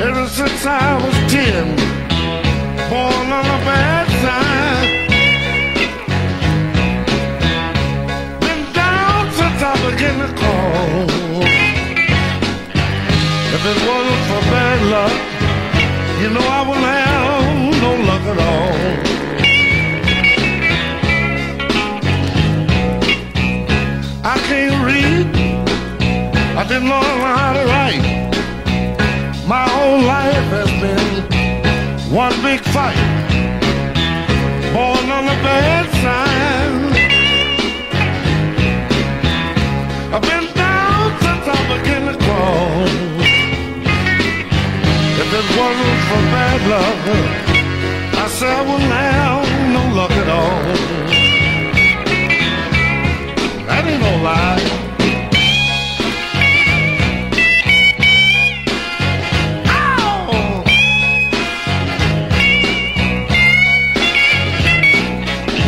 ever 0.01 0.27
since 0.27 0.65
I 0.65 0.95
was 1.03 1.15
ten. 1.31 1.75
Born 2.89 3.31
on 3.39 3.45
a 3.45 3.59
bad 3.69 4.07
side. 4.23 4.89
Been 8.41 8.63
down 8.73 9.31
since 9.31 9.61
I 9.63 9.73
began 9.89 10.15
to 10.19 10.29
crawl. 10.39 11.12
If 13.65 13.69
it 13.77 13.87
wasn't 13.87 14.23
for 14.27 14.41
bad 14.51 14.79
luck, 14.91 15.15
you 16.21 16.29
know 16.31 16.45
I 16.45 16.61
wouldn't 16.67 16.85
have 16.85 17.79
no 17.81 17.91
luck 18.09 18.23
at 18.33 18.39
all. 18.49 18.75
I 24.25 24.35
can't 24.49 24.77
read. 24.83 25.27
I 26.57 26.63
didn't 26.67 26.89
learn 26.89 27.21
how 27.39 27.53
to 27.53 27.63
write. 27.71 28.03
My 29.47 29.65
whole 29.69 30.01
life 30.01 30.49
has 30.57 30.71
been 30.83 31.23
one 32.13 32.35
big 32.41 32.59
fight. 32.75 32.99
Born 34.73 35.09
on 35.09 35.23
the 35.23 35.37
bad 35.41 35.85
side. 36.03 36.97
I've 40.13 40.21
been 40.21 40.47
down 40.53 41.17
since 41.21 41.47
I 41.47 41.77
began 41.77 42.03
to 42.11 42.17
crawl. 42.25 42.92
Wasn't 45.55 46.01
for 46.09 46.23
bad 46.33 46.61
luck, 46.67 46.97
I 48.15 48.27
said 48.27 48.49
I 48.49 48.61
wouldn't 48.67 48.91
no 49.71 49.83
luck 49.95 50.11
at 50.11 50.27
all. 50.27 50.61
That 53.67 53.85
ain't 53.85 54.01
no 54.01 54.13
lie. 54.23 54.63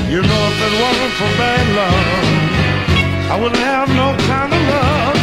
You 0.09 0.21
know, 0.21 0.41
if 0.49 0.59
it 0.67 0.73
wasn't 0.81 1.13
for 1.19 1.31
bad 1.37 1.65
love, 1.79 2.07
I 3.29 3.35
wouldn't 3.39 3.61
have 3.61 3.89
no 3.89 4.07
kind 4.25 4.51
of 4.51 4.61
love. 4.73 5.17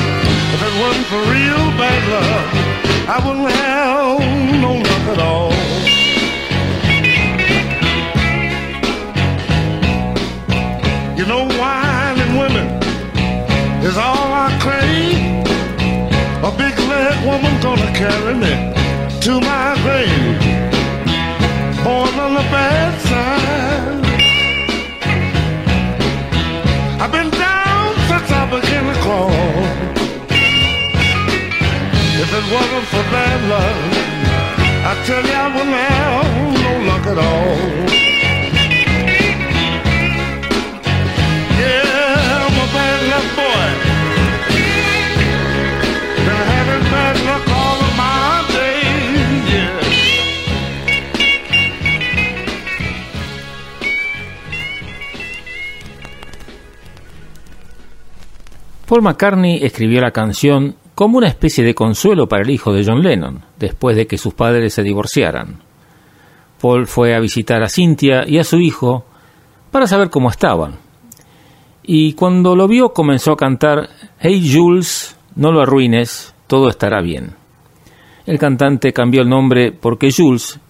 If 0.55 0.61
it 0.69 0.75
wasn't 0.81 1.07
for 1.07 1.21
real 1.35 1.65
bad 1.83 2.03
luck, 2.15 2.62
I 3.05 3.19
wouldn't 3.27 3.51
have 3.51 4.21
no 4.61 4.75
luck 4.75 5.07
at 5.13 5.19
all. 5.19 5.53
You 11.19 11.27
know, 11.27 11.43
wine 11.59 12.19
and 12.21 12.39
women 12.39 12.67
is 13.83 13.97
all 13.97 14.33
I 14.33 14.57
crave. 14.61 15.47
A 16.45 16.51
big 16.57 16.79
leg 16.79 17.27
woman 17.27 17.61
gonna 17.61 17.93
carry 17.93 18.35
me 18.35 18.55
to 19.21 19.41
my 19.41 19.75
grave. 19.83 20.39
Born 21.85 22.15
on 22.21 22.35
the 22.35 22.47
bad 22.55 23.01
side. 23.09 24.07
I've 27.03 27.11
been 27.11 27.31
down 27.31 27.95
since 28.09 28.31
I 28.31 28.47
began 28.49 28.95
to 28.95 29.01
crawl. 29.01 29.62
If 32.25 32.31
it 32.33 32.47
wasn't 32.55 32.87
for 32.87 33.03
bad 33.11 33.41
luck, 33.51 33.77
I 34.91 34.93
tell 35.07 35.23
you 35.27 35.35
I 35.35 35.49
wouldn't 35.55 35.75
have 35.75 36.29
no 36.63 36.73
luck 36.89 37.05
at 37.13 37.19
all. 37.19 37.57
Yeah, 41.59 42.47
I'm 42.47 42.57
a 42.63 42.67
bad 42.77 43.01
luck 43.13 43.27
boy. 43.41 43.69
Been 46.27 46.43
having 46.55 46.85
bad 46.95 47.17
luck 47.27 47.45
all 47.59 47.79
of 47.87 47.93
my 47.99 48.47
days, 48.55 49.43
yeah. 49.53 49.83
Paul 58.87 59.03
McCartney 59.03 59.65
escribió 59.65 60.01
la 60.01 60.13
canción 60.13 60.77
como 61.03 61.19
una 61.19 61.27
especie 61.27 61.65
de 61.65 61.75
consuelo 61.75 62.29
para 62.29 62.45
el 62.45 62.51
hijo 62.51 62.73
de 62.73 62.85
John 62.87 63.03
Lennon, 63.03 63.43
después 63.59 63.97
de 63.97 64.07
que 64.07 64.17
sus 64.17 64.35
padres 64.35 64.73
se 64.73 64.85
divorciaran. 64.85 65.61
Paul 66.61 66.87
fue 66.87 67.17
a 67.17 67.19
visitar 67.19 67.61
a 67.61 67.69
Cynthia 67.69 68.23
y 68.25 68.39
a 68.39 68.45
su 68.45 68.61
hijo 68.61 69.05
para 69.73 69.89
saber 69.89 70.11
cómo 70.11 70.31
estaban. 70.31 70.77
Y 71.83 72.13
cuando 72.13 72.55
lo 72.55 72.69
vio 72.69 72.93
comenzó 72.93 73.33
a 73.33 73.37
cantar 73.37 73.89
Hey 74.21 74.49
Jules, 74.55 75.17
no 75.35 75.51
lo 75.51 75.63
arruines, 75.63 76.37
todo 76.47 76.69
estará 76.69 77.01
bien. 77.01 77.35
El 78.25 78.39
cantante 78.39 78.93
cambió 78.93 79.23
el 79.23 79.29
nombre 79.29 79.73
porque 79.73 80.13
Jules 80.17 80.61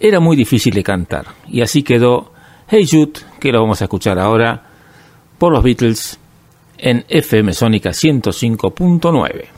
era 0.00 0.18
muy 0.18 0.36
difícil 0.36 0.74
de 0.74 0.82
cantar, 0.82 1.26
y 1.46 1.60
así 1.60 1.84
quedó 1.84 2.32
Hey 2.66 2.84
Jude, 2.90 3.20
que 3.38 3.52
lo 3.52 3.60
vamos 3.60 3.80
a 3.80 3.84
escuchar 3.84 4.18
ahora 4.18 4.60
por 5.38 5.52
los 5.52 5.62
Beatles 5.62 6.18
en 6.78 7.04
FM 7.08 7.52
Sónica 7.52 7.90
105.9. 7.90 9.57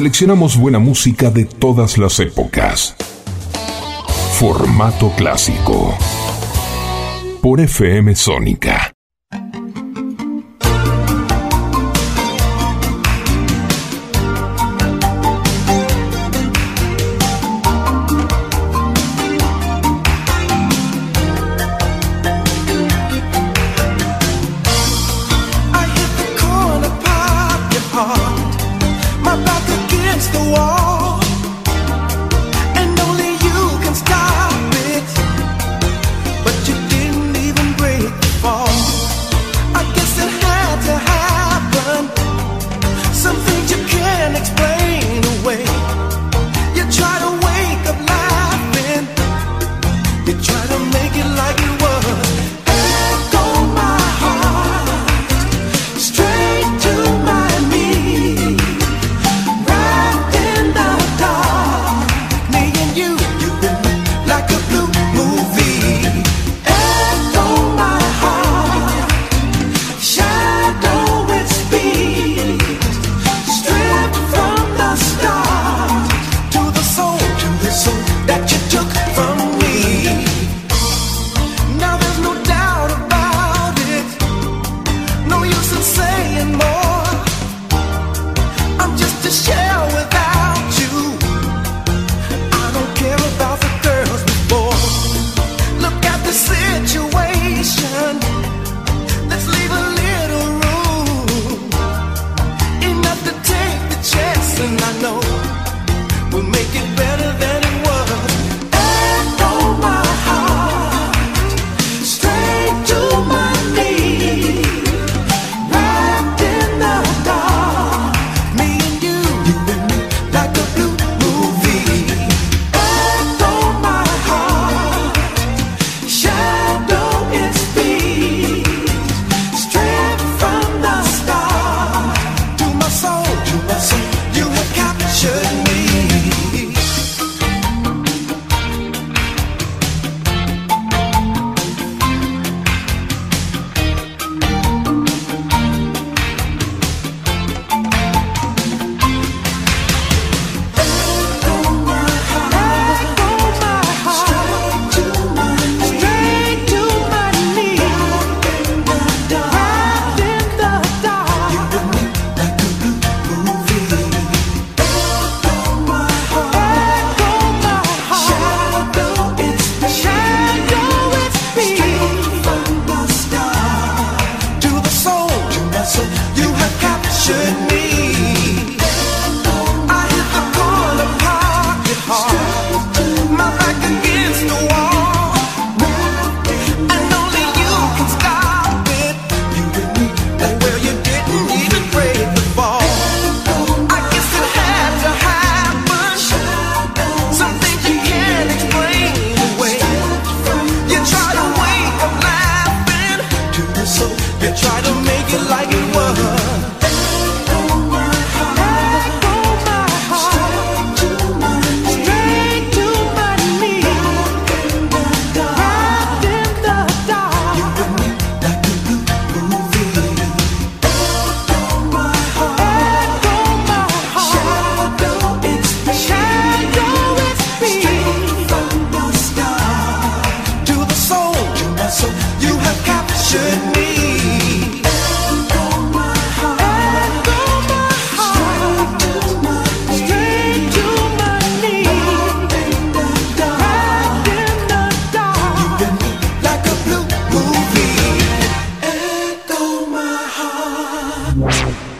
Seleccionamos 0.00 0.56
buena 0.56 0.78
música 0.78 1.30
de 1.30 1.44
todas 1.44 1.98
las 1.98 2.20
épocas. 2.20 2.96
Formato 4.38 5.12
clásico. 5.14 5.94
Por 7.42 7.60
FM 7.60 8.16
Sónica 8.16 8.89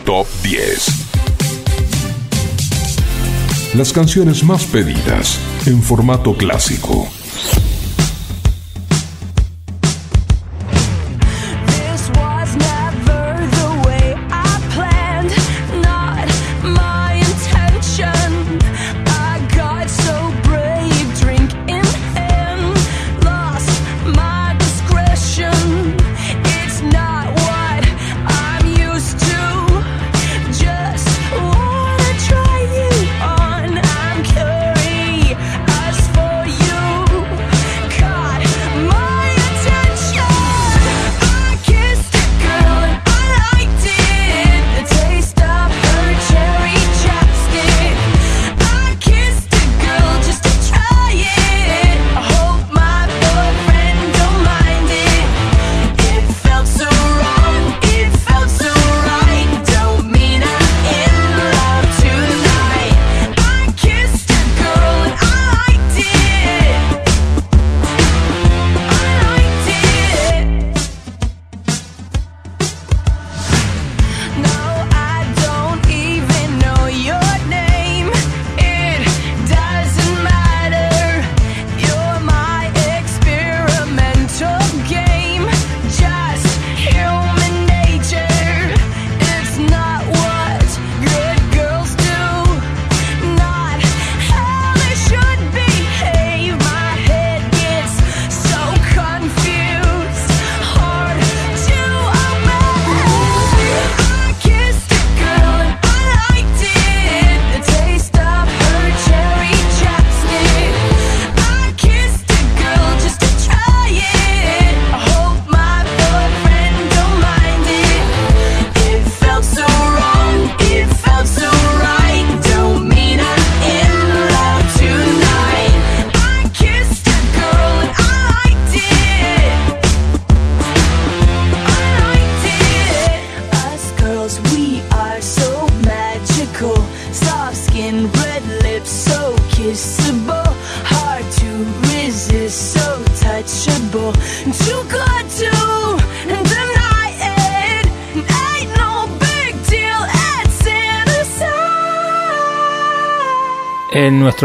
Top 0.05 0.27
10. 0.43 0.85
Las 3.75 3.91
canciones 3.93 4.43
más 4.43 4.65
pedidas 4.65 5.39
en 5.65 5.81
formato 5.81 6.33
clásico. 6.35 7.07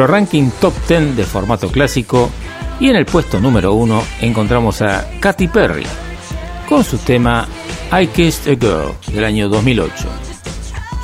ranking 0.06 0.50
top 0.60 0.74
10 0.88 1.16
de 1.16 1.24
formato 1.24 1.68
clásico 1.70 2.30
y 2.80 2.88
en 2.88 2.96
el 2.96 3.06
puesto 3.06 3.40
número 3.40 3.74
1 3.74 4.02
encontramos 4.20 4.82
a 4.82 5.08
Katy 5.20 5.48
Perry 5.48 5.84
con 6.68 6.84
su 6.84 6.98
tema 6.98 7.46
I 7.92 8.06
Kissed 8.08 8.52
a 8.52 8.56
Girl 8.56 8.94
del 9.12 9.24
año 9.24 9.48
2008. 9.48 9.92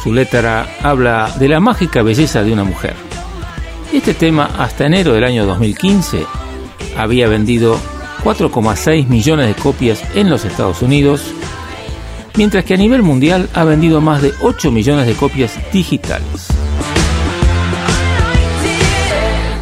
Su 0.03 0.13
letra 0.13 0.67
habla 0.83 1.33
de 1.39 1.49
la 1.49 1.61
mágica 1.61 2.03
belleza 2.03 2.43
de 2.43 2.53
una 2.53 2.65
mujer. 2.65 2.95
Este 3.93 4.15
tema 4.15 4.51
hasta 4.59 4.87
enero 4.87 5.13
del 5.13 5.25
año 5.25 5.47
2015 5.47 6.27
había 6.97 7.29
vendido 7.29 7.79
4,6 8.25 9.07
millones 9.07 9.47
de 9.49 9.55
copias 9.55 10.03
en 10.15 10.31
los 10.31 10.45
Estados 10.45 10.83
Unidos, 10.83 11.23
mientras 12.37 12.65
que 12.65 12.75
a 12.75 12.79
nivel 12.79 13.03
mundial 13.03 13.49
ha 13.55 13.65
vendido 13.65 14.01
más 14.01 14.23
de 14.23 14.33
8 14.41 14.71
millones 14.71 15.07
de 15.07 15.15
copias 15.15 15.59
digitales. 15.73 16.52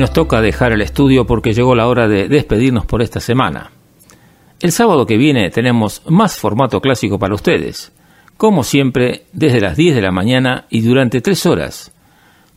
nos 0.00 0.12
toca 0.14 0.40
dejar 0.40 0.72
el 0.72 0.80
estudio 0.80 1.26
porque 1.26 1.52
llegó 1.52 1.74
la 1.74 1.86
hora 1.86 2.08
de 2.08 2.26
despedirnos 2.26 2.86
por 2.86 3.02
esta 3.02 3.20
semana. 3.20 3.70
El 4.58 4.72
sábado 4.72 5.04
que 5.04 5.18
viene 5.18 5.50
tenemos 5.50 6.02
más 6.06 6.38
formato 6.38 6.80
clásico 6.80 7.18
para 7.18 7.34
ustedes, 7.34 7.92
como 8.38 8.64
siempre 8.64 9.26
desde 9.34 9.60
las 9.60 9.76
10 9.76 9.94
de 9.94 10.00
la 10.00 10.10
mañana 10.10 10.64
y 10.70 10.80
durante 10.80 11.20
3 11.20 11.46
horas, 11.46 11.92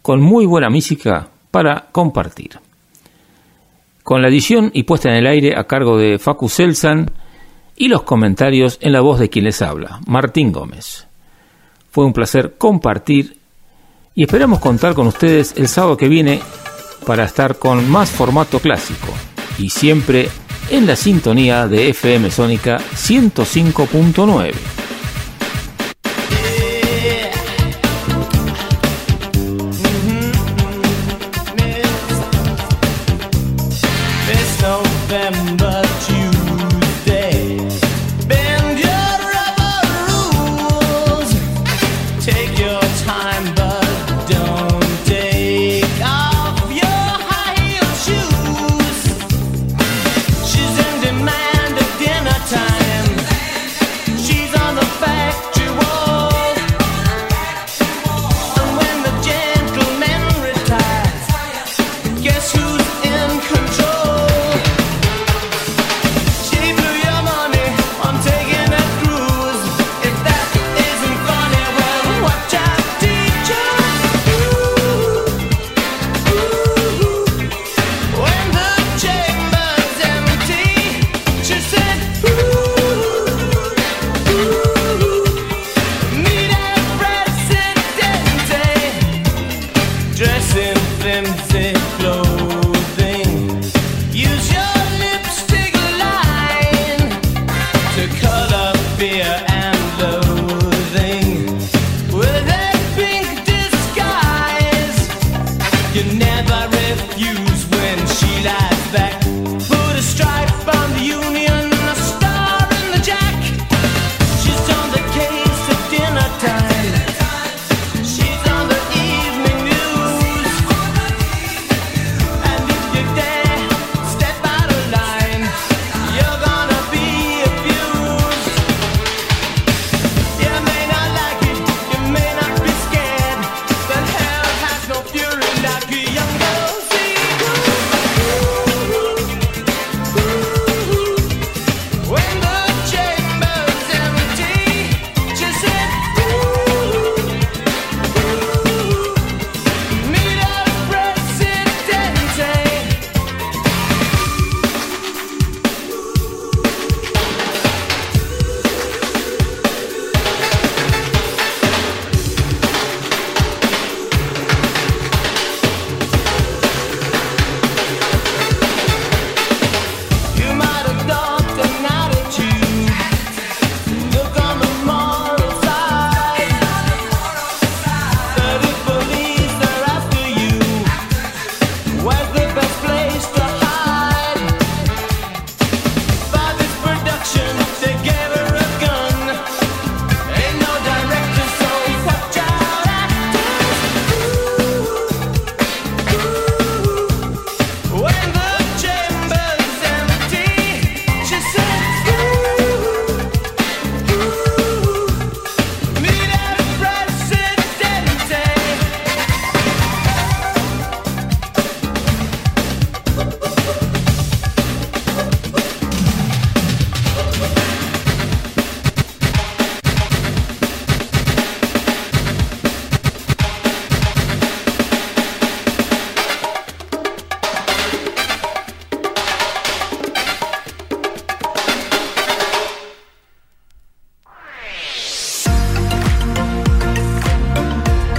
con 0.02 0.22
muy 0.22 0.46
buena 0.46 0.70
música 0.70 1.28
para 1.52 1.88
compartir. 1.92 2.60
Con 4.04 4.22
la 4.22 4.30
edición 4.30 4.72
y 4.74 4.84
puesta 4.84 5.10
en 5.10 5.16
el 5.16 5.28
aire 5.28 5.58
a 5.58 5.66
cargo 5.66 5.98
de 5.98 6.20
Facu 6.20 6.48
Selsan 6.48 7.12
y 7.76 7.90
los 7.90 8.04
comentarios 8.04 8.78
en 8.82 8.94
la 8.94 9.02
voz 9.02 9.20
de 9.20 9.30
quien 9.30 9.46
les 9.46 9.62
habla, 9.62 10.00
Martín 10.08 10.54
Gómez. 10.54 11.08
Fue 11.92 12.06
un 12.06 12.14
placer 12.14 12.56
compartir 12.58 13.38
y 14.16 14.24
esperamos 14.24 14.60
contar 14.60 14.94
con 14.94 15.08
ustedes 15.08 15.56
el 15.58 15.68
sábado 15.68 15.98
que 15.98 16.08
viene 16.08 16.40
para 17.04 17.26
estar 17.26 17.58
con 17.58 17.90
más 17.90 18.10
formato 18.10 18.60
clásico 18.60 19.08
y 19.58 19.70
siempre 19.70 20.30
en 20.70 20.88
la 20.88 20.96
sintonía 20.96 21.68
de 21.68 21.90
FM 21.90 22.32
Sónica 22.32 22.80
105.9. 22.96 24.54